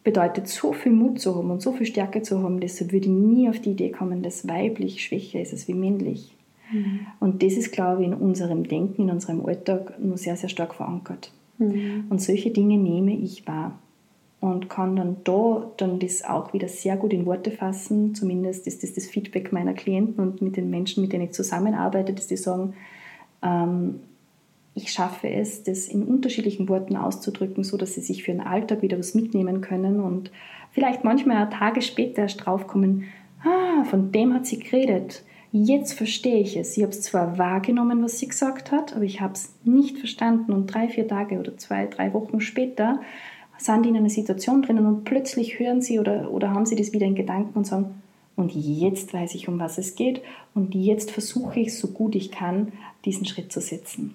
bedeutet 0.02 0.48
so 0.48 0.72
viel 0.72 0.92
Mut 0.92 1.20
zu 1.20 1.36
haben 1.36 1.50
und 1.50 1.60
so 1.60 1.72
viel 1.72 1.86
Stärke 1.86 2.22
zu 2.22 2.42
haben, 2.42 2.60
deshalb 2.60 2.92
würde 2.92 3.06
ich 3.06 3.12
nie 3.12 3.48
auf 3.48 3.60
die 3.60 3.72
Idee 3.72 3.90
kommen, 3.90 4.22
dass 4.22 4.48
weiblich 4.48 5.04
schwächer 5.04 5.40
ist 5.40 5.52
als 5.52 5.68
wie 5.68 5.74
männlich. 5.74 6.34
Mhm. 6.72 7.06
Und 7.18 7.42
das 7.42 7.54
ist, 7.54 7.72
glaube 7.72 8.02
ich, 8.02 8.08
in 8.08 8.14
unserem 8.14 8.66
Denken, 8.66 9.02
in 9.02 9.10
unserem 9.10 9.44
Alltag 9.44 9.98
nur 10.00 10.16
sehr, 10.16 10.36
sehr 10.36 10.48
stark 10.48 10.74
verankert. 10.74 11.32
Mhm. 11.58 12.04
Und 12.08 12.22
solche 12.22 12.50
Dinge 12.50 12.78
nehme 12.78 13.14
ich 13.14 13.46
wahr 13.46 13.78
und 14.40 14.70
kann 14.70 14.96
dann 14.96 15.16
da 15.24 15.70
dann 15.76 15.98
das 15.98 16.24
auch 16.24 16.54
wieder 16.54 16.68
sehr 16.68 16.96
gut 16.96 17.12
in 17.12 17.26
Worte 17.26 17.50
fassen. 17.50 18.14
Zumindest 18.14 18.66
ist 18.66 18.82
das 18.82 18.94
das 18.94 19.06
Feedback 19.06 19.52
meiner 19.52 19.74
Klienten 19.74 20.22
und 20.22 20.40
mit 20.40 20.56
den 20.56 20.70
Menschen, 20.70 21.02
mit 21.02 21.12
denen 21.12 21.24
ich 21.24 21.32
zusammenarbeite, 21.32 22.14
dass 22.14 22.26
die 22.26 22.38
sagen, 22.38 22.72
ähm, 23.42 24.00
ich 24.74 24.92
schaffe 24.92 25.28
es, 25.28 25.62
das 25.62 25.88
in 25.88 26.04
unterschiedlichen 26.04 26.68
Worten 26.68 26.96
auszudrücken, 26.96 27.64
so 27.64 27.76
dass 27.76 27.94
sie 27.94 28.00
sich 28.00 28.22
für 28.22 28.32
den 28.32 28.40
Alltag 28.40 28.82
wieder 28.82 28.98
was 28.98 29.14
mitnehmen 29.14 29.60
können 29.60 30.00
und 30.00 30.30
vielleicht 30.70 31.04
manchmal 31.04 31.48
Tage 31.50 31.82
später 31.82 32.22
erst 32.22 32.44
draufkommen, 32.44 33.04
ah, 33.42 33.84
von 33.84 34.12
dem 34.12 34.32
hat 34.32 34.46
sie 34.46 34.58
geredet. 34.58 35.24
Jetzt 35.52 35.94
verstehe 35.94 36.40
ich 36.40 36.56
es. 36.56 36.76
Ich 36.76 36.82
habe 36.84 36.92
es 36.92 37.02
zwar 37.02 37.36
wahrgenommen, 37.36 38.04
was 38.04 38.20
sie 38.20 38.28
gesagt 38.28 38.70
hat, 38.70 38.94
aber 38.94 39.04
ich 39.04 39.20
habe 39.20 39.32
es 39.32 39.52
nicht 39.64 39.98
verstanden 39.98 40.52
und 40.52 40.66
drei, 40.66 40.88
vier 40.88 41.08
Tage 41.08 41.40
oder 41.40 41.56
zwei, 41.56 41.86
drei 41.86 42.14
Wochen 42.14 42.40
später 42.40 43.00
sind 43.58 43.84
in 43.84 43.96
einer 43.96 44.08
Situation 44.08 44.62
drinnen 44.62 44.86
und 44.86 45.04
plötzlich 45.04 45.58
hören 45.58 45.82
sie 45.82 45.98
oder, 45.98 46.30
oder 46.30 46.50
haben 46.50 46.66
sie 46.66 46.76
das 46.76 46.92
wieder 46.92 47.06
in 47.06 47.16
Gedanken 47.16 47.58
und 47.58 47.66
sagen, 47.66 48.02
und 48.36 48.52
jetzt 48.54 49.12
weiß 49.12 49.34
ich, 49.34 49.48
um 49.48 49.58
was 49.58 49.76
es 49.76 49.96
geht 49.96 50.22
und 50.54 50.74
jetzt 50.74 51.10
versuche 51.10 51.60
ich, 51.60 51.76
so 51.76 51.88
gut 51.88 52.14
ich 52.14 52.30
kann, 52.30 52.72
diesen 53.04 53.26
Schritt 53.26 53.52
zu 53.52 53.60
setzen. 53.60 54.14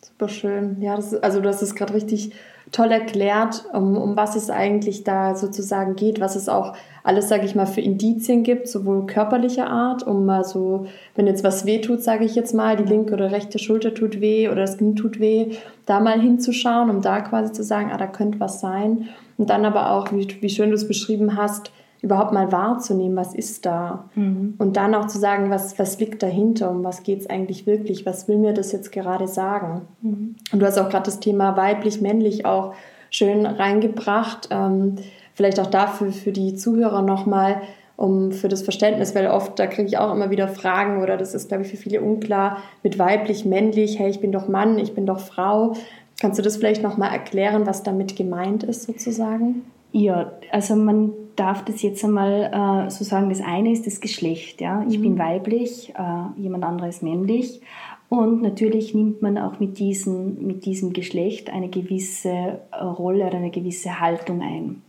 Super 0.00 0.28
schön. 0.28 0.76
Ja, 0.80 0.96
das, 0.96 1.14
also 1.14 1.40
du 1.40 1.48
hast 1.48 1.62
es 1.62 1.74
gerade 1.74 1.94
richtig 1.94 2.32
toll 2.70 2.90
erklärt, 2.90 3.64
um, 3.72 3.96
um 3.96 4.16
was 4.16 4.36
es 4.36 4.50
eigentlich 4.50 5.04
da 5.04 5.34
sozusagen 5.34 5.96
geht, 5.96 6.20
was 6.20 6.36
es 6.36 6.48
auch 6.48 6.74
alles, 7.02 7.28
sage 7.28 7.46
ich 7.46 7.54
mal, 7.54 7.66
für 7.66 7.80
Indizien 7.80 8.42
gibt, 8.42 8.68
sowohl 8.68 9.06
körperlicher 9.06 9.68
Art, 9.68 10.06
um 10.06 10.26
mal 10.26 10.44
so, 10.44 10.86
wenn 11.14 11.26
jetzt 11.26 11.44
was 11.44 11.64
weh 11.64 11.80
tut, 11.80 12.02
sage 12.02 12.24
ich 12.24 12.34
jetzt 12.34 12.54
mal, 12.54 12.76
die 12.76 12.84
linke 12.84 13.14
oder 13.14 13.32
rechte 13.32 13.58
Schulter 13.58 13.94
tut 13.94 14.20
weh 14.20 14.48
oder 14.48 14.62
das 14.62 14.76
Knie 14.76 14.94
tut 14.94 15.18
weh, 15.18 15.52
da 15.86 16.00
mal 16.00 16.20
hinzuschauen, 16.20 16.90
um 16.90 17.00
da 17.00 17.20
quasi 17.20 17.52
zu 17.52 17.64
sagen, 17.64 17.90
ah, 17.92 17.96
da 17.96 18.06
könnte 18.06 18.40
was 18.40 18.60
sein. 18.60 19.08
Und 19.38 19.50
dann 19.50 19.64
aber 19.64 19.92
auch, 19.92 20.12
wie, 20.12 20.28
wie 20.42 20.50
schön 20.50 20.70
du 20.70 20.74
es 20.74 20.86
beschrieben 20.86 21.36
hast, 21.36 21.72
überhaupt 22.00 22.32
mal 22.32 22.52
wahrzunehmen, 22.52 23.16
was 23.16 23.34
ist 23.34 23.66
da. 23.66 24.08
Mhm. 24.14 24.54
Und 24.58 24.76
dann 24.76 24.94
auch 24.94 25.06
zu 25.06 25.18
sagen, 25.18 25.50
was, 25.50 25.78
was 25.78 25.98
liegt 25.98 26.22
dahinter, 26.22 26.70
um 26.70 26.84
was 26.84 27.02
geht 27.02 27.20
es 27.20 27.30
eigentlich 27.30 27.66
wirklich, 27.66 28.06
was 28.06 28.28
will 28.28 28.38
mir 28.38 28.52
das 28.52 28.72
jetzt 28.72 28.92
gerade 28.92 29.26
sagen. 29.26 29.82
Mhm. 30.02 30.36
Und 30.52 30.60
du 30.60 30.66
hast 30.66 30.78
auch 30.78 30.88
gerade 30.88 31.06
das 31.06 31.20
Thema 31.20 31.56
weiblich, 31.56 32.00
männlich 32.00 32.46
auch 32.46 32.74
schön 33.10 33.46
reingebracht. 33.46 34.48
Ähm, 34.50 34.96
vielleicht 35.34 35.58
auch 35.60 35.66
dafür 35.66 36.12
für 36.12 36.32
die 36.32 36.54
Zuhörer 36.54 37.02
nochmal, 37.02 37.62
um 37.96 38.30
für 38.30 38.48
das 38.48 38.62
Verständnis, 38.62 39.16
weil 39.16 39.26
oft, 39.26 39.58
da 39.58 39.66
kriege 39.66 39.88
ich 39.88 39.98
auch 39.98 40.12
immer 40.12 40.30
wieder 40.30 40.46
Fragen 40.46 41.02
oder 41.02 41.16
das 41.16 41.34
ist, 41.34 41.48
glaube 41.48 41.64
ich, 41.64 41.70
für 41.70 41.76
viele 41.76 42.00
unklar 42.00 42.58
mit 42.84 42.98
weiblich, 42.98 43.44
männlich, 43.44 43.98
hey, 43.98 44.08
ich 44.08 44.20
bin 44.20 44.30
doch 44.30 44.46
Mann, 44.46 44.78
ich 44.78 44.94
bin 44.94 45.04
doch 45.04 45.18
Frau. 45.18 45.74
Kannst 46.20 46.38
du 46.38 46.42
das 46.42 46.56
vielleicht 46.56 46.82
nochmal 46.82 47.12
erklären, 47.12 47.66
was 47.66 47.82
damit 47.82 48.14
gemeint 48.14 48.62
ist 48.62 48.84
sozusagen? 48.84 49.62
Ja, 49.90 50.32
also 50.52 50.76
man 50.76 51.12
darf 51.38 51.64
das 51.64 51.82
jetzt 51.82 52.04
einmal 52.04 52.86
äh, 52.86 52.90
so 52.90 53.04
sagen, 53.04 53.28
das 53.28 53.40
eine 53.40 53.72
ist 53.72 53.86
das 53.86 54.00
Geschlecht. 54.00 54.60
Ja? 54.60 54.84
Ich 54.88 54.98
mhm. 54.98 55.02
bin 55.02 55.18
weiblich, 55.18 55.94
äh, 55.96 56.40
jemand 56.40 56.64
anderes 56.64 57.02
männlich. 57.02 57.60
Und 58.08 58.40
natürlich 58.40 58.94
nimmt 58.94 59.20
man 59.20 59.36
auch 59.36 59.60
mit, 59.60 59.78
diesen, 59.78 60.46
mit 60.46 60.64
diesem 60.64 60.94
Geschlecht 60.94 61.50
eine 61.50 61.68
gewisse 61.68 62.60
Rolle 62.72 63.26
oder 63.26 63.36
eine 63.36 63.50
gewisse 63.50 64.00
Haltung 64.00 64.40
ein. 64.40 64.82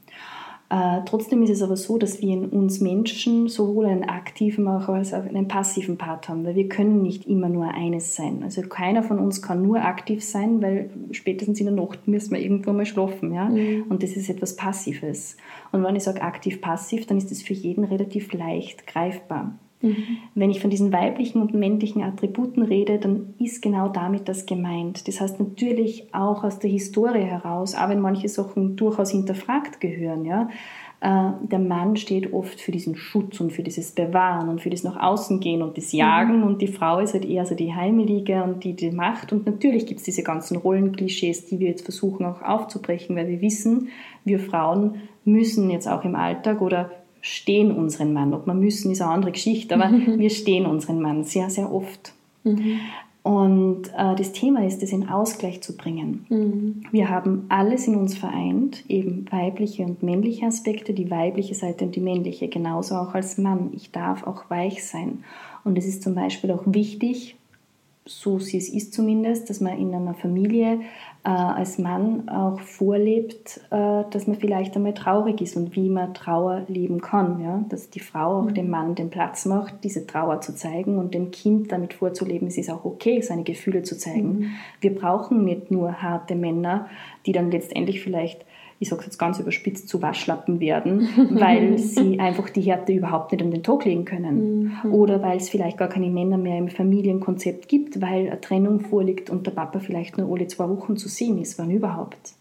Äh, 0.69 1.01
trotzdem 1.05 1.41
ist 1.41 1.49
es 1.49 1.63
aber 1.63 1.75
so, 1.75 1.97
dass 1.97 2.21
wir 2.21 2.32
in 2.32 2.45
uns 2.45 2.79
Menschen 2.79 3.47
sowohl 3.47 3.88
einen 3.88 4.03
aktiven 4.03 4.67
als 4.67 5.15
auch 5.15 5.25
einen 5.25 5.47
passiven 5.47 5.97
Part 5.97 6.29
haben, 6.29 6.45
weil 6.45 6.55
wir 6.55 6.69
können 6.69 7.01
nicht 7.01 7.25
immer 7.25 7.49
nur 7.49 7.73
eines 7.73 8.15
sein. 8.15 8.43
Also 8.43 8.62
keiner 8.62 9.01
von 9.01 9.17
uns 9.17 9.41
kann 9.41 9.63
nur 9.63 9.82
aktiv 9.82 10.23
sein, 10.23 10.62
weil 10.62 10.91
spätestens 11.12 11.60
in 11.60 11.65
der 11.65 11.75
Nacht 11.75 12.08
müssen 12.08 12.32
wir 12.32 12.39
irgendwo 12.39 12.71
mal 12.71 12.86
schlafen. 12.86 13.34
Ja? 13.34 13.49
Mhm. 13.49 13.86
Und 13.89 14.03
das 14.03 14.12
ist 14.12 14.29
etwas 14.29 14.55
Passives. 14.55 15.38
Und 15.71 15.84
wenn 15.84 15.95
ich 15.95 16.03
sage 16.03 16.21
aktiv-passiv, 16.21 17.08
dann 17.08 17.17
ist 17.17 17.32
das 17.32 17.41
für 17.41 17.53
jeden 17.53 17.84
relativ 17.84 18.32
leicht 18.34 18.86
greifbar. 18.86 19.55
Mhm. 19.82 20.18
Wenn 20.36 20.50
ich 20.50 20.60
von 20.60 20.70
diesen 20.70 20.92
weiblichen 20.92 21.42
und 21.42 21.54
männlichen 21.54 22.04
Attributen 22.04 22.63
rede, 22.63 23.00
dann 23.00 23.34
ist 23.39 23.62
genau 23.62 23.88
damit 23.88 24.28
das 24.28 24.46
gemeint. 24.46 25.08
Das 25.08 25.22
heißt 25.22 25.39
natürlich 25.39 26.13
auch 26.13 26.44
aus 26.44 26.60
der 26.60 26.70
Historie 26.70 27.24
heraus, 27.24 27.76
auch 27.76 27.88
wenn 27.88 28.02
manche 28.02 28.28
Sachen 28.28 28.76
durchaus 28.76 29.12
hinterfragt 29.12 29.80
gehören. 29.80 30.26
Ja? 30.26 30.50
Äh, 31.00 31.32
der 31.44 31.60
Mann 31.60 31.96
steht 31.96 32.34
oft 32.34 32.60
für 32.60 32.74
diesen 32.74 32.98
Schutz 32.98 33.39
und 33.39 33.54
für 33.54 33.63
dieses 33.63 33.92
Bewahren 33.92 34.50
und 34.50 34.60
für 34.60 34.70
das 34.70 34.84
nach 34.84 35.02
außen 35.02 35.39
gehen 35.39 35.62
und 35.62 35.78
das 35.78 35.94
Jagen 35.94 36.39
mhm. 36.39 36.44
und 36.44 36.62
die 36.62 36.68
Frau 36.68 37.00
ist 37.00 37.13
halt 37.13 37.24
eher 37.24 37.46
so 37.46 37.56
die 37.56 37.74
Heimelige 37.74 38.44
und 38.44 38.65
die 38.65 38.76
die 38.76 38.92
Macht. 38.92 39.32
Und 39.32 39.46
natürlich 39.46 39.86
gibt 39.86 40.00
es 40.00 40.06
diese 40.06 40.24
ganzen 40.24 40.58
Rollenklischees, 40.58 41.46
die 41.46 41.60
wir 41.60 41.70
jetzt 41.70 41.84
versuchen 41.84 42.26
auch 42.26 42.42
aufzubrechen, 42.42 43.15
weil 43.15 43.30
wir 43.30 43.39
wissen, 43.39 43.88
wir 44.26 44.39
Frauen 44.39 44.96
müssen 45.24 45.70
jetzt 45.70 45.88
auch 45.88 46.04
im 46.04 46.15
Alltag 46.15 46.60
oder 46.60 46.92
stehen 47.21 47.71
unseren 47.71 48.13
Mann. 48.13 48.34
Ob 48.34 48.45
wir 48.45 48.53
müssen, 48.53 48.91
ist 48.91 49.01
eine 49.01 49.12
andere 49.12 49.32
Geschichte, 49.32 49.75
aber 49.75 49.89
mhm. 49.89 50.17
wir 50.19 50.29
stehen 50.29 50.65
unseren 50.65 51.01
Mann 51.01 51.23
sehr, 51.23 51.49
sehr 51.49 51.71
oft. 51.71 52.13
Mhm. 52.43 52.79
Und 53.21 53.89
äh, 53.97 54.15
das 54.15 54.32
Thema 54.32 54.65
ist, 54.65 54.82
es 54.82 54.91
in 54.91 55.10
Ausgleich 55.10 55.62
zu 55.62 55.75
bringen. 55.75 56.25
Mhm. 56.29 56.84
Wir 56.91 57.10
haben 57.10 57.45
alles 57.49 57.88
in 57.88 57.95
uns 57.95 58.17
vereint, 58.17 58.84
eben 58.89 59.25
weibliche 59.29 59.84
und 59.84 60.01
männliche 60.03 60.45
Aspekte, 60.45 60.93
die 60.93 61.12
weibliche 61.12 61.53
Seite 61.53 61.86
und 61.86 61.95
die 61.95 61.99
männliche, 61.99 62.47
genauso 62.47 62.95
auch 62.95 63.13
als 63.13 63.38
Mann. 63.38 63.71
Ich 63.75 63.91
darf 63.91 64.25
auch 64.25 64.49
weich 64.49 64.86
sein. 64.86 65.23
Und 65.63 65.77
es 65.77 65.86
ist 65.86 66.01
zum 66.01 66.15
Beispiel 66.15 66.51
auch 66.51 66.63
wichtig, 66.65 67.36
so 68.05 68.39
sie 68.39 68.58
es 68.58 68.69
ist 68.69 68.93
zumindest, 68.93 69.49
dass 69.49 69.62
man 69.62 69.77
in 69.77 69.93
einer 69.93 70.15
Familie 70.15 70.79
als 71.32 71.78
Mann 71.78 72.30
auch 72.30 72.60
vorlebt, 72.60 73.62
äh, 73.72 74.04
dass 74.10 74.28
man 74.28 74.38
vielleicht 74.38 74.76
einmal 74.76 74.94
traurig 74.94 75.42
ist 75.42 75.56
und 75.56 75.76
wie 75.76 75.89
man 75.89 76.13
Trauer 76.13 76.63
leben 76.68 77.02
kann. 77.02 77.42
Ja? 77.42 77.63
Dass 77.70 77.89
die 77.89 78.00
Frau 78.00 78.39
auch 78.39 78.46
mhm. 78.46 78.54
dem 78.54 78.70
Mann 78.70 78.96
den 78.96 79.10
Platz 79.10 79.46
macht, 79.46 79.84
diese 79.84 80.08
Trauer 80.08 80.42
zu 80.42 80.56
zeigen 80.56 80.98
und 80.98 81.13
dem 81.13 81.32
Kind 81.32 81.72
damit 81.72 81.94
vorzuleben, 81.94 82.48
es 82.48 82.58
ist 82.58 82.70
auch 82.70 82.86
okay, 82.86 83.22
seine 83.22 83.44
Gefühle 83.44 83.84
zu 83.84 83.98
zeigen. 83.98 84.39
Mhm. 84.39 84.52
Wir 84.82 84.96
brauchen 84.96 85.44
nicht 85.44 85.72
nur 85.72 86.02
harte 86.02 86.36
Männer, 86.36 86.88
die 87.26 87.32
dann 87.32 87.52
letztendlich 87.52 88.02
vielleicht 88.02 88.46
ich 88.82 88.88
sage 88.88 89.02
es 89.02 89.08
jetzt 89.08 89.18
ganz 89.18 89.39
überspitzt, 89.39 89.89
zu 89.89 90.02
Waschlappen 90.02 90.60
werden, 90.60 91.10
weil 91.32 91.78
sie 91.78 92.20
einfach 92.20 92.50
die 92.50 92.62
Härte 92.62 92.94
überhaupt 92.94 93.32
nicht 93.32 93.44
an 93.44 93.52
den 93.52 93.62
Tag 93.62 93.84
legen 93.86 94.06
können. 94.06 94.80
Mhm. 94.84 94.94
Oder 94.94 95.22
weil 95.22 95.38
es 95.38 95.50
vielleicht 95.50 95.78
gar 95.78 95.89
keine 95.89 96.10
Männer 96.10 96.38
mehr 96.38 96.58
im 96.58 96.70
Familienkonzept 96.70 97.68
gibt, 97.68 98.02
weil 98.02 98.28
eine 98.28 98.42
Trennung 98.42 98.80
vorliegt 98.80 99.30
und 99.30 99.46
der 99.46 99.52
Papa 99.52 99.80
vielleicht 99.80 100.18
nur 100.18 100.32
alle 100.32 100.48
zwei 100.48 100.70
Wochen 100.70 100.96
zu 100.96 101.10
sehen 101.10 101.39
ist, 101.39 101.60
wann 101.60 101.72
überhaupt. 101.72 102.34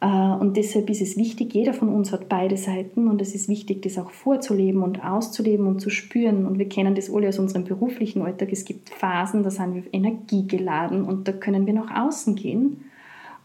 Äh, 0.00 0.06
und 0.06 0.56
deshalb 0.56 0.90
ist 0.90 1.00
es 1.00 1.16
wichtig, 1.16 1.54
jeder 1.54 1.72
von 1.74 1.88
uns 1.88 2.10
hat 2.10 2.28
beide 2.28 2.56
Seiten 2.56 3.06
und 3.06 3.22
es 3.22 3.32
ist 3.36 3.48
wichtig, 3.48 3.82
das 3.82 3.98
auch 3.98 4.10
vorzuleben 4.10 4.82
und 4.82 5.04
auszuleben 5.04 5.68
und 5.68 5.80
zu 5.80 5.90
spüren. 5.90 6.44
Und 6.44 6.58
wir 6.58 6.68
kennen 6.68 6.96
das 6.96 7.08
alle 7.08 7.28
aus 7.28 7.38
unserem 7.38 7.64
beruflichen 7.64 8.20
Alltag. 8.22 8.48
Es 8.50 8.64
gibt 8.64 8.90
Phasen, 8.90 9.44
da 9.44 9.50
sind 9.50 9.76
wir 9.76 9.94
energiegeladen 9.94 11.04
und 11.04 11.28
da 11.28 11.32
können 11.32 11.66
wir 11.66 11.72
nach 11.72 12.04
außen 12.04 12.34
gehen. 12.34 12.84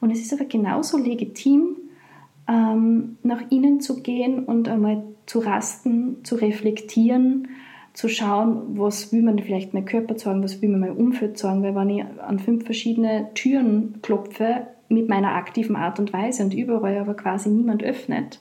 Und 0.01 0.09
es 0.09 0.19
ist 0.19 0.33
aber 0.33 0.45
genauso 0.45 0.97
legitim, 0.97 1.75
ähm, 2.47 3.17
nach 3.23 3.41
innen 3.49 3.81
zu 3.81 4.01
gehen 4.01 4.45
und 4.45 4.69
einmal 4.69 5.03
zu 5.25 5.39
rasten, 5.39 6.23
zu 6.23 6.35
reflektieren, 6.35 7.49
zu 7.93 8.09
schauen, 8.09 8.77
was 8.77 9.11
will 9.11 9.23
man 9.23 9.39
vielleicht 9.39 9.73
mein 9.73 9.85
Körper 9.85 10.17
sagen, 10.17 10.43
was 10.43 10.61
will 10.61 10.69
mir 10.69 10.77
mein 10.77 10.97
Umfeld 10.97 11.37
sagen, 11.37 11.63
weil 11.63 11.75
wenn 11.75 11.89
ich 11.89 12.05
an 12.25 12.39
fünf 12.39 12.65
verschiedene 12.65 13.29
Türen 13.33 14.01
klopfe 14.01 14.67
mit 14.87 15.09
meiner 15.09 15.33
aktiven 15.33 15.75
Art 15.75 15.99
und 15.99 16.13
Weise 16.13 16.43
und 16.43 16.53
überall 16.53 16.97
aber 16.97 17.15
quasi 17.15 17.49
niemand 17.49 17.83
öffnet, 17.83 18.39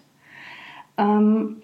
ähm, 0.99 1.57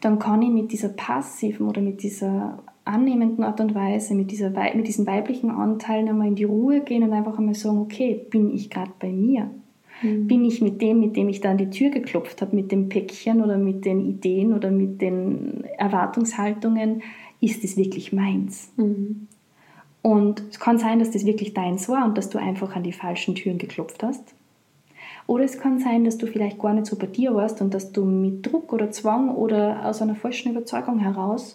dann 0.00 0.18
kann 0.18 0.42
ich 0.42 0.50
mit 0.50 0.72
dieser 0.72 0.88
passiven 0.88 1.68
oder 1.68 1.80
mit 1.80 2.02
dieser 2.02 2.58
annehmenden 2.84 3.44
Art 3.44 3.60
und 3.60 3.74
Weise, 3.74 4.14
mit, 4.14 4.30
dieser, 4.30 4.50
mit 4.74 4.86
diesen 4.86 5.06
weiblichen 5.06 5.50
Anteilen 5.50 6.08
einmal 6.08 6.28
in 6.28 6.34
die 6.34 6.44
Ruhe 6.44 6.80
gehen 6.80 7.02
und 7.02 7.12
einfach 7.12 7.38
einmal 7.38 7.54
sagen, 7.54 7.78
okay, 7.78 8.26
bin 8.30 8.52
ich 8.52 8.70
gerade 8.70 8.92
bei 8.98 9.10
mir? 9.10 9.50
Mhm. 10.02 10.26
Bin 10.26 10.44
ich 10.44 10.60
mit 10.60 10.80
dem, 10.80 11.00
mit 11.00 11.16
dem 11.16 11.28
ich 11.28 11.40
da 11.40 11.50
an 11.50 11.58
die 11.58 11.70
Tür 11.70 11.90
geklopft 11.90 12.42
habe, 12.42 12.56
mit 12.56 12.72
dem 12.72 12.88
Päckchen 12.88 13.42
oder 13.42 13.58
mit 13.58 13.84
den 13.84 14.06
Ideen 14.06 14.52
oder 14.52 14.70
mit 14.70 15.00
den 15.00 15.64
Erwartungshaltungen, 15.78 17.02
ist 17.40 17.64
es 17.64 17.76
wirklich 17.76 18.12
meins? 18.12 18.72
Mhm. 18.76 19.28
Und 20.02 20.42
es 20.50 20.58
kann 20.58 20.78
sein, 20.78 20.98
dass 20.98 21.10
das 21.10 21.26
wirklich 21.26 21.52
deins 21.52 21.88
war 21.88 22.04
und 22.06 22.16
dass 22.16 22.30
du 22.30 22.38
einfach 22.38 22.74
an 22.74 22.82
die 22.82 22.92
falschen 22.92 23.34
Türen 23.34 23.58
geklopft 23.58 24.02
hast. 24.02 24.34
Oder 25.26 25.44
es 25.44 25.58
kann 25.58 25.78
sein, 25.78 26.04
dass 26.04 26.18
du 26.18 26.26
vielleicht 26.26 26.58
gar 26.58 26.72
nicht 26.72 26.86
so 26.86 26.96
bei 26.96 27.06
dir 27.06 27.34
warst 27.34 27.60
und 27.60 27.74
dass 27.74 27.92
du 27.92 28.04
mit 28.04 28.46
Druck 28.46 28.72
oder 28.72 28.90
Zwang 28.90 29.30
oder 29.34 29.86
aus 29.86 30.02
einer 30.02 30.16
falschen 30.16 30.52
Überzeugung 30.52 30.98
heraus 30.98 31.54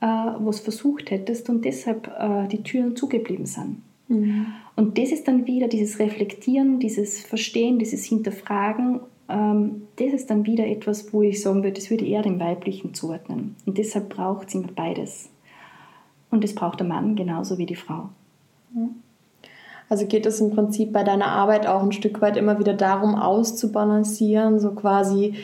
äh, 0.00 0.06
was 0.06 0.60
versucht 0.60 1.10
hättest 1.10 1.48
und 1.48 1.64
deshalb 1.64 2.08
äh, 2.18 2.48
die 2.48 2.62
Türen 2.62 2.96
zugeblieben 2.96 3.46
sind. 3.46 3.80
Mhm. 4.08 4.46
Und 4.76 4.98
das 4.98 5.10
ist 5.10 5.28
dann 5.28 5.46
wieder 5.46 5.68
dieses 5.68 5.98
Reflektieren, 5.98 6.78
dieses 6.78 7.20
Verstehen, 7.20 7.78
dieses 7.78 8.04
Hinterfragen. 8.04 9.00
Ähm, 9.28 9.82
das 9.96 10.12
ist 10.12 10.30
dann 10.30 10.46
wieder 10.46 10.66
etwas, 10.66 11.12
wo 11.12 11.22
ich 11.22 11.40
sagen 11.40 11.62
würde, 11.62 11.80
das 11.80 11.90
würde 11.90 12.06
eher 12.06 12.22
dem 12.22 12.40
Weiblichen 12.40 12.94
zuordnen. 12.94 13.56
Und 13.66 13.78
deshalb 13.78 14.10
braucht 14.10 14.48
es 14.48 14.54
immer 14.54 14.72
beides. 14.74 15.30
Und 16.30 16.42
das 16.44 16.54
braucht 16.54 16.80
der 16.80 16.86
Mann 16.86 17.16
genauso 17.16 17.58
wie 17.58 17.66
die 17.66 17.76
Frau. 17.76 18.08
Also 19.88 20.06
geht 20.06 20.26
es 20.26 20.40
im 20.40 20.50
Prinzip 20.50 20.92
bei 20.92 21.04
deiner 21.04 21.26
Arbeit 21.26 21.66
auch 21.66 21.82
ein 21.82 21.92
Stück 21.92 22.20
weit 22.20 22.36
immer 22.36 22.58
wieder 22.58 22.74
darum, 22.74 23.14
auszubalancieren, 23.14 24.58
so 24.58 24.72
quasi 24.72 25.34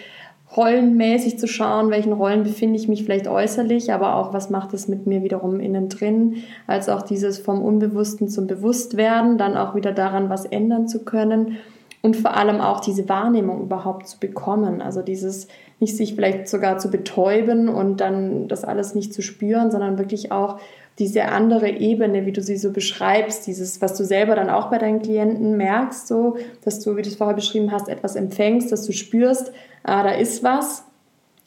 rollenmäßig 0.56 1.38
zu 1.38 1.46
schauen, 1.46 1.90
welchen 1.90 2.12
Rollen 2.12 2.42
befinde 2.42 2.76
ich 2.76 2.88
mich 2.88 3.04
vielleicht 3.04 3.28
äußerlich, 3.28 3.92
aber 3.92 4.16
auch 4.16 4.32
was 4.32 4.50
macht 4.50 4.74
es 4.74 4.88
mit 4.88 5.06
mir 5.06 5.22
wiederum 5.22 5.60
innen 5.60 5.88
drin, 5.88 6.42
als 6.66 6.88
auch 6.88 7.02
dieses 7.02 7.38
vom 7.38 7.62
Unbewussten 7.62 8.28
zum 8.28 8.46
Bewusstwerden, 8.46 9.38
dann 9.38 9.56
auch 9.56 9.74
wieder 9.74 9.92
daran 9.92 10.28
was 10.28 10.44
ändern 10.44 10.88
zu 10.88 11.04
können 11.04 11.58
und 12.02 12.16
vor 12.16 12.36
allem 12.36 12.60
auch 12.60 12.80
diese 12.80 13.08
Wahrnehmung 13.08 13.62
überhaupt 13.62 14.08
zu 14.08 14.18
bekommen, 14.18 14.80
also 14.80 15.02
dieses 15.02 15.48
nicht 15.78 15.96
sich 15.96 16.14
vielleicht 16.14 16.48
sogar 16.48 16.78
zu 16.78 16.90
betäuben 16.90 17.68
und 17.68 18.00
dann 18.00 18.48
das 18.48 18.64
alles 18.64 18.94
nicht 18.94 19.14
zu 19.14 19.22
spüren, 19.22 19.70
sondern 19.70 19.98
wirklich 19.98 20.32
auch 20.32 20.58
diese 21.00 21.24
andere 21.24 21.70
Ebene, 21.70 22.26
wie 22.26 22.32
du 22.32 22.42
sie 22.42 22.58
so 22.58 22.72
beschreibst, 22.72 23.46
dieses, 23.46 23.80
was 23.80 23.96
du 23.96 24.04
selber 24.04 24.36
dann 24.36 24.50
auch 24.50 24.68
bei 24.68 24.76
deinen 24.76 25.00
Klienten 25.00 25.56
merkst, 25.56 26.06
so, 26.06 26.36
dass 26.62 26.80
du, 26.80 26.96
wie 26.96 27.02
du 27.02 27.08
es 27.08 27.16
vorher 27.16 27.34
beschrieben 27.34 27.72
hast, 27.72 27.88
etwas 27.88 28.16
empfängst, 28.16 28.70
dass 28.70 28.84
du 28.84 28.92
spürst, 28.92 29.50
ah, 29.82 30.02
da 30.02 30.10
ist 30.10 30.44
was. 30.44 30.84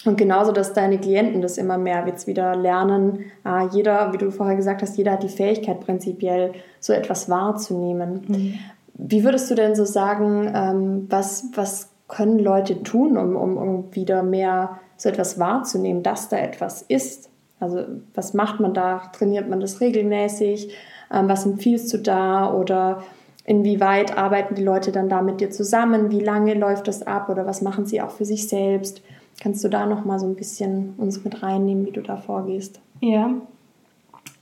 Und 0.05 0.17
genauso, 0.17 0.51
dass 0.51 0.73
deine 0.73 0.97
Klienten 0.97 1.41
das 1.41 1.57
immer 1.57 1.77
mehr 1.77 2.05
jetzt 2.07 2.25
wieder 2.27 2.55
lernen. 2.55 3.25
Ah, 3.43 3.69
jeder, 3.71 4.11
wie 4.11 4.17
du 4.17 4.31
vorher 4.31 4.55
gesagt 4.55 4.81
hast, 4.81 4.97
jeder 4.97 5.13
hat 5.13 5.23
die 5.23 5.29
Fähigkeit 5.29 5.79
prinzipiell, 5.79 6.53
so 6.79 6.91
etwas 6.91 7.29
wahrzunehmen. 7.29 8.21
Mhm. 8.27 8.53
Wie 8.95 9.23
würdest 9.23 9.49
du 9.51 9.55
denn 9.55 9.75
so 9.75 9.85
sagen, 9.85 10.51
ähm, 10.53 11.05
was, 11.09 11.45
was 11.53 11.91
können 12.07 12.39
Leute 12.39 12.81
tun, 12.81 13.17
um, 13.17 13.35
um, 13.35 13.57
um 13.57 13.95
wieder 13.95 14.23
mehr 14.23 14.79
so 14.97 15.09
etwas 15.09 15.39
wahrzunehmen, 15.39 16.01
dass 16.01 16.27
da 16.27 16.37
etwas 16.37 16.81
ist? 16.81 17.29
Also 17.63 17.85
was 18.13 18.33
macht 18.33 18.59
man 18.59 18.73
da? 18.73 18.99
Trainiert 19.13 19.49
man 19.49 19.59
das 19.59 19.81
regelmäßig? 19.81 20.73
Ähm, 21.11 21.29
was 21.29 21.45
empfiehlst 21.45 21.93
du 21.93 21.97
da? 21.97 22.53
Oder 22.53 23.03
inwieweit 23.45 24.17
arbeiten 24.17 24.55
die 24.55 24.63
Leute 24.63 24.91
dann 24.91 25.09
da 25.09 25.21
mit 25.21 25.41
dir 25.41 25.49
zusammen? 25.49 26.11
Wie 26.11 26.19
lange 26.19 26.53
läuft 26.53 26.87
das 26.87 27.05
ab? 27.05 27.29
Oder 27.29 27.45
was 27.45 27.61
machen 27.61 27.85
sie 27.85 28.01
auch 28.01 28.11
für 28.11 28.25
sich 28.25 28.47
selbst? 28.47 29.01
Kannst 29.41 29.63
du 29.63 29.69
da 29.69 29.85
noch 29.85 30.05
mal 30.05 30.19
so 30.19 30.25
ein 30.25 30.35
bisschen 30.35 30.93
uns 30.97 31.23
mit 31.23 31.41
reinnehmen, 31.41 31.85
wie 31.85 31.91
du 31.91 32.01
da 32.01 32.17
vorgehst? 32.17 32.79
Ja. 33.01 33.33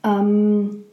Ähm, 0.04 0.84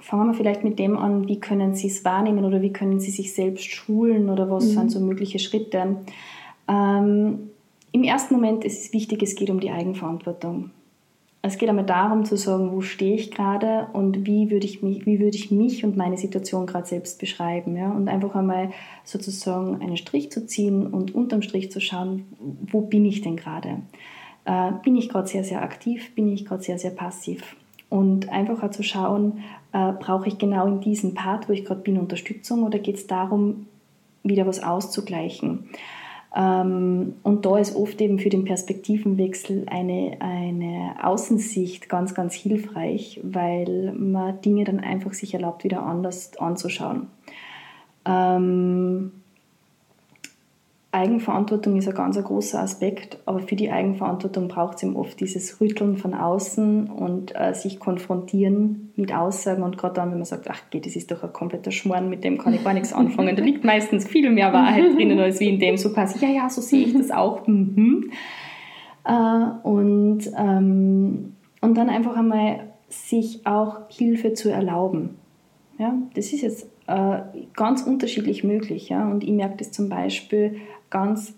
fangen 0.00 0.28
wir 0.28 0.34
vielleicht 0.34 0.64
mit 0.64 0.78
dem 0.78 0.96
an, 0.96 1.26
wie 1.28 1.40
können 1.40 1.74
sie 1.74 1.88
es 1.88 2.04
wahrnehmen 2.04 2.44
oder 2.44 2.62
wie 2.62 2.72
können 2.72 3.00
sie 3.00 3.10
sich 3.10 3.34
selbst 3.34 3.64
schulen 3.64 4.30
oder 4.30 4.48
was 4.50 4.64
mhm. 4.66 4.70
sind 4.70 4.92
so 4.92 5.00
mögliche 5.00 5.38
Schritte. 5.38 5.96
Ähm, 6.68 7.50
Im 7.92 8.04
ersten 8.04 8.34
Moment 8.34 8.64
ist 8.64 8.80
es 8.84 8.92
wichtig, 8.92 9.22
es 9.22 9.34
geht 9.34 9.50
um 9.50 9.60
die 9.60 9.70
Eigenverantwortung. 9.70 10.70
Es 11.46 11.58
geht 11.58 11.68
einmal 11.68 11.86
darum 11.86 12.24
zu 12.24 12.36
sagen, 12.36 12.72
wo 12.72 12.80
stehe 12.80 13.14
ich 13.14 13.30
gerade 13.30 13.86
und 13.92 14.26
wie 14.26 14.50
würde 14.50 14.66
ich 14.66 14.82
mich, 14.82 15.06
wie 15.06 15.20
würde 15.20 15.36
ich 15.36 15.52
mich 15.52 15.84
und 15.84 15.96
meine 15.96 16.18
Situation 16.18 16.66
gerade 16.66 16.88
selbst 16.88 17.20
beschreiben. 17.20 17.76
Ja? 17.76 17.92
Und 17.92 18.08
einfach 18.08 18.34
einmal 18.34 18.70
sozusagen 19.04 19.80
einen 19.80 19.96
Strich 19.96 20.32
zu 20.32 20.44
ziehen 20.44 20.88
und 20.88 21.14
unterm 21.14 21.42
Strich 21.42 21.70
zu 21.70 21.80
schauen, 21.80 22.24
wo 22.40 22.80
bin 22.80 23.04
ich 23.04 23.20
denn 23.20 23.36
gerade? 23.36 23.76
Äh, 24.44 24.72
bin 24.82 24.96
ich 24.96 25.08
gerade 25.08 25.28
sehr, 25.28 25.44
sehr 25.44 25.62
aktiv? 25.62 26.12
Bin 26.16 26.32
ich 26.32 26.44
gerade 26.44 26.64
sehr, 26.64 26.80
sehr 26.80 26.90
passiv? 26.90 27.54
Und 27.88 28.28
einfach 28.28 28.68
zu 28.72 28.82
schauen, 28.82 29.44
äh, 29.72 29.92
brauche 29.92 30.26
ich 30.26 30.38
genau 30.38 30.66
in 30.66 30.80
diesem 30.80 31.14
Part, 31.14 31.48
wo 31.48 31.52
ich 31.52 31.64
gerade 31.64 31.82
bin, 31.82 31.96
Unterstützung 31.96 32.64
oder 32.64 32.80
geht 32.80 32.96
es 32.96 33.06
darum, 33.06 33.68
wieder 34.24 34.48
was 34.48 34.64
auszugleichen? 34.64 35.68
Ähm, 36.36 37.14
und 37.22 37.46
da 37.46 37.56
ist 37.58 37.74
oft 37.74 37.98
eben 38.00 38.18
für 38.18 38.28
den 38.28 38.44
Perspektivenwechsel 38.44 39.64
eine, 39.68 40.18
eine 40.20 40.96
Außensicht 41.02 41.88
ganz, 41.88 42.14
ganz 42.14 42.34
hilfreich, 42.34 43.20
weil 43.22 43.94
man 43.96 44.40
Dinge 44.42 44.64
dann 44.64 44.80
einfach 44.80 45.14
sich 45.14 45.32
erlaubt, 45.32 45.64
wieder 45.64 45.82
anders 45.82 46.36
anzuschauen. 46.38 47.06
Ähm, 48.04 49.12
Eigenverantwortung 50.96 51.76
ist 51.76 51.88
ein 51.88 51.94
ganz 51.94 52.22
großer 52.22 52.60
Aspekt, 52.60 53.18
aber 53.26 53.40
für 53.40 53.54
die 53.54 53.70
Eigenverantwortung 53.70 54.48
braucht 54.48 54.78
es 54.78 54.82
eben 54.82 54.96
oft 54.96 55.20
dieses 55.20 55.60
Rütteln 55.60 55.98
von 55.98 56.14
außen 56.14 56.88
und 56.88 57.38
äh, 57.38 57.52
sich 57.52 57.78
konfrontieren 57.78 58.92
mit 58.96 59.14
Aussagen 59.14 59.62
und 59.62 59.76
gerade 59.76 59.94
dann, 59.94 60.10
wenn 60.10 60.18
man 60.18 60.24
sagt, 60.24 60.48
ach 60.48 60.70
geht, 60.70 60.86
das 60.86 60.96
ist 60.96 61.10
doch 61.10 61.22
ein 61.22 61.32
kompletter 61.32 61.70
Schmarrn, 61.70 62.08
mit 62.08 62.24
dem 62.24 62.38
kann 62.38 62.54
ich 62.54 62.64
gar 62.64 62.72
nichts 62.72 62.94
anfangen, 62.94 63.36
da 63.36 63.42
liegt 63.42 63.62
meistens 63.62 64.08
viel 64.08 64.30
mehr 64.30 64.52
Wahrheit 64.54 64.84
drinnen, 64.96 65.18
als 65.18 65.38
wie 65.38 65.50
in 65.50 65.60
dem 65.60 65.76
so 65.76 65.92
quasi, 65.92 66.24
ja, 66.24 66.32
ja, 66.32 66.48
so 66.48 66.62
sehe 66.62 66.86
ich 66.86 66.94
das 66.94 67.10
auch. 67.10 67.46
Mhm. 67.46 68.10
Äh, 69.04 69.68
und, 69.68 70.20
ähm, 70.36 71.34
und 71.60 71.74
dann 71.76 71.90
einfach 71.90 72.16
einmal 72.16 72.60
sich 72.88 73.46
auch 73.46 73.88
Hilfe 73.88 74.32
zu 74.32 74.50
erlauben. 74.50 75.10
Ja, 75.78 75.94
das 76.14 76.32
ist 76.32 76.40
jetzt 76.40 76.68
äh, 76.86 77.18
ganz 77.54 77.82
unterschiedlich 77.82 78.44
möglich. 78.44 78.88
Ja? 78.88 79.10
Und 79.10 79.24
ich 79.24 79.30
merke 79.30 79.56
das 79.58 79.72
zum 79.72 79.88
Beispiel 79.88 80.60
ganz 80.90 81.34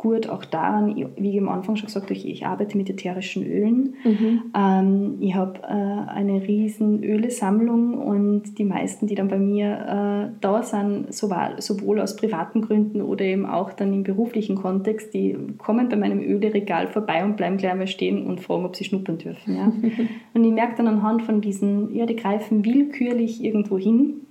gut 0.00 0.30
auch 0.30 0.46
daran, 0.46 0.96
wie 1.18 1.30
ich 1.30 1.38
am 1.38 1.50
Anfang 1.50 1.76
schon 1.76 1.84
gesagt 1.84 2.06
habe, 2.06 2.14
ich 2.14 2.46
arbeite 2.46 2.74
mit 2.78 2.88
ätherischen 2.88 3.44
Ölen. 3.44 3.96
Mhm. 4.02 4.42
Ähm, 4.56 5.16
ich 5.20 5.34
habe 5.34 5.60
äh, 5.62 6.10
eine 6.10 6.40
riesen 6.48 7.04
Ölesammlung 7.04 7.98
und 7.98 8.58
die 8.58 8.64
meisten, 8.64 9.06
die 9.06 9.14
dann 9.14 9.28
bei 9.28 9.38
mir 9.38 10.30
äh, 10.32 10.36
da 10.40 10.62
sind, 10.62 11.12
sowohl, 11.12 11.56
sowohl 11.58 12.00
aus 12.00 12.16
privaten 12.16 12.62
Gründen 12.62 13.02
oder 13.02 13.26
eben 13.26 13.44
auch 13.44 13.74
dann 13.74 13.92
im 13.92 14.02
beruflichen 14.02 14.56
Kontext, 14.56 15.12
die 15.12 15.36
kommen 15.58 15.90
bei 15.90 15.96
meinem 15.96 16.20
Öleregal 16.20 16.88
vorbei 16.88 17.22
und 17.22 17.36
bleiben 17.36 17.58
gleich 17.58 17.74
mal 17.74 17.86
stehen 17.86 18.26
und 18.26 18.40
fragen, 18.40 18.64
ob 18.64 18.76
sie 18.76 18.84
schnuppern 18.84 19.18
dürfen. 19.18 19.54
Ja? 19.54 19.66
und 20.32 20.44
ich 20.44 20.52
merke 20.52 20.76
dann 20.78 20.88
anhand 20.88 21.24
von 21.24 21.42
diesen, 21.42 21.94
ja, 21.94 22.06
die 22.06 22.16
greifen 22.16 22.64
willkürlich 22.64 23.44
irgendwo 23.44 23.76
hin 23.76 24.22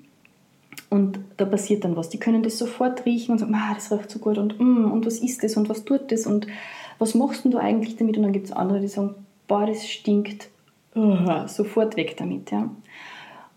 und 0.89 1.19
da 1.37 1.45
passiert 1.45 1.83
dann 1.83 1.95
was. 1.95 2.09
Die 2.09 2.19
können 2.19 2.43
das 2.43 2.57
sofort 2.57 3.05
riechen 3.05 3.33
und 3.33 3.37
sagen, 3.37 3.55
ah, 3.55 3.73
das 3.75 3.91
riecht 3.91 4.09
so 4.09 4.19
gut 4.19 4.37
und, 4.37 4.59
mm, 4.59 4.91
und 4.91 5.05
was 5.05 5.19
ist 5.19 5.43
das 5.43 5.55
und 5.55 5.69
was 5.69 5.85
tut 5.85 6.11
das 6.11 6.25
und 6.25 6.47
was 6.97 7.15
machst 7.15 7.45
du 7.45 7.57
eigentlich 7.57 7.95
damit? 7.95 8.17
Und 8.17 8.23
dann 8.23 8.33
gibt 8.33 8.47
es 8.47 8.51
andere, 8.51 8.81
die 8.81 8.87
sagen, 8.87 9.15
boah, 9.47 9.65
das 9.65 9.87
stinkt, 9.87 10.49
uh, 10.95 11.47
sofort 11.47 11.95
weg 11.95 12.17
damit. 12.17 12.51
Ja. 12.51 12.69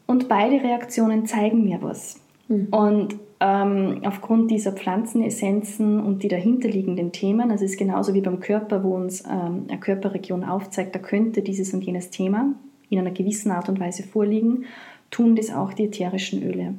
Und 0.07 0.29
beide 0.29 0.63
Reaktionen 0.63 1.27
zeigen 1.27 1.65
mir 1.65 1.83
was. 1.83 2.21
Mhm. 2.49 2.69
Und 2.71 3.17
ähm, 3.41 4.03
aufgrund 4.05 4.51
dieser 4.51 4.73
Pflanzenessenzen 4.73 6.01
und 6.01 6.23
die 6.23 6.29
dahinterliegenden 6.29 7.11
Themen, 7.13 7.51
also 7.51 7.65
es 7.65 7.73
ist 7.73 7.79
genauso 7.79 8.15
wie 8.15 8.21
beim 8.21 8.39
Körper, 8.39 8.85
wo 8.85 8.95
uns 8.95 9.25
ähm, 9.25 9.67
eine 9.69 9.81
Körperregion 9.81 10.45
aufzeigt, 10.45 10.95
da 10.95 11.01
könnte 11.01 11.43
dieses 11.43 11.75
und 11.75 11.83
jenes 11.83 12.11
Thema 12.11 12.55
in 12.89 12.99
einer 12.99 13.11
gewissen 13.11 13.51
Art 13.51 13.69
und 13.69 13.81
Weise 13.81 14.05
vorliegen, 14.05 14.67
tun 15.11 15.35
das 15.35 15.53
auch 15.53 15.73
die 15.73 15.85
ätherischen 15.85 16.43
Öle. 16.43 16.75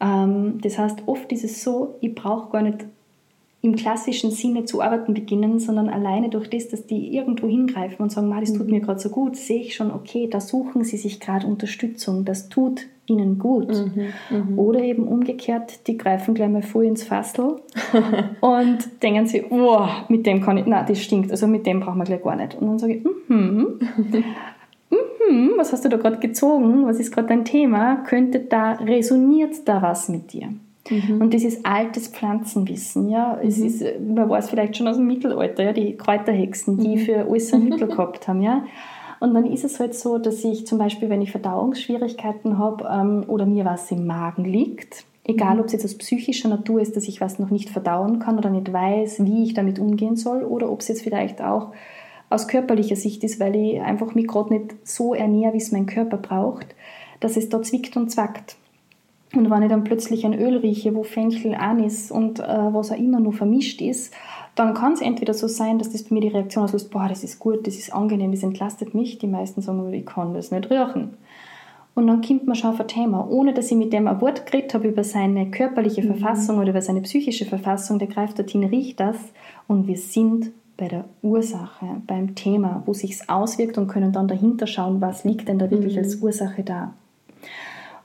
Ähm, 0.00 0.58
das 0.62 0.78
heißt, 0.78 1.02
oft 1.06 1.30
ist 1.32 1.44
es 1.44 1.62
so, 1.62 1.96
ich 2.00 2.14
brauche 2.14 2.50
gar 2.50 2.62
nicht 2.62 2.86
im 3.62 3.76
klassischen 3.76 4.30
Sinne 4.30 4.64
zu 4.64 4.80
arbeiten 4.80 5.12
beginnen, 5.12 5.58
sondern 5.58 5.90
alleine 5.90 6.30
durch 6.30 6.48
das, 6.48 6.68
dass 6.68 6.86
die 6.86 7.14
irgendwo 7.14 7.46
hingreifen 7.46 8.02
und 8.02 8.10
sagen, 8.10 8.34
das 8.40 8.54
tut 8.54 8.66
mhm. 8.66 8.72
mir 8.72 8.80
gerade 8.80 9.00
so 9.00 9.10
gut, 9.10 9.36
sehe 9.36 9.60
ich 9.60 9.74
schon, 9.74 9.90
okay, 9.90 10.28
da 10.30 10.40
suchen 10.40 10.82
sie 10.82 10.96
sich 10.96 11.20
gerade 11.20 11.46
Unterstützung, 11.46 12.24
das 12.24 12.48
tut 12.48 12.86
ihnen 13.04 13.38
gut. 13.38 13.68
Mhm, 13.68 14.12
mhm. 14.30 14.58
Oder 14.58 14.80
eben 14.80 15.06
umgekehrt, 15.06 15.86
die 15.88 15.98
greifen 15.98 16.32
gleich 16.32 16.48
mal 16.48 16.62
voll 16.62 16.86
ins 16.86 17.02
Fassel 17.02 17.60
und 18.40 19.02
denken 19.02 19.26
sie, 19.26 19.44
oh, 19.50 19.86
mit 20.08 20.24
dem 20.24 20.40
kann 20.40 20.56
ich, 20.56 20.64
nein, 20.64 20.86
das 20.88 21.02
stinkt, 21.02 21.30
also 21.30 21.46
mit 21.46 21.66
dem 21.66 21.80
brauchen 21.80 21.98
wir 21.98 22.04
gleich 22.04 22.22
gar 22.22 22.36
nicht. 22.36 22.54
Und 22.54 22.66
dann 22.66 22.78
sage 22.78 22.94
ich, 22.94 23.04
mhm. 23.28 23.78
Hm, 25.28 25.52
was 25.56 25.72
hast 25.72 25.84
du 25.84 25.88
da 25.88 25.96
gerade 25.96 26.18
gezogen, 26.18 26.86
was 26.86 26.98
ist 26.98 27.12
gerade 27.12 27.28
dein 27.28 27.44
Thema, 27.44 27.96
könnte 28.06 28.40
da, 28.40 28.72
resoniert 28.72 29.68
da 29.68 29.82
was 29.82 30.08
mit 30.08 30.32
dir? 30.32 30.48
Mhm. 30.88 31.20
Und 31.20 31.34
das 31.34 31.42
ist 31.42 31.64
altes 31.64 32.08
Pflanzenwissen, 32.08 33.08
ja. 33.08 33.38
Es 33.42 33.58
mhm. 33.58 33.66
ist, 33.66 33.84
man 34.00 34.28
weiß 34.28 34.50
vielleicht 34.50 34.76
schon 34.76 34.88
aus 34.88 34.96
dem 34.96 35.06
Mittelalter, 35.06 35.62
ja, 35.62 35.72
die 35.72 35.96
Kräuterhexen, 35.96 36.78
die 36.78 36.96
mhm. 36.96 37.00
für 37.00 37.26
alles 37.28 37.52
ein 37.52 37.64
Mittel 37.64 37.88
gehabt 37.88 38.28
haben, 38.28 38.42
ja. 38.42 38.64
Und 39.20 39.34
dann 39.34 39.44
ist 39.44 39.64
es 39.64 39.78
halt 39.78 39.94
so, 39.94 40.16
dass 40.16 40.42
ich 40.44 40.66
zum 40.66 40.78
Beispiel, 40.78 41.10
wenn 41.10 41.20
ich 41.20 41.30
Verdauungsschwierigkeiten 41.30 42.56
habe 42.56 42.88
ähm, 42.90 43.24
oder 43.28 43.44
mir 43.44 43.66
was 43.66 43.90
im 43.90 44.06
Magen 44.06 44.44
liegt, 44.44 45.04
egal 45.24 45.56
mhm. 45.56 45.60
ob 45.60 45.66
es 45.66 45.72
jetzt 45.72 45.84
aus 45.84 45.98
psychischer 45.98 46.48
Natur 46.48 46.80
ist, 46.80 46.96
dass 46.96 47.06
ich 47.06 47.20
was 47.20 47.38
noch 47.38 47.50
nicht 47.50 47.68
verdauen 47.68 48.18
kann 48.18 48.38
oder 48.38 48.48
nicht 48.48 48.72
weiß, 48.72 49.24
wie 49.24 49.44
ich 49.44 49.52
damit 49.52 49.78
umgehen 49.78 50.16
soll, 50.16 50.42
oder 50.42 50.70
ob 50.72 50.80
es 50.80 50.88
jetzt 50.88 51.02
vielleicht 51.02 51.42
auch 51.42 51.72
aus 52.30 52.48
körperlicher 52.48 52.96
Sicht 52.96 53.22
ist, 53.24 53.40
weil 53.40 53.54
ich 53.56 53.80
einfach 53.82 54.14
mich 54.14 54.28
gerade 54.28 54.54
nicht 54.54 54.74
so 54.84 55.14
ernähre, 55.14 55.52
wie 55.52 55.58
es 55.58 55.72
mein 55.72 55.86
Körper 55.86 56.16
braucht, 56.16 56.74
dass 57.18 57.36
es 57.36 57.48
da 57.48 57.60
zwickt 57.60 57.96
und 57.96 58.10
zwackt. 58.10 58.56
Und 59.34 59.48
wenn 59.50 59.62
ich 59.62 59.68
dann 59.68 59.84
plötzlich 59.84 60.24
ein 60.24 60.34
Öl 60.34 60.56
rieche, 60.56 60.94
wo 60.94 61.02
Fenchel, 61.02 61.54
Anis 61.54 62.10
und 62.10 62.40
äh, 62.40 62.42
was 62.42 62.90
auch 62.90 62.96
immer 62.96 63.20
nur 63.20 63.32
vermischt 63.32 63.80
ist, 63.80 64.12
dann 64.56 64.74
kann 64.74 64.94
es 64.94 65.00
entweder 65.00 65.34
so 65.34 65.46
sein, 65.46 65.78
dass 65.78 65.90
das 65.90 66.04
bei 66.04 66.14
mir 66.14 66.20
die 66.20 66.28
Reaktion 66.28 66.64
auslöst, 66.64 66.90
boah, 66.90 67.08
das 67.08 67.22
ist 67.22 67.38
gut, 67.38 67.66
das 67.66 67.76
ist 67.76 67.92
angenehm, 67.92 68.32
das 68.32 68.42
entlastet 68.42 68.94
mich. 68.94 69.18
Die 69.18 69.28
meisten 69.28 69.62
sagen, 69.62 69.92
ich 69.92 70.06
kann 70.06 70.34
das 70.34 70.50
nicht 70.50 70.68
riechen. 70.70 71.16
Und 71.94 72.06
dann 72.06 72.22
kommt 72.22 72.46
man 72.46 72.56
schon 72.56 72.70
auf 72.70 72.80
ein 72.80 72.88
Thema, 72.88 73.28
ohne 73.28 73.52
dass 73.52 73.70
ich 73.70 73.76
mit 73.76 73.92
dem 73.92 74.08
ein 74.08 74.20
Wort 74.20 74.46
geredet 74.46 74.74
habe 74.74 74.88
über 74.88 75.04
seine 75.04 75.50
körperliche 75.50 76.02
mhm. 76.02 76.16
Verfassung 76.16 76.58
oder 76.58 76.70
über 76.70 76.82
seine 76.82 77.02
psychische 77.02 77.44
Verfassung, 77.44 77.98
der 77.98 78.08
greift 78.08 78.38
dorthin, 78.38 78.64
riecht 78.64 79.00
das 79.00 79.16
und 79.68 79.86
wir 79.86 79.96
sind 79.96 80.52
bei 80.80 80.88
der 80.88 81.04
Ursache, 81.20 81.86
beim 82.06 82.34
Thema, 82.34 82.82
wo 82.86 82.94
sich 82.94 83.12
es 83.12 83.28
auswirkt 83.28 83.76
und 83.76 83.86
können 83.86 84.12
dann 84.12 84.28
dahinter 84.28 84.66
schauen, 84.66 85.00
was 85.02 85.24
liegt 85.24 85.46
denn 85.46 85.58
da 85.58 85.70
wirklich 85.70 85.92
mhm. 85.92 85.98
als 85.98 86.16
Ursache 86.16 86.62
da. 86.62 86.94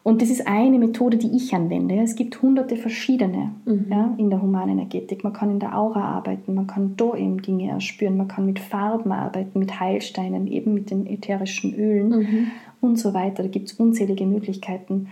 Und 0.04 0.22
das 0.22 0.30
ist 0.30 0.46
eine 0.46 0.78
Methode, 0.78 1.18
die 1.18 1.36
ich 1.36 1.56
anwende. 1.56 1.96
Es 1.96 2.16
gibt 2.16 2.40
hunderte 2.42 2.76
verschiedene 2.76 3.52
mhm. 3.66 3.86
ja, 3.90 4.14
in 4.18 4.30
der 4.30 4.42
Humanenergetik. 4.42 5.24
Man 5.24 5.34
kann 5.34 5.50
in 5.50 5.60
der 5.60 5.76
Aura 5.76 6.04
arbeiten, 6.04 6.54
man 6.54 6.68
kann 6.68 6.96
da 6.98 7.16
eben 7.16 7.42
Dinge 7.42 7.70
erspüren, 7.72 8.18
man 8.18 8.28
kann 8.28 8.46
mit 8.46 8.60
Farben 8.60 9.12
arbeiten, 9.12 9.58
mit 9.58 9.80
Heilsteinen, 9.80 10.46
eben 10.46 10.74
mit 10.74 10.92
den 10.92 11.08
ätherischen 11.08 11.74
Ölen 11.74 12.10
mhm. 12.10 12.48
und 12.82 13.00
so 13.00 13.14
weiter. 13.14 13.42
Da 13.42 13.50
gibt 13.50 13.72
es 13.72 13.80
unzählige 13.80 14.26
Möglichkeiten. 14.26 15.08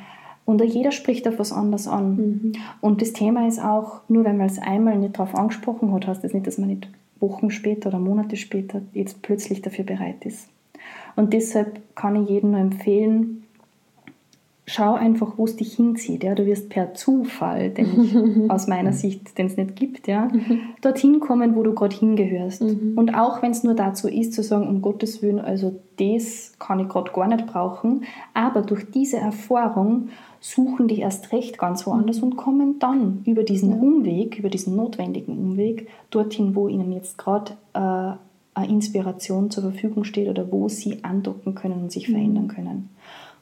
Und 0.46 0.62
jeder 0.62 0.92
spricht 0.92 1.28
auf 1.30 1.40
was 1.40 1.54
anderes 1.54 1.88
an. 1.88 2.16
Mhm. 2.18 2.52
Und 2.82 3.02
das 3.02 3.14
Thema 3.14 3.48
ist 3.48 3.64
auch, 3.64 4.02
nur 4.10 4.26
wenn 4.26 4.38
man 4.38 4.48
es 4.48 4.60
einmal 4.60 4.98
nicht 4.98 5.18
darauf 5.18 5.34
angesprochen 5.34 5.94
hat, 5.94 6.06
heißt 6.06 6.24
das 6.26 6.34
nicht, 6.34 6.46
dass 6.46 6.58
man 6.58 6.68
nicht 6.68 6.90
Wochen 7.24 7.50
später 7.50 7.90
oder 7.90 8.00
Monate 8.00 8.36
später 8.36 8.82
jetzt 8.94 9.24
plötzlich 9.24 9.62
dafür 9.62 9.86
bereit 9.86 10.26
ist. 10.26 10.50
Und 11.16 11.34
deshalb 11.34 11.82
kann 11.96 12.22
ich 12.22 12.30
jedem 12.30 12.52
nur 12.52 12.60
empfehlen, 12.60 13.44
schau 14.66 14.94
einfach, 14.94 15.38
wo 15.38 15.46
es 15.46 15.56
dich 15.56 15.74
hinzieht. 15.74 16.24
Ja? 16.24 16.36
Du 16.36 16.46
wirst 16.46 16.70
per 16.70 16.94
Zufall, 16.94 17.70
den 17.70 18.04
ich 18.04 18.50
aus 18.50 18.68
meiner 18.68 18.94
Sicht, 18.94 19.38
den 19.38 19.48
es 19.48 19.58
nicht 19.58 19.76
gibt, 19.76 20.08
ja, 20.08 20.30
dorthin 20.82 21.20
kommen, 21.20 21.56
wo 21.56 21.64
du 21.64 21.74
gerade 21.74 21.96
hingehörst. 21.96 22.62
Mhm. 22.62 22.94
Und 22.96 23.16
auch 23.16 23.42
wenn 23.42 23.52
es 23.52 23.64
nur 23.64 23.76
dazu 23.76 24.08
ist, 24.08 24.34
zu 24.34 24.44
sagen, 24.44 24.68
um 24.68 24.82
Gottes 24.82 25.22
Willen, 25.22 25.40
also 25.40 25.80
das 25.98 26.54
kann 26.60 26.80
ich 26.80 26.90
gerade 26.90 27.12
gar 27.12 27.28
nicht 27.28 27.48
brauchen, 27.48 28.04
aber 28.34 28.62
durch 28.62 28.90
diese 28.92 29.18
Erfahrung 29.18 30.10
suchen 30.44 30.90
die 30.90 31.00
erst 31.00 31.32
recht 31.32 31.58
ganz 31.58 31.88
woanders 31.88 32.18
mhm. 32.18 32.24
und 32.24 32.36
kommen 32.36 32.78
dann 32.78 33.22
über 33.26 33.44
diesen. 33.44 33.80
Umweg, 33.80 34.38
über 34.38 34.50
diesen 34.50 34.76
notwendigen 34.76 35.38
Umweg, 35.38 35.88
dorthin, 36.10 36.54
wo 36.54 36.68
ihnen 36.68 36.92
jetzt 36.92 37.18
gerade 37.18 37.54
äh, 37.74 38.18
eine 38.54 38.68
Inspiration 38.68 39.50
zur 39.50 39.64
Verfügung 39.64 40.04
steht 40.04 40.28
oder 40.28 40.52
wo 40.52 40.68
sie 40.68 41.02
andocken 41.04 41.56
können 41.56 41.84
und 41.84 41.92
sich 41.94 42.10
mhm. 42.10 42.14
verändern 42.14 42.48
können. 42.50 42.90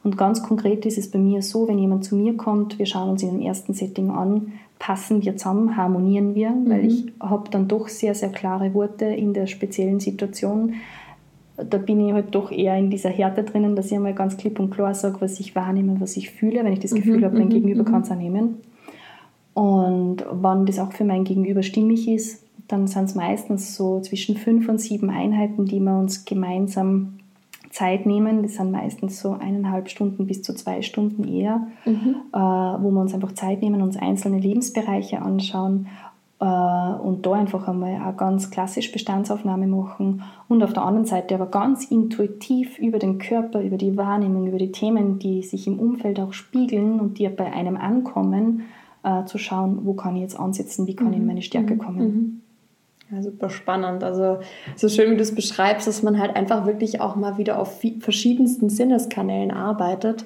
Und 0.04 0.16
ganz 0.16 0.44
konkret 0.44 0.86
ist 0.86 0.96
es 0.96 1.10
bei 1.10 1.18
mir 1.18 1.42
so, 1.42 1.66
wenn 1.66 1.78
jemand 1.78 2.04
zu 2.04 2.14
mir 2.14 2.36
kommt, 2.36 2.78
wir 2.78 2.86
schauen 2.86 3.10
uns 3.10 3.22
in 3.24 3.30
dem 3.30 3.40
ersten 3.40 3.74
Setting 3.74 4.10
an, 4.10 4.52
passen 4.78 5.24
wir 5.24 5.36
zusammen, 5.36 5.76
harmonieren 5.76 6.36
wir, 6.36 6.50
mhm. 6.50 6.70
weil 6.70 6.84
ich 6.84 7.06
habe 7.20 7.50
dann 7.50 7.66
doch 7.66 7.88
sehr, 7.88 8.14
sehr 8.14 8.30
klare 8.30 8.74
Worte 8.74 9.06
in 9.06 9.34
der 9.34 9.48
speziellen 9.48 9.98
Situation 9.98 10.74
da 11.68 11.78
bin 11.78 12.06
ich 12.06 12.12
halt 12.12 12.34
doch 12.34 12.50
eher 12.50 12.76
in 12.76 12.90
dieser 12.90 13.10
Härte 13.10 13.42
drinnen, 13.42 13.76
dass 13.76 13.86
ich 13.86 13.94
einmal 13.94 14.14
ganz 14.14 14.36
klipp 14.36 14.58
und 14.58 14.70
klar 14.70 14.94
sage, 14.94 15.20
was 15.20 15.40
ich 15.40 15.54
wahrnehme, 15.54 16.00
was 16.00 16.16
ich 16.16 16.30
fühle. 16.30 16.64
Wenn 16.64 16.72
ich 16.72 16.80
das 16.80 16.94
Gefühl 16.94 17.18
mhm, 17.18 17.24
habe, 17.24 17.38
mein 17.38 17.46
mhm, 17.46 17.52
Gegenüber 17.52 17.82
mhm. 17.82 17.86
kann 17.86 18.02
es 18.02 18.10
auch 18.10 18.16
nehmen. 18.16 18.56
Und 19.54 20.24
wenn 20.30 20.66
das 20.66 20.78
auch 20.78 20.92
für 20.92 21.04
mein 21.04 21.24
Gegenüber 21.24 21.62
stimmig 21.62 22.08
ist, 22.08 22.44
dann 22.68 22.86
sind 22.86 23.04
es 23.04 23.14
meistens 23.14 23.76
so 23.76 24.00
zwischen 24.00 24.36
fünf 24.36 24.68
und 24.68 24.80
sieben 24.80 25.10
Einheiten, 25.10 25.66
die 25.66 25.80
wir 25.80 25.98
uns 25.98 26.24
gemeinsam 26.24 27.18
Zeit 27.70 28.06
nehmen. 28.06 28.42
Das 28.42 28.54
sind 28.54 28.70
meistens 28.70 29.20
so 29.20 29.32
eineinhalb 29.32 29.90
Stunden 29.90 30.26
bis 30.26 30.42
zu 30.42 30.54
zwei 30.54 30.82
Stunden 30.82 31.26
eher, 31.26 31.66
mhm. 31.84 32.16
äh, 32.32 32.38
wo 32.38 32.90
wir 32.90 33.00
uns 33.00 33.14
einfach 33.14 33.32
Zeit 33.32 33.62
nehmen, 33.62 33.82
uns 33.82 33.96
einzelne 33.96 34.38
Lebensbereiche 34.38 35.20
anschauen 35.20 35.86
und 36.42 37.20
da 37.22 37.32
einfach 37.32 37.68
einmal 37.68 37.94
eine 37.94 38.14
ganz 38.16 38.50
klassisch 38.50 38.90
Bestandsaufnahme 38.90 39.66
machen 39.66 40.22
und 40.48 40.62
auf 40.62 40.72
der 40.72 40.82
anderen 40.82 41.06
Seite 41.06 41.36
aber 41.36 41.46
ganz 41.46 41.84
intuitiv 41.84 42.78
über 42.78 42.98
den 42.98 43.18
Körper, 43.18 43.60
über 43.62 43.76
die 43.76 43.96
Wahrnehmung, 43.96 44.48
über 44.48 44.58
die 44.58 44.72
Themen, 44.72 45.18
die 45.18 45.42
sich 45.42 45.66
im 45.66 45.78
Umfeld 45.78 46.18
auch 46.18 46.32
spiegeln 46.32 46.98
und 46.98 47.18
die 47.18 47.28
bei 47.28 47.52
einem 47.52 47.76
ankommen, 47.76 48.62
äh, 49.04 49.24
zu 49.24 49.38
schauen, 49.38 49.80
wo 49.84 49.94
kann 49.94 50.16
ich 50.16 50.22
jetzt 50.22 50.38
ansetzen, 50.38 50.86
wie 50.86 50.96
kann 50.96 51.12
ich 51.12 51.18
in 51.18 51.26
meine 51.26 51.42
Stärke 51.42 51.76
kommen. 51.76 52.42
Ja, 53.10 53.22
super 53.22 53.50
spannend. 53.50 54.02
Also 54.02 54.38
so 54.74 54.88
schön, 54.88 55.10
wie 55.10 55.16
du 55.16 55.22
es 55.22 55.34
beschreibst, 55.34 55.86
dass 55.86 56.02
man 56.02 56.18
halt 56.18 56.34
einfach 56.34 56.66
wirklich 56.66 57.00
auch 57.00 57.14
mal 57.14 57.36
wieder 57.36 57.60
auf 57.60 57.80
verschiedensten 58.00 58.70
Sinneskanälen 58.70 59.50
arbeitet. 59.50 60.24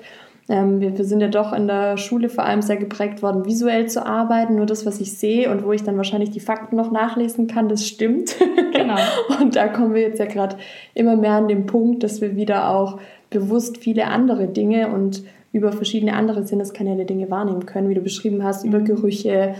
Ähm, 0.49 0.81
wir, 0.81 0.97
wir, 0.97 1.05
sind 1.05 1.21
ja 1.21 1.29
doch 1.29 1.53
in 1.53 1.67
der 1.67 1.97
Schule 1.97 2.29
vor 2.29 2.45
allem 2.45 2.63
sehr 2.63 2.77
geprägt 2.77 3.23
worden, 3.23 3.47
visuell 3.47 3.89
zu 3.89 4.07
arbeiten. 4.07 4.57
Nur 4.57 4.67
das, 4.67 4.87
was 4.87 5.01
ich 5.01 5.19
sehe 5.19 5.51
und 5.51 5.65
wo 5.65 5.73
ich 5.73 5.83
dann 5.83 5.97
wahrscheinlich 5.97 6.31
die 6.31 6.41
Fakten 6.41 6.77
noch 6.77 6.93
nachlesen 6.93 7.47
kann, 7.47 7.69
das 7.69 7.87
stimmt. 7.87 8.37
Genau. 8.73 8.97
und 9.41 9.57
da 9.57 9.69
kommen 9.69 9.95
wir 9.95 10.03
jetzt 10.03 10.19
ja 10.19 10.27
gerade 10.27 10.57
immer 10.95 11.17
mehr 11.17 11.33
an 11.33 11.49
den 11.49 11.67
Punkt, 11.67 12.03
dass 12.03 12.21
wir 12.21 12.37
wieder 12.37 12.71
auch 12.71 13.01
bewusst 13.31 13.79
viele 13.79 14.07
andere 14.07 14.47
Dinge 14.47 14.89
und 14.89 15.25
über 15.53 15.73
verschiedene 15.73 16.15
andere 16.15 16.47
Sinneskanäle 16.47 17.07
Dinge 17.07 17.31
wahrnehmen 17.31 17.67
können, 17.67 17.89
wie 17.89 17.95
du 17.95 18.03
beschrieben 18.03 18.45
hast, 18.45 18.65
über 18.65 18.79
mhm. 18.79 18.85
Gerüche, 18.85 19.55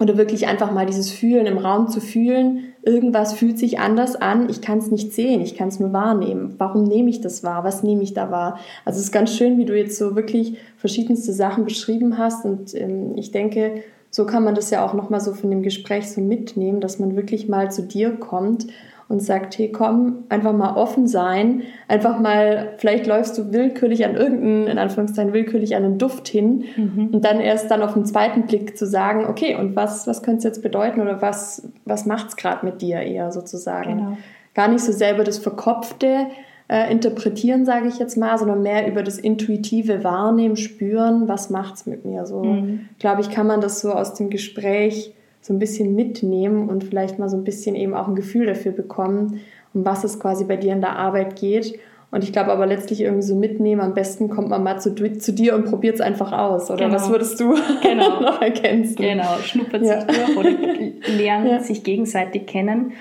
oder 0.00 0.16
wirklich 0.16 0.46
einfach 0.46 0.72
mal 0.72 0.86
dieses 0.86 1.10
Fühlen 1.10 1.46
im 1.46 1.58
Raum 1.58 1.88
zu 1.88 2.00
fühlen, 2.00 2.73
irgendwas 2.86 3.32
fühlt 3.34 3.58
sich 3.58 3.78
anders 3.78 4.16
an, 4.16 4.48
ich 4.48 4.60
kann 4.60 4.78
es 4.78 4.90
nicht 4.90 5.12
sehen, 5.12 5.40
ich 5.40 5.56
kann 5.56 5.68
es 5.68 5.80
nur 5.80 5.92
wahrnehmen. 5.92 6.54
Warum 6.58 6.84
nehme 6.84 7.10
ich 7.10 7.20
das 7.20 7.42
wahr? 7.42 7.64
Was 7.64 7.82
nehme 7.82 8.02
ich 8.02 8.14
da 8.14 8.30
wahr? 8.30 8.58
Also 8.84 8.98
es 8.98 9.06
ist 9.06 9.12
ganz 9.12 9.34
schön, 9.34 9.58
wie 9.58 9.64
du 9.64 9.76
jetzt 9.76 9.98
so 9.98 10.16
wirklich 10.16 10.58
verschiedenste 10.76 11.32
Sachen 11.32 11.64
beschrieben 11.64 12.18
hast 12.18 12.44
und 12.44 12.74
ähm, 12.74 13.16
ich 13.16 13.30
denke, 13.30 13.82
so 14.10 14.26
kann 14.26 14.44
man 14.44 14.54
das 14.54 14.70
ja 14.70 14.84
auch 14.84 14.94
nochmal 14.94 15.20
so 15.20 15.32
von 15.32 15.50
dem 15.50 15.62
Gespräch 15.62 16.10
so 16.10 16.20
mitnehmen, 16.20 16.80
dass 16.80 17.00
man 17.00 17.16
wirklich 17.16 17.48
mal 17.48 17.72
zu 17.72 17.82
dir 17.82 18.12
kommt 18.12 18.68
und 19.14 19.20
sagt, 19.20 19.56
hey 19.56 19.70
komm, 19.70 20.24
einfach 20.28 20.52
mal 20.52 20.74
offen 20.74 21.06
sein, 21.06 21.62
einfach 21.86 22.18
mal, 22.18 22.72
vielleicht 22.78 23.06
läufst 23.06 23.38
du 23.38 23.52
willkürlich 23.52 24.04
an 24.04 24.16
irgendeinen, 24.16 24.66
in 24.66 24.76
Anführungszeichen 24.76 25.32
willkürlich 25.32 25.76
an 25.76 25.84
einen 25.84 25.98
Duft 25.98 26.26
hin 26.26 26.64
mhm. 26.76 27.10
und 27.12 27.24
dann 27.24 27.38
erst 27.38 27.70
dann 27.70 27.80
auf 27.80 27.94
den 27.94 28.04
zweiten 28.06 28.42
Blick 28.42 28.76
zu 28.76 28.86
sagen, 28.86 29.26
okay, 29.26 29.54
und 29.54 29.76
was, 29.76 30.08
was 30.08 30.24
könnte 30.24 30.38
es 30.38 30.44
jetzt 30.44 30.62
bedeuten 30.62 31.00
oder 31.00 31.22
was, 31.22 31.70
was 31.84 32.06
macht 32.06 32.30
es 32.30 32.36
gerade 32.36 32.66
mit 32.66 32.82
dir 32.82 32.98
eher 32.98 33.30
sozusagen? 33.30 33.98
Genau. 33.98 34.16
Gar 34.52 34.66
nicht 34.68 34.82
so 34.82 34.90
selber 34.90 35.22
das 35.22 35.38
Verkopfte 35.38 36.26
äh, 36.68 36.90
interpretieren, 36.90 37.64
sage 37.64 37.86
ich 37.86 38.00
jetzt 38.00 38.16
mal, 38.16 38.36
sondern 38.36 38.62
mehr 38.62 38.88
über 38.88 39.04
das 39.04 39.18
intuitive 39.18 40.02
Wahrnehmen, 40.02 40.56
spüren, 40.56 41.28
was 41.28 41.50
macht 41.50 41.76
es 41.76 41.86
mit 41.86 42.04
mir? 42.04 42.26
So, 42.26 42.42
mhm. 42.42 42.88
glaube 42.98 43.20
ich, 43.20 43.30
kann 43.30 43.46
man 43.46 43.60
das 43.60 43.80
so 43.80 43.92
aus 43.92 44.14
dem 44.14 44.28
Gespräch 44.28 45.14
so 45.44 45.52
ein 45.52 45.58
bisschen 45.58 45.94
mitnehmen 45.94 46.70
und 46.70 46.84
vielleicht 46.84 47.18
mal 47.18 47.28
so 47.28 47.36
ein 47.36 47.44
bisschen 47.44 47.74
eben 47.74 47.92
auch 47.92 48.08
ein 48.08 48.14
Gefühl 48.14 48.46
dafür 48.46 48.72
bekommen, 48.72 49.40
um 49.74 49.84
was 49.84 50.02
es 50.02 50.18
quasi 50.18 50.44
bei 50.44 50.56
dir 50.56 50.72
in 50.72 50.80
der 50.80 50.96
Arbeit 50.96 51.38
geht. 51.38 51.78
Und 52.10 52.24
ich 52.24 52.32
glaube 52.32 52.50
aber 52.50 52.64
letztlich 52.64 53.02
irgendwie 53.02 53.26
so 53.26 53.34
mitnehmen, 53.34 53.82
am 53.82 53.92
besten 53.92 54.30
kommt 54.30 54.48
man 54.48 54.62
mal 54.62 54.80
zu, 54.80 54.94
zu 54.94 55.32
dir 55.34 55.54
und 55.54 55.66
probiert 55.66 55.96
es 55.96 56.00
einfach 56.00 56.32
aus. 56.32 56.70
Oder 56.70 56.86
genau. 56.86 56.94
was 56.94 57.10
würdest 57.10 57.38
du 57.40 57.54
genau. 57.82 58.20
noch 58.22 58.40
ergänzen? 58.40 58.96
Genau, 58.96 59.36
schnuppert 59.42 59.82
ja. 59.82 60.00
sich 60.00 60.16
durch 60.16 60.36
oder 60.38 60.50
lernt 61.18 61.46
ja. 61.46 61.60
sich 61.60 61.84
gegenseitig 61.84 62.46
kennen. 62.46 62.92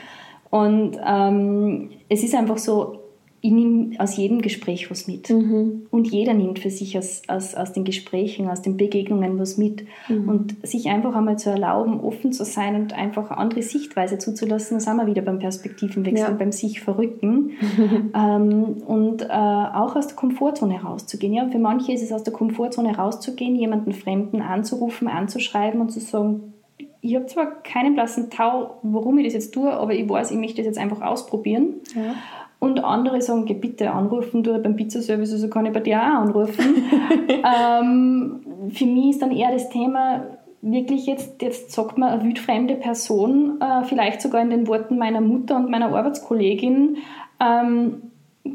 Und 0.49 0.97
ähm, 1.07 1.91
es 2.09 2.25
ist 2.25 2.35
einfach 2.35 2.57
so, 2.57 3.02
ich 3.45 3.51
nehme 3.51 3.99
aus 3.99 4.15
jedem 4.15 4.41
Gespräch 4.41 4.89
was 4.89 5.05
mit. 5.05 5.29
Mhm. 5.29 5.87
Und 5.91 6.09
jeder 6.09 6.33
nimmt 6.33 6.59
für 6.59 6.69
sich 6.69 6.97
aus, 6.97 7.23
aus, 7.27 7.55
aus 7.55 7.73
den 7.73 7.83
Gesprächen, 7.83 8.47
aus 8.47 8.61
den 8.61 8.77
Begegnungen 8.77 9.37
was 9.37 9.57
mit. 9.57 9.83
Mhm. 10.07 10.29
Und 10.29 10.65
sich 10.65 10.87
einfach 10.87 11.13
einmal 11.13 11.37
zu 11.37 11.49
erlauben, 11.49 11.99
offen 11.99 12.31
zu 12.31 12.45
sein 12.45 12.75
und 12.75 12.93
einfach 12.93 13.31
eine 13.31 13.37
andere 13.39 13.61
Sichtweise 13.61 14.17
zuzulassen, 14.17 14.77
da 14.77 14.79
sind 14.79 14.95
wir 14.95 15.07
wieder 15.07 15.21
beim 15.23 15.39
Perspektivenwechsel, 15.39 16.29
ja. 16.29 16.31
beim 16.31 16.53
sich 16.53 16.79
verrücken. 16.79 17.51
ähm, 18.15 18.81
und 18.87 19.23
äh, 19.23 19.27
auch 19.27 19.97
aus 19.97 20.07
der 20.07 20.15
Komfortzone 20.15 20.81
rauszugehen. 20.81 21.33
Ja, 21.33 21.45
für 21.49 21.59
manche 21.59 21.91
ist 21.91 22.01
es 22.01 22.13
aus 22.13 22.23
der 22.23 22.31
Komfortzone 22.31 22.95
rauszugehen, 22.95 23.57
jemanden 23.57 23.91
Fremden 23.91 24.41
anzurufen, 24.41 25.09
anzuschreiben 25.09 25.81
und 25.81 25.89
zu 25.89 25.99
sagen, 25.99 26.53
ich 27.01 27.15
habe 27.15 27.25
zwar 27.25 27.61
keinen 27.61 27.95
blassen 27.95 28.29
Tau, 28.29 28.77
warum 28.83 29.17
ich 29.17 29.25
das 29.25 29.33
jetzt 29.33 29.53
tue, 29.53 29.69
aber 29.69 29.93
ich 29.93 30.07
weiß, 30.07 30.31
ich 30.31 30.37
möchte 30.37 30.61
das 30.61 30.67
jetzt 30.67 30.77
einfach 30.77 31.01
ausprobieren. 31.01 31.81
Ja. 31.93 32.15
Und 32.63 32.81
andere 32.81 33.21
sagen, 33.21 33.43
geh 33.43 33.55
bitte 33.55 33.91
anrufen, 33.91 34.41
du 34.41 34.57
beim 34.57 34.77
Pizzaservice, 34.77 35.33
also 35.33 35.49
kann 35.49 35.65
ich 35.65 35.73
bei 35.73 35.81
dir 35.81 35.99
auch 35.99 36.21
anrufen. 36.21 36.63
ähm, 37.29 38.69
für 38.69 38.85
mich 38.85 39.09
ist 39.09 39.21
dann 39.21 39.33
eher 39.33 39.51
das 39.51 39.67
Thema, 39.67 40.37
wirklich 40.61 41.05
jetzt, 41.05 41.41
jetzt 41.41 41.73
sagt 41.73 41.97
man 41.97 42.07
eine 42.07 42.23
wildfremde 42.23 42.75
Person, 42.75 43.59
äh, 43.59 43.83
vielleicht 43.83 44.21
sogar 44.21 44.41
in 44.41 44.49
den 44.49 44.65
Worten 44.67 44.97
meiner 44.97 45.19
Mutter 45.19 45.57
und 45.57 45.69
meiner 45.69 45.93
Arbeitskollegin, 45.93 46.99
ähm, 47.41 48.03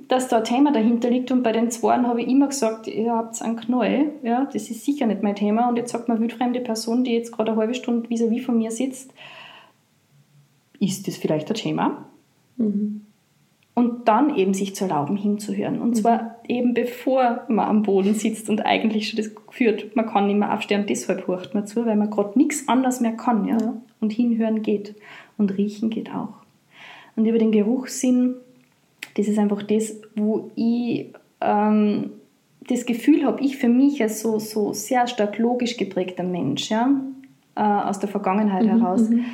dass 0.08 0.28
da 0.28 0.38
ein 0.38 0.44
Thema 0.44 0.72
dahinter 0.72 1.10
liegt 1.10 1.30
und 1.30 1.42
bei 1.42 1.52
den 1.52 1.70
Zweien 1.70 2.06
habe 2.06 2.22
ich 2.22 2.28
immer 2.28 2.46
gesagt, 2.46 2.86
ihr 2.86 3.12
habt 3.12 3.42
einen 3.42 3.56
Knoll, 3.56 4.12
ja, 4.22 4.46
das 4.50 4.70
ist 4.70 4.86
sicher 4.86 5.04
nicht 5.04 5.22
mein 5.22 5.34
Thema 5.34 5.68
und 5.68 5.76
jetzt 5.76 5.92
sagt 5.92 6.08
man 6.08 6.16
eine 6.16 6.24
wildfremde 6.24 6.60
Person, 6.60 7.04
die 7.04 7.12
jetzt 7.12 7.30
gerade 7.30 7.50
eine 7.50 7.60
halbe 7.60 7.74
Stunde 7.74 8.08
vis-à-vis 8.08 8.40
-vis 8.40 8.46
von 8.46 8.56
mir 8.56 8.70
sitzt, 8.70 9.12
ist 10.80 11.06
das 11.06 11.18
vielleicht 11.18 11.50
ein 11.50 11.56
Thema? 11.56 12.06
Mhm 12.56 13.02
und 13.78 14.08
dann 14.08 14.34
eben 14.34 14.54
sich 14.54 14.74
zu 14.74 14.86
erlauben, 14.86 15.16
hinzuhören. 15.16 15.80
Und 15.80 15.96
zwar 15.96 16.22
mhm. 16.22 16.28
eben 16.48 16.74
bevor 16.74 17.44
man 17.46 17.68
am 17.68 17.82
Boden 17.84 18.14
sitzt 18.14 18.50
und 18.50 18.66
eigentlich 18.66 19.08
schon 19.08 19.18
das 19.18 19.30
führt, 19.52 19.94
man 19.94 20.06
kann 20.06 20.26
nicht 20.26 20.36
mehr 20.36 20.52
aufstehen 20.52 20.80
und 20.80 20.90
deshalb 20.90 21.28
hört 21.28 21.54
man 21.54 21.64
zu, 21.64 21.86
weil 21.86 21.94
man 21.94 22.10
gerade 22.10 22.36
nichts 22.36 22.66
anderes 22.66 22.98
mehr 23.00 23.12
kann. 23.12 23.46
Ja? 23.46 23.56
ja? 23.56 23.74
Und 24.00 24.12
hinhören 24.12 24.62
geht 24.62 24.96
und 25.36 25.56
riechen 25.56 25.90
geht 25.90 26.12
auch. 26.12 26.34
Und 27.14 27.26
über 27.26 27.38
den 27.38 27.52
Geruchssinn, 27.52 28.34
das 29.16 29.28
ist 29.28 29.38
einfach 29.38 29.62
das, 29.62 29.94
wo 30.16 30.50
ich 30.56 31.12
ähm, 31.40 32.10
das 32.66 32.84
Gefühl 32.84 33.24
habe, 33.24 33.40
ich 33.44 33.58
für 33.58 33.68
mich 33.68 34.02
als 34.02 34.22
so, 34.22 34.40
so 34.40 34.72
sehr 34.72 35.06
stark 35.06 35.38
logisch 35.38 35.76
geprägter 35.76 36.24
Mensch, 36.24 36.68
ja, 36.68 37.00
äh, 37.54 37.60
aus 37.60 38.00
der 38.00 38.08
Vergangenheit 38.08 38.64
mhm, 38.64 38.80
heraus, 38.80 39.08
mhm. 39.08 39.24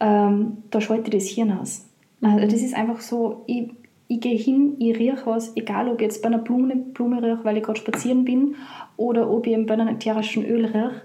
ähm, 0.00 0.58
da 0.70 0.82
schalte 0.82 1.10
das 1.10 1.24
Hirn 1.24 1.52
aus. 1.52 1.86
Also 2.20 2.46
das 2.46 2.62
ist 2.62 2.74
einfach 2.74 3.00
so, 3.00 3.44
ich, 3.46 3.70
ich 4.08 4.20
gehe 4.20 4.36
hin, 4.36 4.76
ich 4.78 4.98
rieche 4.98 5.26
was, 5.26 5.54
egal 5.54 5.88
ob 5.88 5.96
ich 5.96 6.02
jetzt 6.02 6.22
bei 6.22 6.28
einer 6.28 6.38
Blume, 6.38 6.74
Blume 6.76 7.22
rieche, 7.22 7.44
weil 7.44 7.58
ich 7.58 7.62
gerade 7.62 7.78
spazieren 7.78 8.24
bin, 8.24 8.56
oder 8.96 9.30
ob 9.30 9.46
ich 9.46 9.66
bei 9.66 9.74
einem 9.74 9.88
ätherischen 9.88 10.44
Öl 10.44 10.64
rieche. 10.64 11.02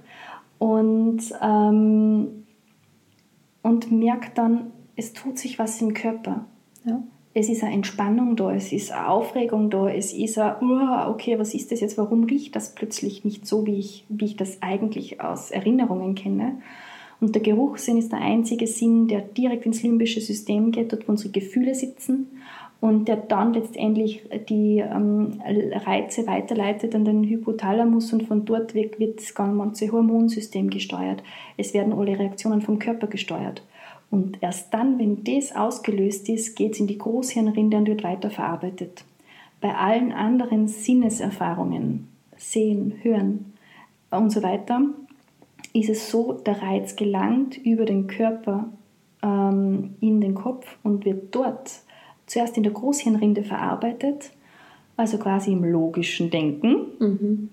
Und, 0.58 1.22
ähm, 1.42 2.46
und 3.62 3.92
merke 3.92 4.32
dann, 4.34 4.72
es 4.96 5.12
tut 5.12 5.38
sich 5.38 5.60
was 5.60 5.82
im 5.82 5.94
Körper. 5.94 6.46
Ja. 6.86 7.04
Es 7.34 7.50
ist 7.50 7.64
eine 7.64 7.74
Entspannung 7.74 8.36
da, 8.36 8.54
es 8.54 8.72
ist 8.72 8.92
eine 8.92 9.10
Aufregung 9.10 9.70
da, 9.70 9.90
es 9.90 10.14
ist 10.14 10.38
ein, 10.38 10.56
oh, 10.62 11.10
okay, 11.10 11.38
was 11.40 11.54
ist 11.54 11.72
das 11.72 11.82
jetzt, 11.82 11.98
warum 11.98 12.24
riecht 12.26 12.56
das 12.56 12.76
plötzlich 12.76 13.26
nicht 13.26 13.48
so, 13.48 13.66
wie 13.66 13.80
ich, 13.80 14.06
wie 14.08 14.26
ich 14.26 14.38
das 14.38 14.62
eigentlich 14.62 15.20
aus 15.20 15.52
Erinnerungen 15.52 16.16
kenne. 16.16 16.60
Und 17.20 17.36
der 17.36 17.42
Geruchssinn 17.42 17.98
ist 17.98 18.12
der 18.12 18.20
einzige 18.20 18.68
Sinn, 18.68 19.08
der 19.08 19.22
direkt 19.22 19.66
ins 19.66 19.82
limbische 19.82 20.22
System 20.22 20.72
geht, 20.72 20.94
dort 20.94 21.08
wo 21.08 21.14
unsere 21.14 21.32
Gefühle 21.32 21.74
sitzen 21.74 22.28
und 22.84 23.08
der 23.08 23.16
dann 23.16 23.54
letztendlich 23.54 24.24
die 24.50 24.80
ähm, 24.80 25.42
Reize 25.42 26.28
weiterleitet 26.28 26.94
an 26.96 27.06
den 27.06 27.24
Hypothalamus 27.24 28.12
und 28.12 28.24
von 28.24 28.44
dort 28.44 28.76
weg 28.76 29.00
wird 29.00 29.20
das 29.20 29.34
ganze 29.34 29.90
Hormonsystem 29.90 30.70
gesteuert. 30.70 31.24
Es 31.56 31.74
werden 31.74 31.94
alle 31.94 32.20
Reaktionen 32.20 32.60
vom 32.60 32.80
Körper 32.80 33.08
gesteuert. 33.08 33.64
Und 34.12 34.40
erst 34.42 34.74
dann, 34.74 35.00
wenn 35.00 35.24
das 35.24 35.56
ausgelöst 35.56 36.28
ist, 36.28 36.58
geht 36.58 36.74
es 36.74 36.82
in 36.82 36.88
die 36.88 36.98
Großhirnrinde 36.98 37.78
und 37.78 37.88
wird 37.88 38.04
weiterverarbeitet. 38.04 39.06
Bei 39.62 39.74
allen 39.76 40.12
anderen 40.12 40.68
Sinneserfahrungen, 40.68 42.10
Sehen, 42.36 42.96
Hören 43.02 43.54
und 44.12 44.30
so 44.30 44.44
weiter, 44.44 44.82
ist 45.72 45.90
es 45.90 46.12
so, 46.12 46.34
der 46.34 46.62
Reiz 46.62 46.98
gelangt 46.98 47.56
über 47.64 47.86
den 47.86 48.08
Körper 48.08 48.66
ähm, 49.24 49.96
in 50.02 50.20
den 50.20 50.36
Kopf 50.36 50.68
und 50.84 51.06
wird 51.06 51.34
dort 51.34 51.84
zuerst 52.26 52.58
in 52.58 52.64
der 52.64 52.72
Großhirnrinde 52.72 53.44
verarbeitet, 53.44 54.32
also 54.98 55.18
quasi 55.18 55.52
im 55.52 55.64
logischen 55.64 56.30
Denken. 56.30 56.76
Mhm. 57.00 57.50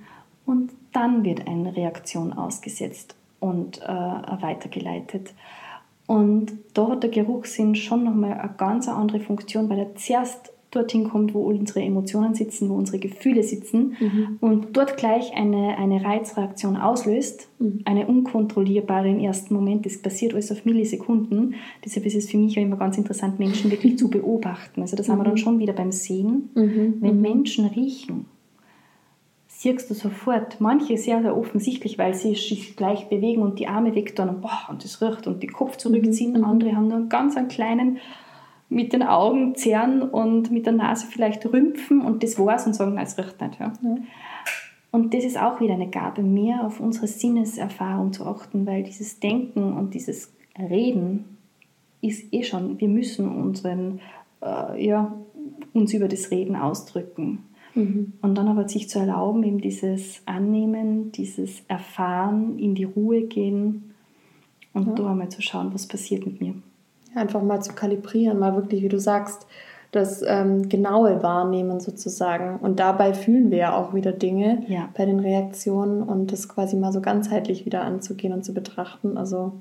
Und 0.46 0.72
dann 0.92 1.24
wird 1.24 1.46
eine 1.46 1.76
Reaktion 1.76 2.32
ausgesetzt 2.32 3.14
und 3.38 3.80
äh, 3.82 3.86
weitergeleitet. 3.86 5.34
Und 6.06 6.52
da 6.74 6.88
hat 6.88 7.04
der 7.04 7.10
Geruchssinn 7.10 7.76
schon 7.76 8.04
nochmal 8.04 8.32
eine 8.32 8.54
ganz 8.56 8.88
andere 8.88 9.20
Funktion, 9.20 9.68
weil 9.68 9.78
er 9.78 9.94
zuerst 9.94 10.52
dorthin 10.70 11.08
kommt, 11.08 11.34
wo 11.34 11.42
unsere 11.42 11.80
Emotionen 11.80 12.34
sitzen, 12.34 12.68
wo 12.68 12.74
unsere 12.74 12.98
Gefühle 12.98 13.42
sitzen 13.42 13.96
mhm. 13.98 14.38
und 14.40 14.76
dort 14.76 14.96
gleich 14.96 15.34
eine, 15.34 15.76
eine 15.78 16.04
Reizreaktion 16.04 16.76
auslöst, 16.76 17.48
mhm. 17.58 17.80
eine 17.84 18.06
unkontrollierbare 18.06 19.08
im 19.08 19.18
ersten 19.18 19.52
Moment. 19.54 19.84
Das 19.84 19.98
passiert 19.98 20.32
alles 20.32 20.52
auf 20.52 20.64
Millisekunden. 20.64 21.56
Deshalb 21.84 22.06
ist 22.06 22.14
es 22.14 22.30
für 22.30 22.38
mich 22.38 22.54
ja 22.54 22.62
immer 22.62 22.76
ganz 22.76 22.96
interessant, 22.98 23.40
Menschen 23.40 23.70
wirklich 23.70 23.98
zu 23.98 24.10
beobachten. 24.10 24.80
Also 24.80 24.96
das 24.96 25.08
mhm. 25.08 25.12
haben 25.12 25.18
wir 25.18 25.24
dann 25.24 25.32
mhm. 25.34 25.38
schon 25.38 25.58
wieder 25.58 25.72
beim 25.72 25.92
Sehen. 25.92 26.50
Mhm. 26.54 26.94
Wenn 27.00 27.16
mhm. 27.16 27.22
Menschen 27.22 27.66
riechen, 27.66 28.26
siehst 29.48 29.90
du 29.90 29.94
sofort, 29.94 30.60
manche 30.60 30.96
sehr, 30.96 31.20
sehr 31.20 31.36
offensichtlich, 31.36 31.98
weil 31.98 32.14
sie 32.14 32.34
sich 32.34 32.76
gleich 32.76 33.08
bewegen 33.08 33.42
und 33.42 33.58
die 33.58 33.66
Arme 33.66 33.94
weg 33.94 34.14
tun 34.16 34.28
und, 34.28 34.40
boah, 34.40 34.68
und 34.70 34.84
das 34.84 35.02
riecht 35.02 35.26
und 35.26 35.42
die 35.42 35.48
Kopf 35.48 35.76
zurückziehen. 35.76 36.44
Andere 36.44 36.76
haben 36.76 36.88
nur 36.88 36.96
einen 36.96 37.08
ganz 37.08 37.36
einen 37.36 37.48
kleinen 37.48 37.98
mit 38.70 38.92
den 38.92 39.02
Augen 39.02 39.56
zerren 39.56 40.00
und 40.00 40.50
mit 40.50 40.64
der 40.64 40.72
Nase 40.72 41.06
vielleicht 41.10 41.44
rümpfen 41.44 42.00
und 42.00 42.22
das 42.22 42.38
war's 42.38 42.66
und 42.66 42.74
sagen, 42.74 42.94
nein, 42.94 43.04
es 43.04 43.18
riecht 43.18 43.40
nicht. 43.40 43.58
Ja. 43.58 43.72
ja. 43.82 43.96
Und 44.92 45.12
das 45.12 45.24
ist 45.24 45.40
auch 45.40 45.60
wieder 45.60 45.74
eine 45.74 45.88
Gabe, 45.88 46.22
mehr 46.22 46.64
auf 46.64 46.80
unsere 46.80 47.06
Sinneserfahrung 47.06 48.12
zu 48.12 48.26
achten, 48.26 48.66
weil 48.66 48.84
dieses 48.84 49.20
Denken 49.20 49.72
und 49.72 49.94
dieses 49.94 50.32
Reden 50.58 51.36
ist 52.00 52.32
eh 52.32 52.42
schon, 52.42 52.80
wir 52.80 52.88
müssen 52.88 53.28
unseren, 53.28 54.00
äh, 54.42 54.84
ja, 54.84 55.14
uns 55.72 55.92
über 55.92 56.08
das 56.08 56.30
Reden 56.30 56.56
ausdrücken. 56.56 57.44
Mhm. 57.74 58.14
Und 58.22 58.36
dann 58.36 58.48
aber 58.48 58.68
sich 58.68 58.88
zu 58.88 58.98
erlauben, 58.98 59.44
eben 59.44 59.60
dieses 59.60 60.22
Annehmen, 60.26 61.12
dieses 61.12 61.62
Erfahren, 61.68 62.58
in 62.58 62.74
die 62.74 62.84
Ruhe 62.84 63.22
gehen 63.22 63.94
und 64.72 64.88
ja. 64.88 64.94
da 64.94 65.10
einmal 65.10 65.28
zu 65.28 65.42
schauen, 65.42 65.72
was 65.72 65.86
passiert 65.86 66.26
mit 66.26 66.40
mir. 66.40 66.54
Einfach 67.14 67.42
mal 67.42 67.60
zu 67.60 67.72
kalibrieren, 67.72 68.38
mal 68.38 68.54
wirklich, 68.54 68.82
wie 68.82 68.88
du 68.88 68.98
sagst, 68.98 69.46
das 69.92 70.22
ähm, 70.24 70.68
genaue 70.68 71.20
Wahrnehmen 71.22 71.80
sozusagen. 71.80 72.58
Und 72.60 72.78
dabei 72.78 73.12
fühlen 73.12 73.50
wir 73.50 73.58
ja 73.58 73.76
auch 73.76 73.92
wieder 73.92 74.12
Dinge 74.12 74.62
ja. 74.68 74.88
bei 74.96 75.04
den 75.04 75.18
Reaktionen 75.18 76.02
und 76.02 76.30
das 76.30 76.48
quasi 76.48 76.76
mal 76.76 76.92
so 76.92 77.00
ganzheitlich 77.00 77.66
wieder 77.66 77.82
anzugehen 77.82 78.32
und 78.32 78.44
zu 78.44 78.54
betrachten. 78.54 79.16
Also 79.16 79.52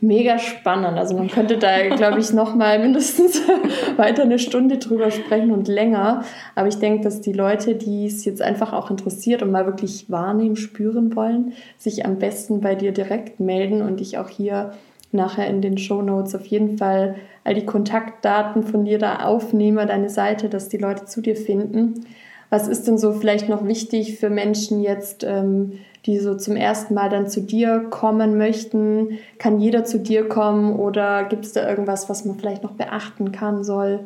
mega 0.00 0.38
spannend. 0.38 0.98
Also 0.98 1.16
man 1.16 1.28
könnte 1.28 1.56
da, 1.56 1.88
glaube 1.96 2.20
ich, 2.20 2.30
noch 2.34 2.54
mal 2.54 2.78
mindestens 2.78 3.40
weiter 3.96 4.22
eine 4.22 4.38
Stunde 4.38 4.76
drüber 4.76 5.10
sprechen 5.10 5.50
und 5.50 5.66
länger. 5.66 6.24
Aber 6.54 6.68
ich 6.68 6.76
denke, 6.76 7.02
dass 7.02 7.22
die 7.22 7.32
Leute, 7.32 7.74
die 7.74 8.04
es 8.04 8.26
jetzt 8.26 8.42
einfach 8.42 8.74
auch 8.74 8.90
interessiert 8.90 9.42
und 9.42 9.50
mal 9.50 9.64
wirklich 9.64 10.10
wahrnehmen, 10.10 10.56
spüren 10.56 11.16
wollen, 11.16 11.54
sich 11.78 12.04
am 12.04 12.18
besten 12.18 12.60
bei 12.60 12.74
dir 12.74 12.92
direkt 12.92 13.40
melden 13.40 13.80
und 13.80 14.00
dich 14.00 14.18
auch 14.18 14.28
hier 14.28 14.72
nachher 15.12 15.48
in 15.48 15.60
den 15.60 15.78
Show 15.78 16.02
Notes 16.02 16.34
auf 16.34 16.46
jeden 16.46 16.78
Fall 16.78 17.16
all 17.44 17.54
die 17.54 17.66
Kontaktdaten 17.66 18.62
von 18.62 18.84
dir 18.84 18.98
da 18.98 19.24
aufnehme, 19.24 19.86
deine 19.86 20.10
Seite, 20.10 20.48
dass 20.48 20.68
die 20.68 20.76
Leute 20.76 21.06
zu 21.06 21.20
dir 21.20 21.36
finden. 21.36 22.06
Was 22.50 22.68
ist 22.68 22.86
denn 22.88 22.98
so 22.98 23.12
vielleicht 23.12 23.48
noch 23.48 23.64
wichtig 23.66 24.18
für 24.18 24.28
Menschen 24.28 24.80
jetzt, 24.80 25.24
ähm, 25.24 25.78
die 26.06 26.18
so 26.18 26.36
zum 26.36 26.56
ersten 26.56 26.94
Mal 26.94 27.08
dann 27.08 27.28
zu 27.28 27.40
dir 27.40 27.86
kommen 27.90 28.36
möchten? 28.36 29.18
Kann 29.38 29.60
jeder 29.60 29.84
zu 29.84 29.98
dir 29.98 30.28
kommen 30.28 30.74
oder 30.74 31.24
gibt 31.24 31.44
es 31.44 31.52
da 31.52 31.68
irgendwas, 31.68 32.08
was 32.08 32.24
man 32.24 32.38
vielleicht 32.38 32.62
noch 32.62 32.72
beachten 32.72 33.32
kann 33.32 33.62
soll? 33.62 34.00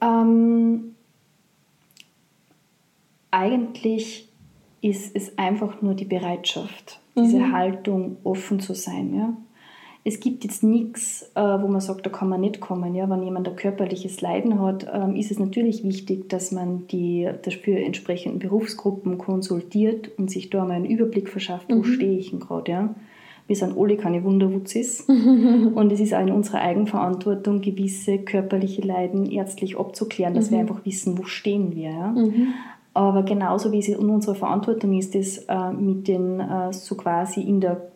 Ähm, 0.00 0.94
eigentlich 3.30 4.28
ist 4.80 5.16
es 5.16 5.38
einfach 5.38 5.82
nur 5.82 5.94
die 5.94 6.04
Bereitschaft, 6.04 7.00
diese 7.16 7.38
mhm. 7.38 7.52
Haltung 7.52 8.16
offen 8.22 8.60
zu 8.60 8.74
sein. 8.74 9.14
Ja? 9.14 9.34
Es 10.06 10.20
gibt 10.20 10.44
jetzt 10.44 10.62
nichts, 10.62 11.30
äh, 11.34 11.40
wo 11.40 11.66
man 11.66 11.80
sagt, 11.80 12.04
da 12.04 12.10
kann 12.10 12.28
man 12.28 12.42
nicht 12.42 12.60
kommen. 12.60 12.94
Ja? 12.94 13.08
Wenn 13.08 13.22
jemand 13.22 13.48
ein 13.48 13.56
körperliches 13.56 14.20
Leiden 14.20 14.60
hat, 14.60 14.86
ähm, 14.92 15.16
ist 15.16 15.30
es 15.30 15.38
natürlich 15.38 15.82
wichtig, 15.82 16.28
dass 16.28 16.52
man 16.52 16.86
die 16.88 17.28
dafür 17.42 17.78
entsprechenden 17.78 18.38
Berufsgruppen 18.38 19.16
konsultiert 19.16 20.10
und 20.18 20.30
sich 20.30 20.50
da 20.50 20.64
mal 20.66 20.74
einen 20.74 20.84
Überblick 20.84 21.30
verschafft, 21.30 21.70
wo 21.70 21.76
mhm. 21.76 21.84
stehe 21.84 22.18
ich 22.18 22.30
denn 22.30 22.40
gerade. 22.40 22.70
Ja? 22.70 22.94
Wir 23.46 23.56
sind 23.56 23.78
alle 23.78 23.96
keine 23.96 24.22
Wunderwutzis 24.24 25.00
und 25.08 25.90
es 25.90 26.00
ist 26.00 26.12
auch 26.12 26.20
in 26.20 26.32
unserer 26.32 26.60
Eigenverantwortung, 26.60 27.62
gewisse 27.62 28.18
körperliche 28.18 28.82
Leiden 28.82 29.24
ärztlich 29.24 29.78
abzuklären, 29.78 30.34
dass 30.34 30.50
mhm. 30.50 30.54
wir 30.54 30.60
einfach 30.60 30.84
wissen, 30.84 31.16
wo 31.16 31.24
stehen 31.24 31.74
wir. 31.74 31.90
Ja? 31.90 32.08
Mhm. 32.08 32.48
Aber 32.92 33.22
genauso 33.22 33.72
wie 33.72 33.78
es 33.78 33.88
in 33.88 34.10
unserer 34.10 34.34
Verantwortung 34.34 34.92
ist, 34.92 35.16
es 35.16 35.38
äh, 35.48 35.72
mit 35.72 36.08
den 36.08 36.40
äh, 36.40 36.72
so 36.74 36.94
quasi 36.94 37.40
in 37.40 37.60
der 37.60 37.90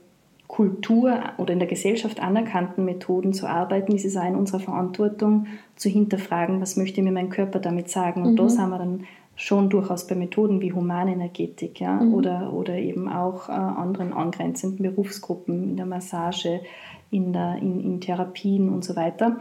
Kultur 0.48 1.20
oder 1.36 1.52
in 1.52 1.58
der 1.58 1.68
Gesellschaft 1.68 2.20
anerkannten 2.20 2.84
Methoden 2.84 3.34
zu 3.34 3.46
arbeiten, 3.46 3.94
ist 3.94 4.06
es 4.06 4.16
auch 4.16 4.26
in 4.26 4.34
unserer 4.34 4.60
Verantwortung 4.60 5.46
zu 5.76 5.90
hinterfragen, 5.90 6.60
was 6.60 6.76
möchte 6.76 7.02
mir 7.02 7.12
mein 7.12 7.28
Körper 7.28 7.60
damit 7.60 7.90
sagen. 7.90 8.22
Und 8.22 8.32
mhm. 8.32 8.36
da 8.36 8.48
sind 8.48 8.70
wir 8.70 8.78
dann 8.78 9.04
schon 9.36 9.68
durchaus 9.68 10.06
bei 10.06 10.16
Methoden 10.16 10.60
wie 10.60 10.72
Humanenergetik 10.72 11.80
ja? 11.80 12.00
Mhm. 12.00 12.14
oder, 12.14 12.52
oder 12.52 12.76
eben 12.76 13.08
auch 13.08 13.48
äh, 13.48 13.52
anderen 13.52 14.12
angrenzenden 14.12 14.82
Berufsgruppen 14.82 15.62
in 15.62 15.76
der 15.76 15.86
Massage, 15.86 16.60
in, 17.10 17.32
der, 17.32 17.56
in, 17.56 17.78
in 17.80 18.00
Therapien 18.00 18.70
und 18.70 18.84
so 18.84 18.96
weiter, 18.96 19.38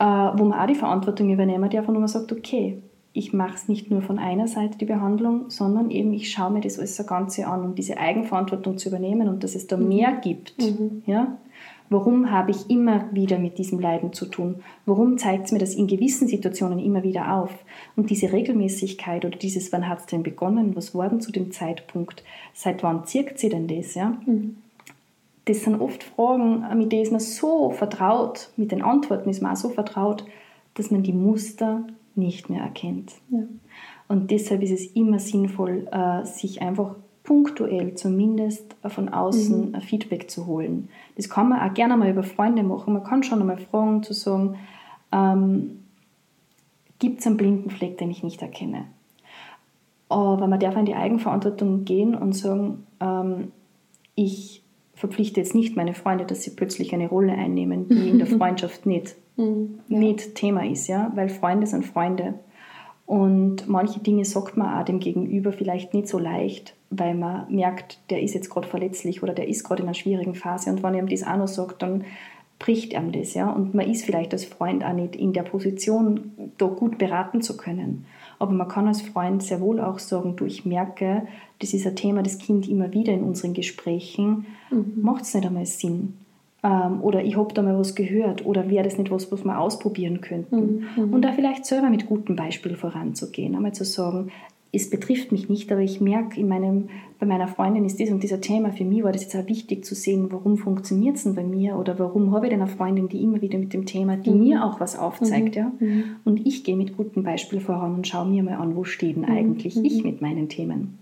äh, 0.00 0.04
wo 0.04 0.44
man 0.44 0.58
auch 0.58 0.66
die 0.66 0.74
Verantwortung 0.74 1.32
übernehmen 1.32 1.70
darf 1.70 1.88
und 1.88 1.94
wo 1.94 2.00
man 2.00 2.08
sagt, 2.08 2.32
okay, 2.32 2.82
ich 3.16 3.32
mache 3.32 3.54
es 3.54 3.68
nicht 3.68 3.90
nur 3.90 4.02
von 4.02 4.18
einer 4.18 4.48
Seite 4.48 4.76
die 4.76 4.84
Behandlung, 4.84 5.48
sondern 5.48 5.90
eben 5.92 6.12
ich 6.12 6.32
schaue 6.32 6.50
mir 6.50 6.60
das 6.60 6.78
alles 6.78 6.96
so 6.96 7.04
Ganze 7.04 7.46
an 7.46 7.62
und 7.62 7.78
diese 7.78 7.96
Eigenverantwortung 7.96 8.76
zu 8.76 8.88
übernehmen 8.88 9.28
und 9.28 9.44
dass 9.44 9.54
es 9.54 9.68
da 9.68 9.76
mhm. 9.76 9.88
mehr 9.88 10.12
gibt. 10.20 10.60
Mhm. 10.60 11.04
Ja? 11.06 11.38
Warum 11.90 12.32
habe 12.32 12.50
ich 12.50 12.68
immer 12.68 13.04
wieder 13.12 13.38
mit 13.38 13.58
diesem 13.58 13.78
Leiden 13.78 14.12
zu 14.12 14.26
tun? 14.26 14.56
Warum 14.84 15.16
zeigt 15.16 15.46
es 15.46 15.52
mir 15.52 15.60
das 15.60 15.76
in 15.76 15.86
gewissen 15.86 16.26
Situationen 16.26 16.80
immer 16.80 17.04
wieder 17.04 17.36
auf? 17.36 17.50
Und 17.94 18.10
diese 18.10 18.32
Regelmäßigkeit 18.32 19.24
oder 19.24 19.38
dieses, 19.38 19.72
wann 19.72 19.88
hat 19.88 20.00
es 20.00 20.06
denn 20.06 20.24
begonnen? 20.24 20.74
Was 20.74 20.92
war 20.92 21.08
denn 21.08 21.20
zu 21.20 21.30
dem 21.30 21.52
Zeitpunkt? 21.52 22.24
Seit 22.52 22.82
wann 22.82 23.06
zirkt 23.06 23.38
sie 23.38 23.48
denn 23.48 23.68
das? 23.68 23.94
Ja? 23.94 24.18
Mhm. 24.26 24.56
Das 25.44 25.62
sind 25.62 25.80
oft 25.80 26.02
Fragen, 26.02 26.64
mit 26.76 26.90
denen 26.90 27.02
ist 27.02 27.12
man 27.12 27.20
so 27.20 27.70
vertraut, 27.70 28.50
mit 28.56 28.72
den 28.72 28.82
Antworten 28.82 29.30
ist 29.30 29.40
man 29.40 29.52
auch 29.52 29.56
so 29.56 29.68
vertraut, 29.68 30.24
dass 30.72 30.90
man 30.90 31.04
die 31.04 31.12
Muster 31.12 31.84
nicht 32.16 32.50
mehr 32.50 32.62
erkennt. 32.62 33.12
Ja. 33.30 33.40
Und 34.08 34.30
deshalb 34.30 34.62
ist 34.62 34.70
es 34.70 34.86
immer 34.94 35.18
sinnvoll, 35.18 35.88
äh, 35.90 36.24
sich 36.24 36.62
einfach 36.62 36.94
punktuell 37.24 37.94
zumindest 37.94 38.76
von 38.86 39.08
außen 39.08 39.72
mhm. 39.72 39.80
Feedback 39.80 40.30
zu 40.30 40.46
holen. 40.46 40.90
Das 41.16 41.30
kann 41.30 41.48
man 41.48 41.60
auch 41.60 41.72
gerne 41.72 41.96
mal 41.96 42.10
über 42.10 42.22
Freunde 42.22 42.62
machen. 42.62 42.92
Man 42.92 43.04
kann 43.04 43.22
schon 43.22 43.40
einmal 43.40 43.56
fragen, 43.56 44.02
zu 44.02 44.12
sagen, 44.12 44.56
ähm, 45.10 45.80
gibt 46.98 47.20
es 47.20 47.26
einen 47.26 47.38
blinden 47.38 47.70
Fleck, 47.70 47.98
den 47.98 48.10
ich 48.10 48.22
nicht 48.22 48.42
erkenne? 48.42 48.84
Aber 50.10 50.46
man 50.46 50.60
darf 50.60 50.76
in 50.76 50.84
die 50.84 50.94
Eigenverantwortung 50.94 51.84
gehen 51.84 52.14
und 52.14 52.34
sagen, 52.34 52.86
ähm, 53.00 53.52
ich 54.14 54.62
verpflichte 54.92 55.40
jetzt 55.40 55.54
nicht 55.54 55.76
meine 55.76 55.94
Freunde, 55.94 56.24
dass 56.26 56.42
sie 56.42 56.50
plötzlich 56.50 56.92
eine 56.94 57.08
Rolle 57.08 57.32
einnehmen, 57.32 57.88
die 57.88 58.10
in 58.10 58.18
der 58.18 58.26
Freundschaft 58.38 58.84
nicht 58.84 59.16
mhm. 59.36 59.80
nicht 59.88 60.34
Thema 60.34 60.64
ist, 60.64 60.88
ja, 60.88 61.12
weil 61.14 61.28
Freunde 61.28 61.66
sind 61.66 61.84
Freunde. 61.84 62.34
Und 63.06 63.68
manche 63.68 64.00
Dinge 64.00 64.24
sagt 64.24 64.56
man 64.56 64.80
auch 64.80 64.84
dem 64.84 64.98
Gegenüber 64.98 65.52
vielleicht 65.52 65.92
nicht 65.92 66.08
so 66.08 66.18
leicht, 66.18 66.74
weil 66.90 67.14
man 67.14 67.52
merkt, 67.54 67.98
der 68.08 68.22
ist 68.22 68.34
jetzt 68.34 68.48
gerade 68.48 68.66
verletzlich 68.66 69.22
oder 69.22 69.34
der 69.34 69.48
ist 69.48 69.64
gerade 69.64 69.82
in 69.82 69.88
einer 69.88 69.94
schwierigen 69.94 70.34
Phase. 70.34 70.70
Und 70.70 70.82
wenn 70.82 70.94
ihm 70.94 71.08
das 71.08 71.22
auch 71.22 71.36
noch 71.36 71.48
sagt, 71.48 71.82
dann 71.82 72.04
bricht 72.58 72.94
ihm 72.94 73.12
das, 73.12 73.34
ja. 73.34 73.50
Und 73.50 73.74
man 73.74 73.90
ist 73.90 74.04
vielleicht 74.04 74.32
als 74.32 74.46
Freund 74.46 74.84
auch 74.84 74.94
nicht 74.94 75.16
in 75.16 75.34
der 75.34 75.42
Position, 75.42 76.32
da 76.56 76.66
gut 76.66 76.96
beraten 76.96 77.42
zu 77.42 77.56
können. 77.56 78.06
Aber 78.38 78.52
man 78.52 78.68
kann 78.68 78.88
als 78.88 79.02
Freund 79.02 79.42
sehr 79.42 79.60
wohl 79.60 79.80
auch 79.80 79.98
sagen, 79.98 80.36
du, 80.36 80.44
ich 80.44 80.64
merke, 80.64 81.26
das 81.58 81.74
ist 81.74 81.86
ein 81.86 81.96
Thema, 81.96 82.22
das 82.22 82.38
Kind 82.38 82.68
immer 82.68 82.92
wieder 82.92 83.12
in 83.12 83.22
unseren 83.22 83.54
Gesprächen. 83.54 84.46
Mhm. 84.70 84.94
Macht 85.02 85.24
es 85.24 85.34
nicht 85.34 85.46
einmal 85.46 85.66
Sinn? 85.66 86.14
Ähm, 86.64 87.02
oder 87.02 87.22
ich 87.22 87.36
habe 87.36 87.52
da 87.52 87.60
mal 87.60 87.78
was 87.78 87.94
gehört 87.94 88.46
oder 88.46 88.70
wäre 88.70 88.84
das 88.84 88.96
nicht 88.96 89.10
was, 89.10 89.30
was 89.30 89.44
wir 89.44 89.60
ausprobieren 89.60 90.22
könnten. 90.22 90.86
Mhm. 90.96 91.12
Und 91.12 91.22
da 91.22 91.32
vielleicht 91.32 91.66
selber 91.66 91.90
mit 91.90 92.06
gutem 92.06 92.36
Beispiel 92.36 92.74
voranzugehen, 92.74 93.54
einmal 93.54 93.72
zu 93.72 93.84
sagen, 93.84 94.32
es 94.72 94.90
betrifft 94.90 95.30
mich 95.30 95.48
nicht, 95.48 95.70
aber 95.70 95.82
ich 95.82 96.00
merke, 96.00 96.40
in 96.40 96.48
meinem, 96.48 96.88
bei 97.20 97.26
meiner 97.26 97.46
Freundin 97.46 97.84
ist 97.84 97.98
dies 97.98 98.10
und 98.10 98.22
dieser 98.22 98.40
Thema. 98.40 98.72
Für 98.72 98.84
mich 98.84 99.04
war 99.04 99.12
das 99.12 99.22
jetzt 99.22 99.36
auch 99.36 99.46
wichtig 99.46 99.84
zu 99.84 99.94
sehen, 99.94 100.32
warum 100.32 100.56
funktioniert 100.56 101.16
es 101.16 101.24
denn 101.24 101.34
bei 101.34 101.44
mir 101.44 101.76
oder 101.76 101.98
warum 101.98 102.32
habe 102.32 102.46
ich 102.46 102.50
denn 102.50 102.60
eine 102.60 102.70
Freundin, 102.70 103.08
die 103.08 103.22
immer 103.22 103.40
wieder 103.40 103.58
mit 103.58 103.72
dem 103.72 103.86
Thema, 103.86 104.16
die 104.16 104.30
mhm. 104.30 104.42
mir 104.42 104.64
auch 104.64 104.80
was 104.80 104.98
aufzeigt. 104.98 105.54
Mhm. 105.54 105.60
Ja? 105.60 105.72
Mhm. 105.78 106.04
Und 106.24 106.46
ich 106.46 106.64
gehe 106.64 106.76
mit 106.76 106.96
gutem 106.96 107.22
Beispiel 107.22 107.60
voran 107.60 107.94
und 107.94 108.08
schaue 108.08 108.26
mir 108.26 108.42
mal 108.42 108.54
an, 108.54 108.74
wo 108.74 108.84
steht 108.84 109.16
denn 109.16 109.22
mhm. 109.24 109.30
eigentlich 109.30 109.76
ich 109.76 110.02
mhm. 110.02 110.10
mit 110.10 110.22
meinen 110.22 110.48
Themen. 110.48 110.98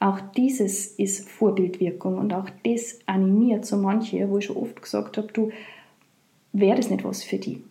Ja. 0.00 0.10
Auch 0.10 0.20
dieses 0.36 0.86
ist 0.86 1.28
Vorbildwirkung 1.28 2.18
und 2.18 2.34
auch 2.34 2.48
das 2.64 2.98
animiert 3.06 3.64
so 3.64 3.76
manche, 3.76 4.28
wo 4.28 4.38
ich 4.38 4.46
schon 4.46 4.56
oft 4.56 4.82
gesagt 4.82 5.16
habe, 5.16 5.28
du, 5.32 5.50
wäre 6.52 6.76
das 6.76 6.90
nicht 6.90 7.04
was 7.04 7.22
für 7.22 7.38
die? 7.38 7.62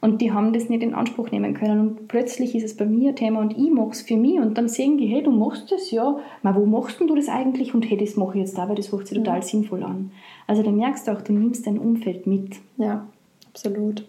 Und 0.00 0.20
die 0.20 0.32
haben 0.32 0.52
das 0.52 0.68
nicht 0.68 0.82
in 0.82 0.94
Anspruch 0.94 1.30
nehmen 1.30 1.54
können. 1.54 1.80
Und 1.80 2.08
plötzlich 2.08 2.54
ist 2.54 2.64
es 2.64 2.76
bei 2.76 2.84
mir 2.84 3.14
Thema 3.14 3.40
und 3.40 3.56
ich 3.56 3.70
mache 3.70 3.90
es 3.90 4.02
für 4.02 4.16
mich. 4.16 4.38
Und 4.38 4.56
dann 4.56 4.68
sehen 4.68 4.98
die, 4.98 5.06
hey, 5.06 5.22
du 5.22 5.30
machst 5.30 5.72
das, 5.72 5.90
ja. 5.90 6.18
Ma, 6.42 6.54
wo 6.54 6.66
machst 6.66 7.00
du 7.00 7.14
das 7.14 7.28
eigentlich? 7.28 7.74
Und 7.74 7.88
hey, 7.88 7.96
das 7.96 8.16
mache 8.16 8.38
ich 8.38 8.44
jetzt 8.44 8.58
da, 8.58 8.68
weil 8.68 8.76
das 8.76 8.92
hört 8.92 9.06
sich 9.06 9.18
total 9.18 9.42
sinnvoll 9.42 9.82
an. 9.82 10.12
Also 10.46 10.62
da 10.62 10.70
merkst 10.70 11.08
du 11.08 11.12
auch, 11.12 11.22
du 11.22 11.32
nimmst 11.32 11.66
dein 11.66 11.78
Umfeld 11.78 12.26
mit. 12.26 12.56
Ja, 12.76 13.06
absolut. 13.48 14.06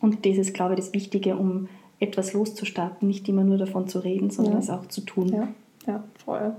Und 0.00 0.24
das 0.24 0.38
ist, 0.38 0.54
glaube 0.54 0.74
ich, 0.74 0.80
das 0.80 0.94
Wichtige, 0.94 1.36
um 1.36 1.68
etwas 1.98 2.32
loszustarten. 2.32 3.06
Nicht 3.08 3.28
immer 3.28 3.44
nur 3.44 3.58
davon 3.58 3.88
zu 3.88 3.98
reden, 3.98 4.30
sondern 4.30 4.54
ja. 4.54 4.60
es 4.60 4.70
auch 4.70 4.86
zu 4.86 5.02
tun. 5.02 5.28
Ja. 5.28 5.48
Ja, 5.90 6.04
voll. 6.24 6.52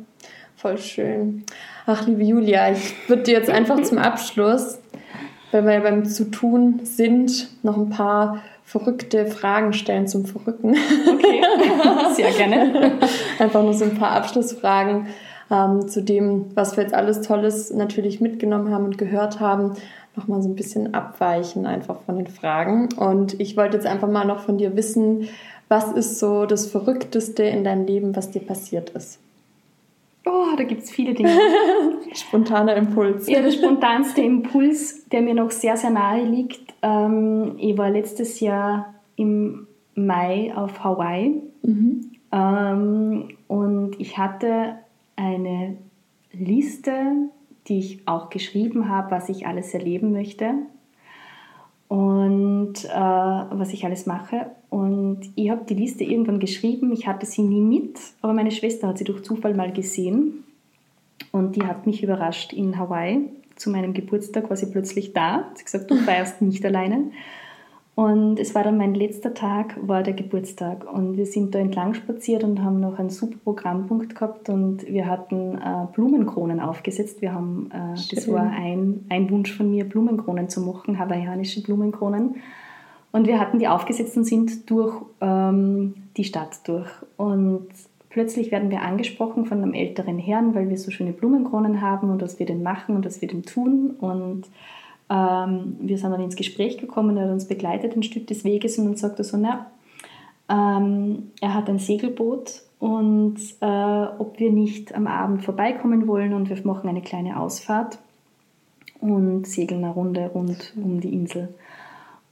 Voll 0.58 0.78
schön. 0.78 1.46
Ach, 1.86 2.06
liebe 2.06 2.22
Julia, 2.22 2.70
ich 2.70 2.94
würde 3.08 3.24
dir 3.24 3.36
jetzt 3.36 3.50
einfach 3.50 3.82
zum 3.82 3.98
Abschluss, 3.98 4.78
weil 5.52 5.66
wir 5.66 5.80
beim 5.80 6.04
zu 6.04 6.30
tun 6.30 6.82
sind, 6.84 7.48
noch 7.64 7.78
ein 7.78 7.90
paar 7.90 8.42
verrückte 8.66 9.26
Fragen 9.26 9.72
stellen 9.72 10.06
zum 10.06 10.26
Verrücken. 10.26 10.76
Okay, 11.08 11.42
sehr 12.14 12.32
gerne. 12.32 13.00
Einfach 13.40 13.64
nur 13.64 13.74
so 13.74 13.86
ein 13.86 13.96
paar 13.96 14.12
Abschlussfragen 14.12 15.08
ähm, 15.50 15.88
zu 15.88 16.04
dem, 16.04 16.48
was 16.54 16.76
wir 16.76 16.84
jetzt 16.84 16.94
alles 16.94 17.22
Tolles 17.22 17.72
natürlich 17.74 18.20
mitgenommen 18.20 18.74
haben 18.74 18.84
und 18.84 18.98
gehört 18.98 19.40
haben. 19.40 19.76
Nochmal 20.18 20.42
so 20.42 20.50
ein 20.50 20.56
bisschen 20.56 20.94
abweichen 20.94 21.66
einfach 21.66 22.02
von 22.02 22.18
den 22.18 22.28
Fragen. 22.28 22.90
Und 22.98 23.40
ich 23.40 23.56
wollte 23.56 23.78
jetzt 23.78 23.88
einfach 23.88 24.10
mal 24.10 24.26
noch 24.26 24.40
von 24.40 24.58
dir 24.58 24.76
wissen, 24.76 25.30
was 25.72 25.90
ist 25.94 26.20
so 26.20 26.46
das 26.46 26.70
Verrückteste 26.70 27.44
in 27.44 27.64
deinem 27.64 27.86
Leben, 27.86 28.14
was 28.14 28.30
dir 28.30 28.42
passiert 28.42 28.90
ist? 28.90 29.20
Oh, 30.26 30.54
da 30.58 30.64
gibt 30.64 30.84
es 30.84 30.92
viele 30.92 31.14
Dinge. 31.14 31.32
Spontaner 32.14 32.76
Impuls. 32.76 33.30
Ja, 33.30 33.42
der 33.42 33.52
spontanste 33.52 34.22
Impuls, 34.22 35.08
der 35.08 35.22
mir 35.22 35.34
noch 35.34 35.50
sehr, 35.50 35.78
sehr 35.78 35.92
nahe 35.92 36.26
liegt. 36.26 36.74
Ähm, 36.82 37.56
ich 37.58 37.78
war 37.78 37.90
letztes 37.90 38.42
Jahr 38.42 38.94
im 39.16 39.66
Mai 39.96 40.52
auf 40.54 40.84
Hawaii 40.84 41.42
mhm. 41.64 42.12
ähm, 42.34 43.30
und 43.48 43.98
ich 43.98 44.18
hatte 44.18 44.76
eine 45.16 45.78
Liste, 46.34 47.30
die 47.68 47.80
ich 47.80 48.08
auch 48.10 48.30
geschrieben 48.30 48.90
habe, 48.90 49.12
was 49.12 49.30
ich 49.30 49.48
alles 49.48 49.74
erleben 49.74 50.12
möchte 50.12 50.54
und 51.88 52.74
äh, 52.84 52.90
was 52.90 53.72
ich 53.72 53.86
alles 53.86 54.06
mache. 54.06 54.48
Und 54.72 55.20
ich 55.36 55.50
habe 55.50 55.66
die 55.68 55.74
Liste 55.74 56.06
irgendwann 56.06 56.40
geschrieben. 56.40 56.94
Ich 56.94 57.06
hatte 57.06 57.26
sie 57.26 57.42
nie 57.42 57.60
mit, 57.60 58.00
aber 58.22 58.32
meine 58.32 58.52
Schwester 58.52 58.88
hat 58.88 58.98
sie 58.98 59.04
durch 59.04 59.22
Zufall 59.22 59.54
mal 59.54 59.74
gesehen. 59.74 60.46
Und 61.34 61.58
die 61.58 61.64
hat 61.64 61.86
mich 61.86 62.02
überrascht 62.02 62.54
in 62.54 62.80
Hawaii. 62.80 63.30
Zu 63.58 63.70
meinem 63.70 63.94
Geburtstag 63.94 64.50
war 64.50 64.56
sie 64.56 64.72
plötzlich 64.72 65.12
da. 65.12 65.50
Sie 65.56 65.60
hat 65.60 65.66
gesagt, 65.66 65.92
du 65.92 65.98
feierst 65.98 66.42
nicht 66.42 66.66
alleine. 66.66 67.12
Und 67.96 68.40
es 68.40 68.56
war 68.56 68.64
dann 68.64 68.78
mein 68.78 68.94
letzter 68.94 69.34
Tag, 69.34 69.76
war 69.86 70.04
der 70.04 70.14
Geburtstag. 70.14 70.90
Und 70.90 71.18
wir 71.18 71.26
sind 71.26 71.54
da 71.54 71.60
entlang 71.60 71.94
spaziert 71.94 72.46
und 72.46 72.64
haben 72.64 72.80
noch 72.80 72.98
einen 72.98 73.10
super 73.10 73.36
Programmpunkt 73.44 74.16
gehabt. 74.16 74.48
Und 74.48 74.88
wir 74.88 75.06
hatten 75.06 75.58
äh, 75.58 75.88
Blumenkronen 75.94 76.62
aufgesetzt. 76.62 77.22
Wir 77.22 77.34
haben, 77.34 77.70
äh, 77.74 78.16
das 78.16 78.32
war 78.32 78.50
ein, 78.50 79.06
ein 79.10 79.30
Wunsch 79.30 79.54
von 79.54 79.70
mir, 79.70 79.84
Blumenkronen 79.84 80.48
zu 80.48 80.62
machen, 80.62 80.98
hawaiianische 80.98 81.62
Blumenkronen. 81.62 82.36
Und 83.12 83.28
wir 83.28 83.40
hatten 83.40 83.60
die 83.60 83.68
aufgesetzt 83.68 84.16
und 84.16 84.24
sind 84.24 84.70
durch 84.70 85.02
ähm, 85.20 85.96
die 86.16 86.24
Stadt 86.24 86.68
durch. 86.68 86.90
Und 87.18 87.68
plötzlich 88.10 88.52
werden 88.52 88.70
wir 88.70 88.82
angesprochen 88.82 89.46
von 89.46 89.62
einem 89.62 89.74
älteren 89.74 90.18
Herrn, 90.18 90.56
weil 90.56 90.70
wir 90.70 90.78
so 90.78 90.92
schöne 90.92 91.12
Blumenkronen 91.12 91.82
haben 91.82 92.10
und 92.10 92.22
was 92.22 92.40
wir 92.40 92.46
denn 92.46 92.64
machen 92.64 92.96
und 92.96 93.06
was 93.06 93.22
wir 93.22 93.28
denn 93.28 93.44
tun. 93.44 93.92
Und 94.00 94.44
ähm, 95.10 95.76
wir 95.82 95.98
sind 95.98 96.12
dann 96.12 96.22
ins 96.22 96.38
Gespräch 96.38 96.78
gekommen, 96.78 97.18
er 97.18 97.26
hat 97.26 97.32
uns 97.32 97.48
begleitet 97.48 97.96
ein 97.96 98.04
Stück 98.04 98.28
des 98.28 98.46
Weges 98.46 98.78
und 98.78 98.86
dann 98.86 98.96
sagte 98.96 99.24
so, 99.26 99.38
na, 99.38 99.68
ähm, 100.50 101.32
er 101.42 101.54
hat 101.54 101.70
ein 101.70 101.80
Segelboot 101.80 102.62
und 102.80 103.38
äh, 103.60 103.66
ob 103.66 104.40
wir 104.40 104.52
nicht 104.52 104.96
am 104.96 105.08
Abend 105.08 105.44
vorbeikommen 105.44 106.08
wollen 106.08 106.34
und 106.34 106.50
wir 106.50 106.58
machen 106.66 106.90
eine 106.90 107.02
kleine 107.02 107.40
Ausfahrt 107.40 108.00
und 109.02 109.48
segeln 109.48 109.84
eine 109.84 109.94
Runde 109.94 110.32
rund 110.34 110.74
um 110.78 111.02
die 111.02 111.14
Insel. 111.14 111.50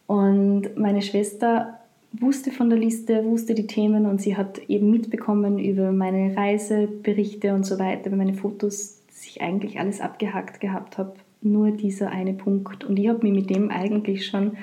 Und 0.10 0.76
meine 0.76 1.04
Schwester 1.04 1.80
wusste 2.14 2.50
von 2.50 2.72
der 2.72 2.80
Liste, 2.80 3.24
wusste 3.26 3.54
die 3.54 3.68
Themen 3.68 4.08
und 4.08 4.20
sie 4.20 4.36
hat 4.36 4.58
eben 4.68 4.90
mitbekommen 4.90 5.60
über 5.60 5.92
meine 5.92 6.36
Reiseberichte 6.36 7.54
und 7.54 7.64
so 7.64 7.78
weiter, 7.78 8.08
über 8.08 8.16
meine 8.16 8.34
Fotos, 8.34 9.04
dass 9.06 9.26
ich 9.28 9.42
eigentlich 9.42 9.80
alles 9.80 10.02
abgehackt 10.02 10.62
gehabt 10.62 10.98
habe 10.98 11.14
nur 11.42 11.70
dieser 11.72 12.10
eine 12.10 12.34
Punkt. 12.34 12.84
Und 12.84 12.98
ich 12.98 13.08
habe 13.08 13.20
mich 13.22 13.34
mit 13.34 13.50
dem 13.50 13.70
eigentlich 13.70 14.26
schon, 14.26 14.58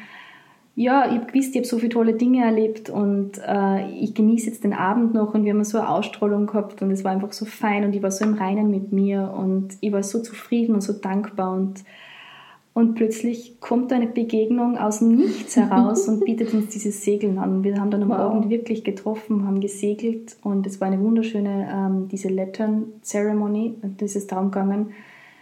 ja, 0.75 1.07
ich 1.07 1.13
habe 1.13 1.27
gewusst, 1.27 1.51
ich 1.51 1.59
habe 1.59 1.67
so 1.67 1.79
viele 1.79 1.91
tolle 1.91 2.15
Dinge 2.15 2.45
erlebt 2.45 2.91
und 2.91 3.39
äh, 3.39 3.89
ich 3.93 4.15
genieße 4.15 4.47
jetzt 4.47 4.65
den 4.65 4.75
Abend 4.75 5.15
noch 5.15 5.33
und 5.33 5.45
wir 5.45 5.55
haben 5.55 5.65
so 5.65 5.79
eine 5.79 5.89
Ausstrahlung 5.89 6.47
gehabt 6.47 6.83
und 6.83 6.91
es 6.91 7.05
war 7.05 7.13
einfach 7.13 7.33
so 7.33 7.45
fein 7.45 7.85
und 7.85 7.95
ich 7.95 8.03
war 8.03 8.11
so 8.11 8.25
im 8.25 8.35
Reinen 8.35 8.69
mit 8.69 8.93
mir 8.93 9.33
und 9.33 9.77
ich 9.81 9.93
war 9.93 10.03
so 10.03 10.21
zufrieden 10.21 10.75
und 10.75 10.83
so 10.83 10.93
dankbar 10.93 11.55
und 11.55 11.85
und 12.77 12.95
plötzlich 12.95 13.59
kommt 13.59 13.91
eine 13.91 14.07
Begegnung 14.07 14.77
aus 14.77 14.99
dem 14.99 15.17
Nichts 15.17 15.57
heraus 15.57 16.09
und 16.09 16.25
bietet 16.27 16.53
uns 16.53 16.69
dieses 16.69 17.03
Segeln 17.03 17.39
an. 17.39 17.65
Wir 17.65 17.81
haben 17.81 17.91
dann 17.91 18.03
am 18.03 18.11
wow. 18.11 18.19
Abend 18.19 18.51
wirklich 18.51 18.85
getroffen, 18.85 19.47
haben 19.47 19.63
gesegelt 19.63 20.37
und 20.43 20.67
es 20.67 20.79
war 20.79 20.89
eine 20.89 21.01
wunderschöne, 21.01 21.71
ähm, 21.73 22.09
diese 22.09 22.29
Lettern 22.29 22.89
Ceremony, 23.03 23.77
das 23.97 24.15
ist 24.15 24.31
darum 24.31 24.51
gegangen, 24.51 24.91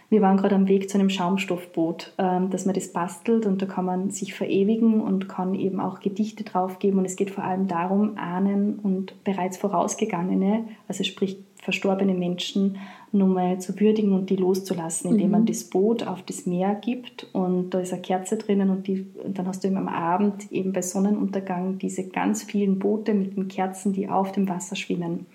wir 0.07 0.21
waren 0.21 0.37
gerade 0.37 0.55
am 0.55 0.69
Weg 0.69 0.89
zu 0.89 0.97
einem 0.97 1.09
Schaumstoffboot, 1.09 2.13
ähm, 2.17 2.51
dass 2.51 2.65
man 2.65 2.73
das 2.73 2.93
bastelt 2.93 3.45
und 3.45 3.61
da 3.61 3.65
kann 3.65 3.83
man 3.83 4.11
sich 4.11 4.33
verewigen 4.33 5.01
und 5.01 5.27
kann 5.27 5.55
eben 5.55 5.81
auch 5.81 5.99
Gedichte 5.99 6.45
draufgeben. 6.45 6.99
Und 6.99 7.05
es 7.05 7.17
geht 7.17 7.31
vor 7.31 7.43
allem 7.43 7.67
darum, 7.67 8.17
Ahnen 8.17 8.79
und 8.81 9.21
bereits 9.25 9.57
vorausgegangene, 9.57 10.65
also 10.87 11.03
sprich 11.03 11.43
verstorbene 11.61 12.13
Menschen, 12.13 12.77
nochmal 13.17 13.59
zu 13.59 13.79
würdigen 13.79 14.13
und 14.13 14.29
die 14.29 14.35
loszulassen, 14.35 15.11
indem 15.11 15.27
mhm. 15.27 15.31
man 15.31 15.45
das 15.45 15.63
Boot 15.65 16.05
auf 16.05 16.21
das 16.23 16.45
Meer 16.45 16.75
gibt 16.75 17.27
und 17.33 17.71
da 17.71 17.79
ist 17.79 17.93
eine 17.93 18.01
Kerze 18.01 18.37
drinnen 18.37 18.69
und, 18.69 18.87
die, 18.87 19.05
und 19.23 19.37
dann 19.37 19.47
hast 19.47 19.63
du 19.63 19.67
eben 19.67 19.77
am 19.77 19.87
Abend 19.87 20.51
eben 20.51 20.73
bei 20.73 20.81
Sonnenuntergang 20.81 21.77
diese 21.77 22.07
ganz 22.07 22.43
vielen 22.43 22.79
Boote 22.79 23.13
mit 23.13 23.35
den 23.35 23.47
Kerzen, 23.47 23.93
die 23.93 24.09
auf 24.09 24.31
dem 24.31 24.47
Wasser 24.47 24.75
schwimmen. 24.75 25.25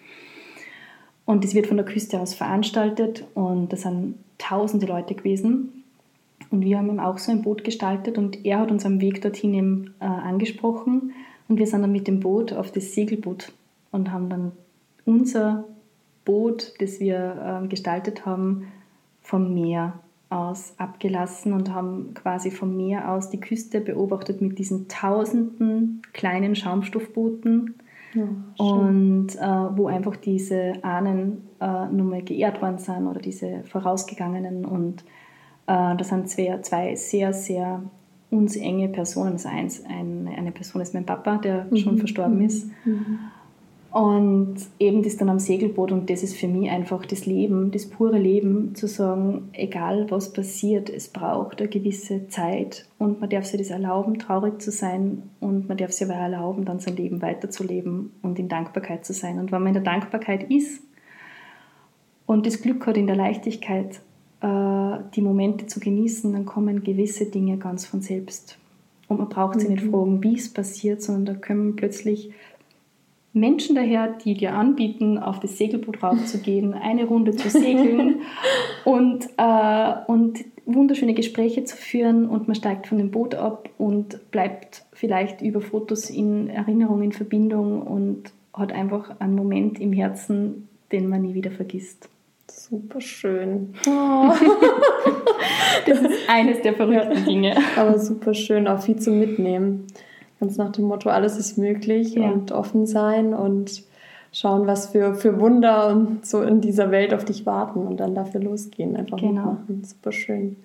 Und 1.25 1.45
das 1.45 1.55
wird 1.55 1.67
von 1.67 1.77
der 1.77 1.87
Küste 1.87 2.21
aus 2.21 2.35
veranstaltet 2.35 3.25
und 3.35 3.73
das 3.73 3.83
sind 3.83 4.17
tausende 4.39 4.87
Leute 4.87 5.15
gewesen. 5.15 5.85
Und 6.51 6.65
wir 6.65 6.79
haben 6.79 6.89
ihm 6.89 6.99
auch 6.99 7.19
so 7.19 7.31
ein 7.31 7.43
Boot 7.43 7.63
gestaltet 7.63 8.19
und 8.19 8.45
er 8.45 8.59
hat 8.59 8.71
uns 8.71 8.85
am 8.85 9.01
Weg 9.01 9.23
dorthin 9.23 9.55
eben, 9.55 9.95
äh, 10.01 10.05
angesprochen. 10.05 11.13
Und 11.49 11.59
wir 11.59 11.67
sind 11.67 11.83
dann 11.83 11.93
mit 11.93 12.09
dem 12.09 12.21
Boot 12.21 12.53
auf 12.53 12.73
das 12.73 12.95
Segelboot 12.95 13.53
und 13.93 14.11
haben 14.11 14.29
dann 14.29 14.53
unser 15.05 15.65
Boot, 16.25 16.75
das 16.81 17.01
wir 17.01 17.63
äh, 17.65 17.69
gestaltet 17.69 18.27
haben, 18.27 18.69
vom 19.23 19.55
Meer 19.55 19.95
aus 20.29 20.75
abgelassen 20.79 21.53
und 21.53 21.75
haben 21.75 22.15
quasi 22.15 22.51
vom 22.51 22.77
Meer 22.77 23.11
aus 23.11 23.31
die 23.31 23.41
Küste 23.41 23.81
beobachtet 23.81 24.41
mit 24.41 24.59
diesen 24.59 24.87
tausenden 24.89 26.03
kleinen 26.13 26.55
Schaumstoffbooten 26.55 27.75
ja, 28.15 28.29
und 28.57 29.29
äh, 29.37 29.77
wo 29.77 29.89
einfach 29.89 30.17
diese 30.17 30.75
Ahnen 30.83 31.49
äh, 31.61 31.87
nochmal 31.87 32.23
geehrt 32.23 32.63
worden 32.63 32.79
sind 32.79 33.07
oder 33.07 33.21
diese 33.21 33.63
vorausgegangenen. 33.65 34.65
Und 34.65 35.05
äh, 35.67 35.97
das 35.97 36.09
sind 36.09 36.29
zwei, 36.29 36.59
zwei 36.63 36.95
sehr, 36.95 37.33
sehr 37.33 37.83
uns 38.31 38.57
enge 38.57 38.89
Personen. 38.89 39.33
Also 39.33 39.49
eins, 39.49 39.85
ein, 39.85 40.29
eine 40.37 40.53
Person 40.53 40.83
ist 40.83 40.95
mein 40.95 41.07
Papa, 41.07 41.39
der 41.39 41.67
mhm. 41.71 41.77
schon 41.77 41.99
verstorben 41.99 42.39
mhm. 42.39 42.45
ist. 42.45 42.71
Mhm. 42.85 43.19
Und 43.91 44.57
eben 44.79 45.03
das 45.03 45.17
dann 45.17 45.29
am 45.29 45.41
Segelboot 45.41 45.91
und 45.91 46.11
das 46.11 46.23
ist 46.23 46.37
für 46.37 46.47
mich 46.47 46.71
einfach 46.71 47.05
das 47.05 47.27
Leben, 47.27 47.73
das 47.73 47.87
pure 47.87 48.19
Leben, 48.19 48.77
zu 48.77 48.87
sagen, 48.87 49.49
egal 49.53 50.09
was 50.11 50.33
passiert, 50.33 50.89
es 50.89 51.09
braucht 51.09 51.61
eine 51.61 51.69
gewisse 51.69 52.29
Zeit 52.29 52.87
und 52.99 53.21
man 53.21 53.29
darf 53.31 53.47
sich 53.47 53.59
das 53.59 53.71
erlauben, 53.71 54.21
traurig 54.21 54.63
zu 54.63 54.71
sein 54.71 55.25
und 55.41 55.69
man 55.69 55.77
darf 55.77 55.91
sich 55.91 56.09
aber 56.09 56.17
erlauben, 56.17 56.65
dann 56.65 56.79
sein 56.79 56.97
Leben 56.97 57.21
weiterzuleben 57.21 58.13
und 58.23 58.39
in 58.39 58.49
Dankbarkeit 58.49 59.05
zu 59.05 59.13
sein. 59.13 59.41
Und 59.41 59.51
wenn 59.51 59.61
man 59.61 59.75
in 59.75 59.83
der 59.83 59.93
Dankbarkeit 59.93 60.49
ist 60.49 60.85
und 62.27 62.47
das 62.47 62.63
Glück 62.63 62.87
hat, 62.87 62.97
in 62.97 63.09
der 63.09 63.17
Leichtigkeit 63.17 64.01
äh, 64.41 64.99
die 65.17 65.23
Momente 65.23 65.67
zu 65.67 65.81
genießen, 65.81 66.33
dann 66.33 66.47
kommen 66.47 66.85
gewisse 66.85 67.27
Dinge 67.27 67.59
ganz 67.59 67.87
von 67.87 68.03
selbst. 68.03 68.57
Und 69.09 69.19
man 69.19 69.29
braucht 69.29 69.59
sich 69.59 69.69
mhm. 69.69 69.75
nicht 69.75 69.87
fragen, 69.91 70.23
wie 70.23 70.37
es 70.37 70.53
passiert, 70.53 71.03
sondern 71.03 71.35
da 71.35 71.41
können 71.41 71.75
plötzlich 71.75 72.31
Menschen 73.33 73.77
daher, 73.77 74.09
die 74.09 74.35
dir 74.35 74.55
anbieten, 74.55 75.19
auf 75.19 75.39
das 75.39 75.57
Segelboot 75.57 76.03
raufzugehen, 76.03 76.75
eine 76.75 77.05
Runde 77.05 77.37
zu 77.37 77.49
segeln 77.49 78.23
und, 78.85 79.29
äh, 79.37 79.93
und 80.09 80.41
wunderschöne 80.67 81.15
Gespräche 81.15 81.65
zu 81.65 81.77
führen 81.77 82.29
und 82.29 82.49
man 82.49 82.55
steigt 82.55 82.89
von 82.89 82.99
dem 82.99 83.11
Boot 83.11 83.35
ab 83.35 83.69
und 83.79 84.31
bleibt 84.31 84.85
vielleicht 84.93 85.43
über 85.43 85.61
Fotos 85.61 86.11
in 86.11 86.49
Erinnerung, 86.49 87.03
in 87.03 87.13
Verbindung 87.13 87.83
und 87.83 88.33
hat 88.53 88.73
einfach 88.73 89.21
einen 89.21 89.35
Moment 89.37 89.81
im 89.81 89.93
Herzen, 89.93 90.69
den 90.91 91.09
man 91.09 91.23
nie 91.23 91.35
wieder 91.35 91.53
vergisst. 91.53 92.09
Super 92.49 93.01
schön. 93.01 93.75
Oh. 93.87 94.33
das 95.87 96.01
ist 96.01 96.29
eines 96.29 96.61
der 96.63 96.75
verrückten 96.75 97.25
Dinge. 97.25 97.57
Aber 97.77 97.99
super 97.99 98.35
schön, 98.35 98.67
auch 98.67 98.83
viel 98.83 98.97
zu 98.97 99.13
mitnehmen. 99.13 99.87
Ganz 100.41 100.57
nach 100.57 100.73
dem 100.73 100.87
Motto, 100.87 101.11
alles 101.11 101.37
ist 101.37 101.59
möglich 101.59 102.15
ja. 102.15 102.31
und 102.31 102.51
offen 102.51 102.87
sein 102.87 103.35
und 103.35 103.83
schauen, 104.33 104.67
was 104.67 104.89
für, 104.89 105.15
für 105.15 105.39
Wunder 105.39 105.89
und 105.89 106.25
so 106.25 106.43
in 106.43 106.61
dieser 106.61 106.91
Welt 106.91 107.13
auf 107.13 107.25
dich 107.25 107.45
warten 107.47 107.87
und 107.87 107.99
dann 107.99 108.15
dafür 108.15 108.41
losgehen, 108.41 108.97
einfach 108.97 109.19
genau. 109.19 109.43
machen. 109.43 109.83
Super 109.85 110.13
schön. 110.13 110.57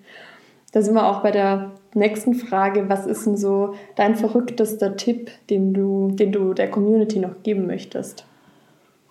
Da 0.72 0.82
sind 0.82 0.94
wir 0.94 1.06
auch 1.06 1.22
bei 1.22 1.30
der 1.30 1.72
nächsten 1.94 2.34
Frage. 2.34 2.88
Was 2.88 3.06
ist 3.06 3.26
denn 3.26 3.36
so 3.36 3.74
dein 3.96 4.16
verrücktester 4.16 4.96
Tipp, 4.96 5.30
den 5.50 5.72
du, 5.72 6.08
den 6.12 6.32
du 6.32 6.54
der 6.54 6.70
Community 6.70 7.18
noch 7.18 7.42
geben 7.42 7.66
möchtest? 7.66 8.26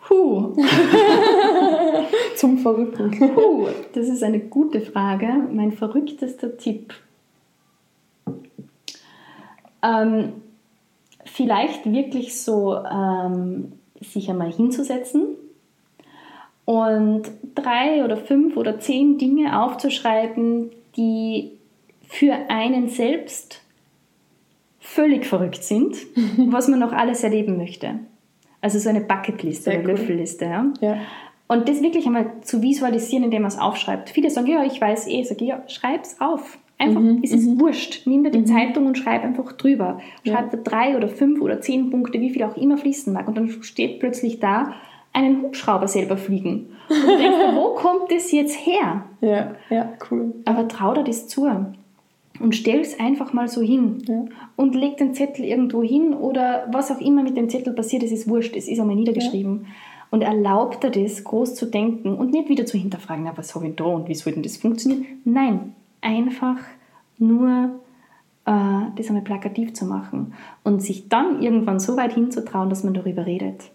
Puh. 0.08 0.56
Zum 2.36 2.60
Verrückten. 2.60 3.10
Puh, 3.34 3.68
das 3.94 4.08
ist 4.08 4.22
eine 4.24 4.40
gute 4.40 4.82
Frage. 4.82 5.28
Mein 5.52 5.72
verrücktester 5.72 6.58
Tipp. 6.58 6.94
Ähm, 9.82 10.34
vielleicht 11.26 11.92
wirklich 11.92 12.40
so 12.40 12.78
ähm, 12.78 13.74
sich 14.00 14.30
einmal 14.30 14.52
hinzusetzen 14.52 15.36
und 16.66 17.24
drei 17.54 18.04
oder 18.04 18.18
fünf 18.18 18.58
oder 18.58 18.80
zehn 18.80 19.18
Dinge 19.18 19.62
aufzuschreiben, 19.62 20.72
die 20.96 21.52
für 22.08 22.34
einen 22.50 22.90
selbst 22.90 23.62
völlig 24.80 25.26
verrückt 25.26 25.64
sind, 25.64 25.98
was 26.38 26.68
man 26.68 26.80
noch 26.80 26.94
alles 26.94 27.24
erleben 27.24 27.58
möchte. 27.58 28.00
Also 28.62 28.80
so 28.80 28.90
eine 28.90 29.02
Bucketliste 29.02 29.72
Sehr 29.72 29.80
oder 29.80 29.90
cool. 29.90 30.00
Löffelliste. 30.00 30.46
Ja? 30.46 30.74
Ja. 30.82 30.98
Und 31.48 31.70
das 31.70 31.82
wirklich 31.82 32.08
einmal 32.08 32.42
zu 32.42 32.64
visualisieren, 32.64 33.26
indem 33.26 33.44
man 33.44 33.52
es 33.52 33.60
aufschreibt. 33.60 34.10
Viele 34.10 34.32
sagen, 34.32 34.48
ja, 34.48 34.64
ich 34.64 34.82
weiß 34.82 35.08
eh. 35.08 35.22
Ich, 35.22 35.42
ja, 35.42 35.64
schreib's 35.68 36.20
auf. 36.20 36.58
Einfach, 36.78 37.00
Mhm, 37.00 37.22
es 37.24 37.32
ist 37.32 37.60
wurscht. 37.60 38.06
Nimm 38.06 38.24
dir 38.24 38.32
die 38.32 38.44
Zeitung 38.44 38.86
und 38.86 38.98
schreib 38.98 39.24
einfach 39.24 39.54
drüber. 39.54 40.00
Schreib 40.28 40.52
da 40.52 40.58
drei 40.58 40.98
oder 40.98 41.08
fünf 41.08 41.42
oder 41.42 41.62
zehn 41.62 41.90
Punkte, 41.90 42.20
wie 42.20 42.30
viel 42.30 42.44
auch 42.44 42.58
immer 42.58 42.78
fließen 42.78 43.14
mag. 43.14 43.28
Und 43.28 43.38
dann 43.38 43.50
steht 43.64 44.00
plötzlich 44.00 44.40
da, 44.40 44.74
einen 45.14 45.42
Hubschrauber 45.42 45.88
selber 45.88 46.18
fliegen. 46.18 46.68
Und 46.90 47.02
du 47.04 47.18
denkst, 47.18 47.38
dir, 47.38 47.56
wo 47.56 47.76
kommt 47.76 48.12
das 48.12 48.32
jetzt 48.32 48.66
her? 48.66 49.06
Ja, 49.22 49.56
ja, 49.70 49.94
cool. 50.12 50.34
Aber 50.44 50.68
trau 50.68 50.94
dir 50.94 51.06
das 51.06 51.30
zu. 51.30 51.50
Und 52.40 52.54
stell 52.54 52.82
es 52.82 53.00
einfach 53.00 53.32
mal 53.32 53.48
so 53.48 53.62
hin. 53.62 54.04
Ja. 54.06 54.26
Und 54.58 54.76
leg 54.76 54.98
den 54.98 55.14
Zettel 55.14 55.46
irgendwo 55.46 55.82
hin 55.82 56.14
oder 56.14 56.68
was 56.72 56.92
auch 56.92 57.00
immer 57.00 57.24
mit 57.24 57.38
dem 57.38 57.50
Zettel 57.50 57.72
passiert, 57.74 58.04
es 58.04 58.12
ist 58.12 58.28
wurscht, 58.28 58.58
es 58.58 58.68
ist 58.68 58.80
einmal 58.80 58.98
niedergeschrieben. 58.98 59.68
Und 60.12 60.22
erlaubt 60.22 60.84
dir 60.84 60.92
das, 60.92 61.24
groß 61.24 61.56
zu 61.56 61.66
denken 61.66 62.16
und 62.16 62.32
nicht 62.32 62.50
wieder 62.50 62.66
zu 62.66 62.78
hinterfragen, 62.78 63.24
na, 63.24 63.38
was 63.38 63.56
habe 63.56 63.68
ich 63.70 63.76
da 63.76 63.86
und 63.86 64.10
wie 64.10 64.16
soll 64.16 64.34
denn 64.34 64.44
das 64.44 64.58
funktionieren? 64.58 65.06
Nein, 65.24 65.74
einfach 66.06 66.58
nur 67.18 67.82
äh, 68.46 68.92
das 68.96 69.08
einmal 69.08 69.24
plakativ 69.24 69.74
zu 69.74 69.86
machen 69.86 70.34
und 70.64 70.82
sich 70.82 71.10
dann 71.10 71.42
irgendwann 71.42 71.80
so 71.80 71.98
weit 71.98 72.14
hinzutrauen, 72.14 72.70
dass 72.70 72.84
man 72.84 72.94
darüber 72.94 73.26
redet. 73.26 73.72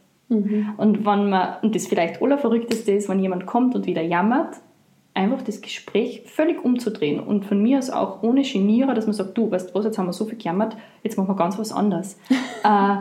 Und 0.77 1.05
wenn 1.05 1.29
man, 1.29 1.57
und 1.63 1.75
das 1.75 1.89
vielleicht 1.89 2.23
allerverrückteste 2.23 2.93
ist, 2.93 3.09
wenn 3.09 3.19
jemand 3.19 3.47
kommt 3.47 3.75
und 3.75 3.87
wieder 3.87 4.03
jammert, 4.03 4.59
einfach 5.13 5.43
das 5.43 5.61
Gespräch 5.61 6.23
völlig 6.27 6.65
umzudrehen 6.65 7.19
und 7.19 7.45
von 7.45 7.61
mir 7.61 7.79
aus 7.79 7.91
auch 7.91 8.23
ohne 8.23 8.43
Genierer, 8.43 8.95
dass 8.95 9.07
man 9.07 9.15
sagt, 9.15 9.37
du, 9.37 9.51
weißt 9.51 9.71
du 9.71 9.75
was, 9.75 9.85
jetzt 9.85 9.99
haben 9.99 10.07
wir 10.07 10.13
so 10.13 10.27
viel 10.27 10.39
gejammert, 10.39 10.77
jetzt 11.03 11.19
machen 11.19 11.29
wir 11.29 11.35
ganz 11.35 11.59
was 11.59 11.73
anderes. 11.73 12.17
äh, 12.65 12.97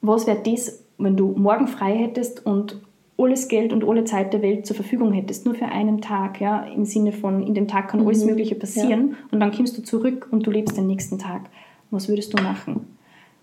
was 0.00 0.26
wäre 0.26 0.40
das, 0.44 0.84
wenn 0.98 1.16
du 1.16 1.28
morgen 1.36 1.68
frei 1.68 1.96
hättest 1.96 2.44
und 2.44 2.80
alles 3.18 3.48
Geld 3.48 3.72
und 3.72 3.84
alle 3.84 4.04
Zeit 4.04 4.32
der 4.32 4.42
Welt 4.42 4.66
zur 4.66 4.76
Verfügung 4.76 5.12
hättest, 5.12 5.44
nur 5.44 5.54
für 5.54 5.66
einen 5.66 6.00
Tag, 6.00 6.40
ja, 6.40 6.64
im 6.64 6.84
Sinne 6.84 7.12
von, 7.12 7.42
in 7.46 7.54
dem 7.54 7.68
Tag 7.68 7.88
kann 7.88 8.06
alles 8.06 8.24
Mögliche 8.24 8.54
passieren 8.54 9.16
und 9.30 9.40
dann 9.40 9.52
kommst 9.52 9.76
du 9.76 9.82
zurück 9.82 10.28
und 10.30 10.46
du 10.46 10.50
lebst 10.50 10.76
den 10.76 10.86
nächsten 10.86 11.18
Tag. 11.18 11.42
Was 11.90 12.08
würdest 12.08 12.36
du 12.36 12.42
machen? 12.42 12.86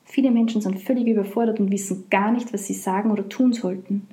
Viele 0.05 0.31
Menschen 0.31 0.61
sind 0.61 0.79
völlig 0.79 1.07
überfordert 1.07 1.59
und 1.59 1.71
wissen 1.71 2.05
gar 2.09 2.31
nicht, 2.31 2.51
was 2.51 2.65
sie 2.65 2.73
sagen 2.73 3.11
oder 3.11 3.29
tun 3.29 3.53
sollten. 3.53 4.07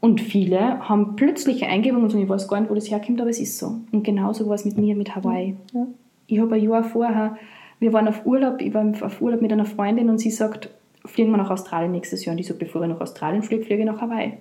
Und 0.00 0.20
viele 0.20 0.88
haben 0.88 1.14
plötzliche 1.14 1.66
Eingebungen 1.66 2.04
und 2.04 2.10
sagen, 2.10 2.24
ich 2.24 2.28
weiß 2.28 2.48
gar 2.48 2.60
nicht, 2.60 2.70
wo 2.70 2.74
das 2.74 2.90
herkommt, 2.90 3.20
aber 3.20 3.30
es 3.30 3.38
ist 3.38 3.58
so. 3.58 3.76
Und 3.92 4.02
genauso 4.02 4.48
war 4.48 4.54
es 4.54 4.64
mit 4.64 4.76
mir 4.76 4.96
mit 4.96 5.14
Hawaii. 5.14 5.54
Ja. 5.72 5.86
Ich 6.26 6.40
habe 6.40 6.56
ein 6.56 6.62
Jahr 6.62 6.82
vorher, 6.82 7.36
wir 7.78 7.92
waren 7.92 8.08
auf 8.08 8.26
Urlaub, 8.26 8.60
ich 8.60 8.74
war 8.74 8.84
auf 9.02 9.20
Urlaub 9.20 9.40
mit 9.40 9.52
einer 9.52 9.66
Freundin 9.66 10.08
und 10.10 10.18
sie 10.18 10.30
sagt, 10.30 10.70
fliegen 11.04 11.30
wir 11.30 11.36
nach 11.36 11.50
Australien 11.50 11.92
nächstes 11.92 12.24
Jahr. 12.24 12.32
Und 12.32 12.38
ich 12.38 12.46
sage, 12.46 12.58
bevor 12.58 12.82
ich 12.82 12.88
nach 12.88 13.00
Australien 13.00 13.42
fliege, 13.42 13.64
fliege 13.64 13.82
ich 13.82 13.86
nach 13.86 14.00
Hawaii. 14.00 14.32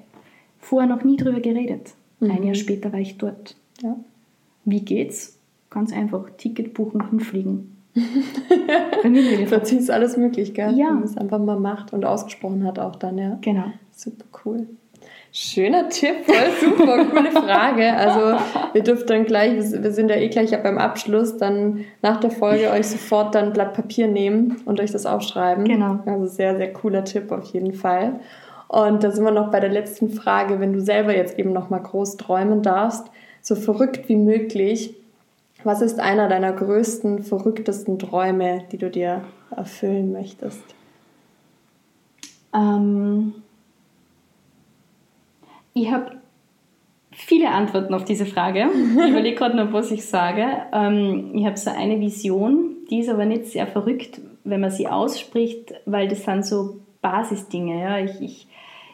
Vorher 0.60 0.90
noch 0.90 1.04
nie 1.04 1.18
drüber 1.18 1.40
geredet. 1.40 1.94
Ein 2.22 2.44
Jahr 2.44 2.56
später 2.56 2.92
war 2.92 3.00
ich 3.00 3.18
dort. 3.18 3.56
Ja. 3.82 3.96
Wie 4.66 4.82
geht's? 4.82 5.38
Ganz 5.70 5.94
einfach, 5.94 6.26
Ticket 6.38 6.74
buchen, 6.74 7.10
hinfliegen. 7.10 7.78
Plötzlich 9.48 9.80
ist 9.80 9.92
alles 9.92 10.18
möglich, 10.18 10.54
gell? 10.54 10.78
Ja. 10.78 10.88
Wenn 10.88 10.96
man 10.96 11.04
es 11.04 11.18
einfach 11.18 11.40
mal 11.40 11.60
macht 11.60 11.94
und 11.94 12.06
ausgesprochen 12.06 12.66
hat 12.66 12.80
auch 12.80 12.96
dann, 12.96 13.18
ja. 13.18 13.38
Genau. 13.42 13.66
Super 13.92 14.26
cool. 14.46 14.68
Schöner 15.32 15.90
Tipp, 15.90 16.26
voll 16.26 16.70
super, 16.70 17.06
coole 17.12 17.32
Frage. 17.32 17.94
Also 17.94 18.44
ihr 18.74 18.82
dürft 18.82 19.12
dann 19.12 19.26
gleich, 19.26 19.54
wir 19.58 19.92
sind 19.92 20.10
ja 20.10 20.16
eh 20.16 20.28
gleich 20.30 20.52
beim 20.64 20.80
Abschluss, 20.80 21.38
dann 21.38 21.86
nach 22.02 22.20
der 22.20 22.32
Folge 22.32 22.72
euch 22.72 22.88
sofort 22.88 23.36
dann 23.36 23.46
ein 23.46 23.54
Blatt 23.54 23.76
Papier 23.76 24.08
nehmen 24.08 24.58
und 24.66 24.80
euch 24.80 24.92
das 24.92 25.06
aufschreiben. 25.06 25.66
Genau. 25.66 26.00
Also 26.08 26.26
sehr, 26.26 26.58
sehr 26.58 26.74
cooler 26.74 27.04
Tipp 27.04 27.32
auf 27.32 27.46
jeden 27.54 27.74
Fall. 27.74 28.20
Und 28.70 29.04
da 29.04 29.10
sind 29.10 29.26
wir 29.26 29.32
noch 29.32 29.50
bei 29.50 29.60
der 29.60 29.72
letzten 29.72 30.12
Frage, 30.12 30.60
wenn 30.60 30.74
du 30.74 30.80
selber 30.80 31.16
jetzt 31.16 31.40
eben 31.40 31.52
noch 31.52 31.72
mal 31.72 31.80
groß 31.80 32.18
träumen 32.18 32.62
darfst, 32.62 33.08
so 33.42 33.56
verrückt 33.56 34.08
wie 34.08 34.16
möglich. 34.16 34.94
Was 35.64 35.82
ist 35.82 36.00
einer 36.00 36.30
deiner 36.30 36.54
größten, 36.54 37.24
verrücktesten 37.24 37.98
Träume, 37.98 38.64
die 38.72 38.78
du 38.78 38.92
dir 38.92 39.24
erfüllen 39.56 40.12
möchtest? 40.12 40.62
Ähm, 42.54 43.34
ich 45.74 45.92
habe 45.92 46.12
viele 47.12 47.50
Antworten 47.50 47.96
auf 47.96 48.06
diese 48.06 48.28
Frage. 48.28 48.70
Ich 48.72 49.10
überlege 49.10 49.36
gerade 49.36 49.58
noch, 49.58 49.74
was 49.74 49.90
ich 49.90 50.06
sage. 50.06 50.46
Ähm, 50.72 51.32
ich 51.34 51.46
habe 51.46 51.58
so 51.58 51.72
eine 51.72 52.00
Vision, 52.00 52.76
die 52.92 53.00
ist 53.00 53.10
aber 53.10 53.26
nicht 53.26 53.48
sehr 53.48 53.66
verrückt, 53.66 54.22
wenn 54.44 54.62
man 54.62 54.70
sie 54.70 54.88
ausspricht, 54.88 55.74
weil 55.86 56.08
das 56.08 56.24
sind 56.24 56.46
so 56.46 56.78
Basisdinge. 57.02 57.82
Ja? 57.82 57.98
Ich, 58.00 58.22
ich, 58.22 58.48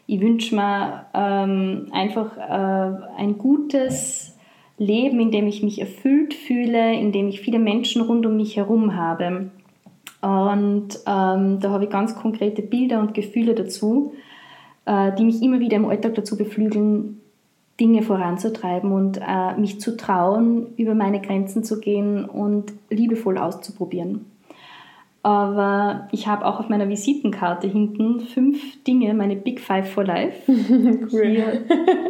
ich 0.07 0.21
wünsche 0.21 0.55
mir 0.55 1.05
ähm, 1.13 1.87
einfach 1.91 2.37
äh, 2.37 3.17
ein 3.17 3.37
gutes 3.37 4.37
Leben, 4.77 5.19
in 5.19 5.31
dem 5.31 5.47
ich 5.47 5.63
mich 5.63 5.79
erfüllt 5.79 6.33
fühle, 6.33 6.93
in 6.93 7.11
dem 7.11 7.27
ich 7.27 7.41
viele 7.41 7.59
Menschen 7.59 8.01
rund 8.01 8.25
um 8.25 8.37
mich 8.37 8.57
herum 8.57 8.95
habe. 8.95 9.49
Und 10.21 10.89
ähm, 11.07 11.59
da 11.59 11.69
habe 11.69 11.85
ich 11.85 11.89
ganz 11.89 12.15
konkrete 12.15 12.61
Bilder 12.61 12.99
und 12.99 13.13
Gefühle 13.13 13.55
dazu, 13.55 14.13
äh, 14.85 15.13
die 15.15 15.23
mich 15.23 15.41
immer 15.41 15.59
wieder 15.59 15.77
im 15.77 15.85
Alltag 15.85 16.15
dazu 16.15 16.37
beflügeln, 16.37 17.21
Dinge 17.79 18.03
voranzutreiben 18.03 18.91
und 18.91 19.19
äh, 19.21 19.57
mich 19.57 19.81
zu 19.81 19.97
trauen, 19.97 20.67
über 20.77 20.95
meine 20.95 21.19
Grenzen 21.19 21.63
zu 21.63 21.79
gehen 21.79 22.23
und 22.25 22.73
liebevoll 22.89 23.37
auszuprobieren. 23.37 24.25
Aber 25.25 26.07
ich 26.11 26.27
habe 26.27 26.45
auch 26.45 26.59
auf 26.59 26.69
meiner 26.69 26.87
Visitenkarte 26.87 27.65
hinten 27.65 28.19
fünf 28.19 28.83
Dinge, 28.83 29.11
meine 29.15 29.35
Big 29.35 29.59
Five 29.59 29.89
for 29.91 30.03
Life. 30.03 30.43
Hier 31.09 31.65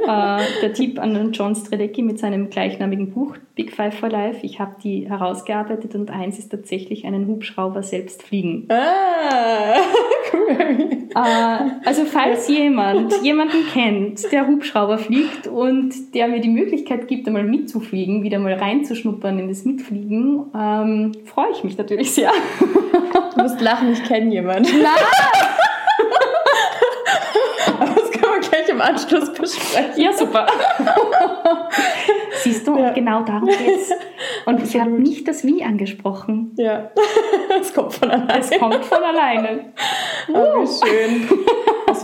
äh, 0.06 0.42
der 0.62 0.74
Tipp 0.74 1.00
an 1.00 1.32
John 1.32 1.56
Stradecki 1.56 2.02
mit 2.02 2.20
seinem 2.20 2.50
gleichnamigen 2.50 3.12
Buch 3.12 3.38
Big 3.56 3.72
Five 3.72 3.98
for 3.98 4.10
Life. 4.10 4.46
Ich 4.46 4.60
habe 4.60 4.76
die 4.84 5.08
herausgearbeitet 5.08 5.96
und 5.96 6.12
eins 6.12 6.40
ist 6.40 6.50
tatsächlich 6.50 7.06
einen 7.06 7.26
Hubschrauber 7.28 7.84
selbst 7.84 8.22
fliegen. 8.22 8.68
Ah, 8.68 9.78
cool. 10.34 11.06
Äh, 11.16 11.88
also 11.88 12.04
falls 12.04 12.50
jemand 12.50 13.14
jemanden 13.24 13.66
kennt, 13.72 14.30
der 14.34 14.46
Hubschrauber 14.46 14.98
fliegt 14.98 15.48
und 15.48 16.14
der 16.14 16.28
mir 16.28 16.42
die 16.42 16.50
Möglichkeit 16.50 17.08
gibt, 17.08 17.28
einmal 17.28 17.46
mitzufliegen, 17.46 18.24
wieder 18.24 18.40
mal 18.40 18.56
reinzuschnuppern 18.56 19.40
in 19.40 19.48
das 19.48 19.64
Mitfliegen, 19.64 20.48
ähm, 20.54 21.14
freue 21.24 21.52
ich 21.54 21.64
mich 21.64 21.78
natürlich 21.78 22.12
sehr. 22.12 22.32
Du 23.16 23.42
musst 23.42 23.62
lachen, 23.62 23.94
ich 23.94 24.04
kenne 24.04 24.32
jemanden. 24.32 24.86
Aber 27.68 27.86
das 27.86 28.12
können 28.12 28.34
wir 28.34 28.40
gleich 28.50 28.70
im 28.70 28.82
Anschluss 28.82 29.32
besprechen. 29.34 29.94
Ja, 30.02 30.14
super. 30.14 30.46
Siehst 32.44 32.68
du, 32.68 32.78
Ja. 32.78 32.92
genau 32.92 33.24
darum 33.24 33.48
geht's. 33.48 33.92
Und 34.46 34.62
ich 34.64 34.80
habe 34.80 34.92
nicht 34.92 35.28
das 35.28 35.44
Wie 35.46 35.64
angesprochen. 35.64 36.54
Ja, 36.58 36.92
es 37.62 37.74
kommt 37.74 37.94
von 37.94 38.12
alleine. 38.12 38.40
Es 38.40 38.52
kommt 38.60 38.86
von 38.86 39.04
alleine. 39.04 39.74
Oh, 40.34 40.62
wie 40.62 40.68
schön. 40.88 41.28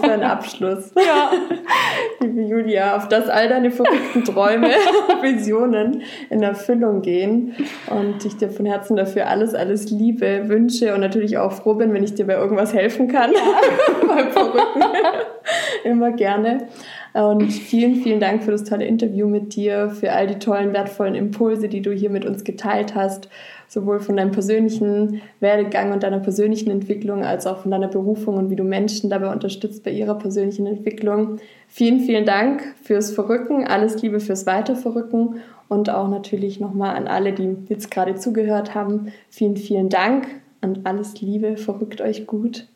Für 0.01 0.11
ein 0.11 0.23
Abschluss. 0.23 0.91
Ja. 0.95 1.31
Liebe 2.19 2.41
Julia, 2.41 2.95
auf 2.97 3.07
dass 3.07 3.29
all 3.29 3.47
deine 3.49 3.71
verrückten 3.71 4.23
Träume, 4.23 4.67
Visionen 5.21 6.03
in 6.29 6.43
Erfüllung 6.43 7.01
gehen 7.01 7.55
und 7.89 8.23
ich 8.25 8.37
dir 8.37 8.49
von 8.49 8.65
Herzen 8.65 8.95
dafür 8.95 9.27
alles, 9.27 9.53
alles 9.53 9.89
Liebe 9.89 10.47
wünsche 10.47 10.93
und 10.93 11.01
natürlich 11.01 11.37
auch 11.37 11.51
froh 11.51 11.75
bin, 11.75 11.93
wenn 11.93 12.03
ich 12.03 12.13
dir 12.13 12.27
bei 12.27 12.33
irgendwas 12.33 12.73
helfen 12.73 13.07
kann. 13.07 13.31
Beim 14.07 14.31
Verrückten. 14.31 14.83
Immer 15.83 16.11
gerne. 16.11 16.67
Und 17.13 17.51
vielen, 17.51 17.95
vielen 17.95 18.19
Dank 18.19 18.43
für 18.43 18.51
das 18.51 18.63
tolle 18.63 18.85
Interview 18.85 19.27
mit 19.27 19.55
dir, 19.55 19.89
für 19.89 20.13
all 20.13 20.27
die 20.27 20.39
tollen, 20.39 20.71
wertvollen 20.73 21.15
Impulse, 21.15 21.67
die 21.67 21.81
du 21.81 21.91
hier 21.91 22.09
mit 22.09 22.25
uns 22.25 22.43
geteilt 22.43 22.95
hast, 22.95 23.27
sowohl 23.71 24.01
von 24.01 24.17
deinem 24.17 24.31
persönlichen 24.31 25.21
Werdegang 25.39 25.93
und 25.93 26.03
deiner 26.03 26.19
persönlichen 26.19 26.69
Entwicklung 26.69 27.23
als 27.23 27.47
auch 27.47 27.59
von 27.59 27.71
deiner 27.71 27.87
Berufung 27.87 28.35
und 28.35 28.49
wie 28.49 28.57
du 28.57 28.65
Menschen 28.65 29.09
dabei 29.09 29.31
unterstützt 29.31 29.85
bei 29.85 29.91
ihrer 29.91 30.15
persönlichen 30.15 30.67
Entwicklung. 30.67 31.37
Vielen, 31.69 32.01
vielen 32.01 32.25
Dank 32.25 32.75
fürs 32.83 33.11
Verrücken, 33.11 33.65
alles 33.65 34.01
Liebe 34.01 34.19
fürs 34.19 34.45
Weiterverrücken 34.45 35.39
und 35.69 35.89
auch 35.89 36.09
natürlich 36.09 36.59
nochmal 36.59 36.97
an 36.97 37.07
alle, 37.07 37.31
die 37.31 37.55
jetzt 37.69 37.89
gerade 37.89 38.15
zugehört 38.15 38.75
haben. 38.75 39.13
Vielen, 39.29 39.55
vielen 39.55 39.87
Dank 39.87 40.27
und 40.61 40.85
alles 40.85 41.21
Liebe, 41.21 41.55
verrückt 41.55 42.01
euch 42.01 42.27
gut. 42.27 42.67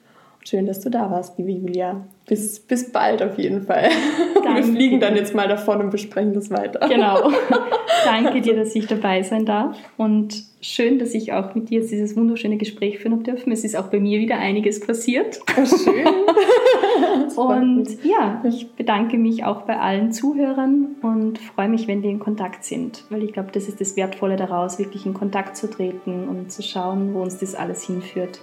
Schön, 0.47 0.67
dass 0.67 0.79
du 0.79 0.91
da 0.91 1.09
warst, 1.09 1.39
liebe 1.39 1.49
Julia. 1.49 2.05
Bis, 2.27 2.59
bis 2.59 2.91
bald 2.91 3.23
auf 3.23 3.39
jeden 3.39 3.63
Fall. 3.63 3.89
Danke. 4.35 4.57
Wir 4.57 4.63
fliegen 4.63 4.99
dann 4.99 5.15
jetzt 5.15 5.33
mal 5.33 5.47
davon 5.47 5.81
und 5.81 5.89
besprechen 5.89 6.35
das 6.35 6.51
weiter. 6.51 6.87
Genau. 6.87 7.31
Danke 8.05 8.41
dir, 8.41 8.55
dass 8.55 8.75
ich 8.75 8.85
dabei 8.85 9.23
sein 9.23 9.47
darf. 9.47 9.75
Und 9.97 10.43
schön, 10.61 10.99
dass 10.99 11.15
ich 11.15 11.33
auch 11.33 11.55
mit 11.55 11.71
dir 11.71 11.79
jetzt 11.79 11.91
dieses 11.91 12.15
wunderschöne 12.15 12.57
Gespräch 12.57 12.99
führen 12.99 13.13
habe 13.13 13.23
dürfen. 13.23 13.51
Es 13.51 13.63
ist 13.63 13.75
auch 13.75 13.87
bei 13.87 13.99
mir 13.99 14.19
wieder 14.19 14.37
einiges 14.37 14.81
passiert. 14.81 15.39
Schön. 15.55 16.05
freut 17.33 17.63
Und 17.63 18.03
ja, 18.03 18.43
ich 18.47 18.71
bedanke 18.73 19.17
mich 19.17 19.45
auch 19.45 19.63
bei 19.63 19.79
allen 19.79 20.11
Zuhörern 20.11 20.95
und 21.01 21.39
freue 21.39 21.69
mich, 21.69 21.87
wenn 21.87 22.03
wir 22.03 22.11
in 22.11 22.19
Kontakt 22.19 22.63
sind. 22.63 23.03
Weil 23.09 23.23
ich 23.23 23.33
glaube, 23.33 23.49
das 23.51 23.67
ist 23.67 23.81
das 23.81 23.97
Wertvolle 23.97 24.35
daraus, 24.35 24.77
wirklich 24.77 25.07
in 25.07 25.15
Kontakt 25.15 25.57
zu 25.57 25.67
treten 25.67 26.27
und 26.27 26.51
zu 26.51 26.61
schauen, 26.61 27.15
wo 27.15 27.21
uns 27.21 27.39
das 27.39 27.55
alles 27.55 27.81
hinführt. 27.81 28.41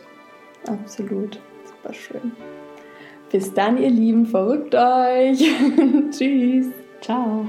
Absolut. 0.67 1.39
Super 1.83 1.95
schön. 1.95 2.33
Bis 3.31 3.53
dann, 3.55 3.83
ihr 3.83 3.91
Lieben, 3.91 4.27
verrückt 4.27 4.75
euch. 4.75 5.39
Tschüss. 6.11 6.67
Ciao. 7.01 7.47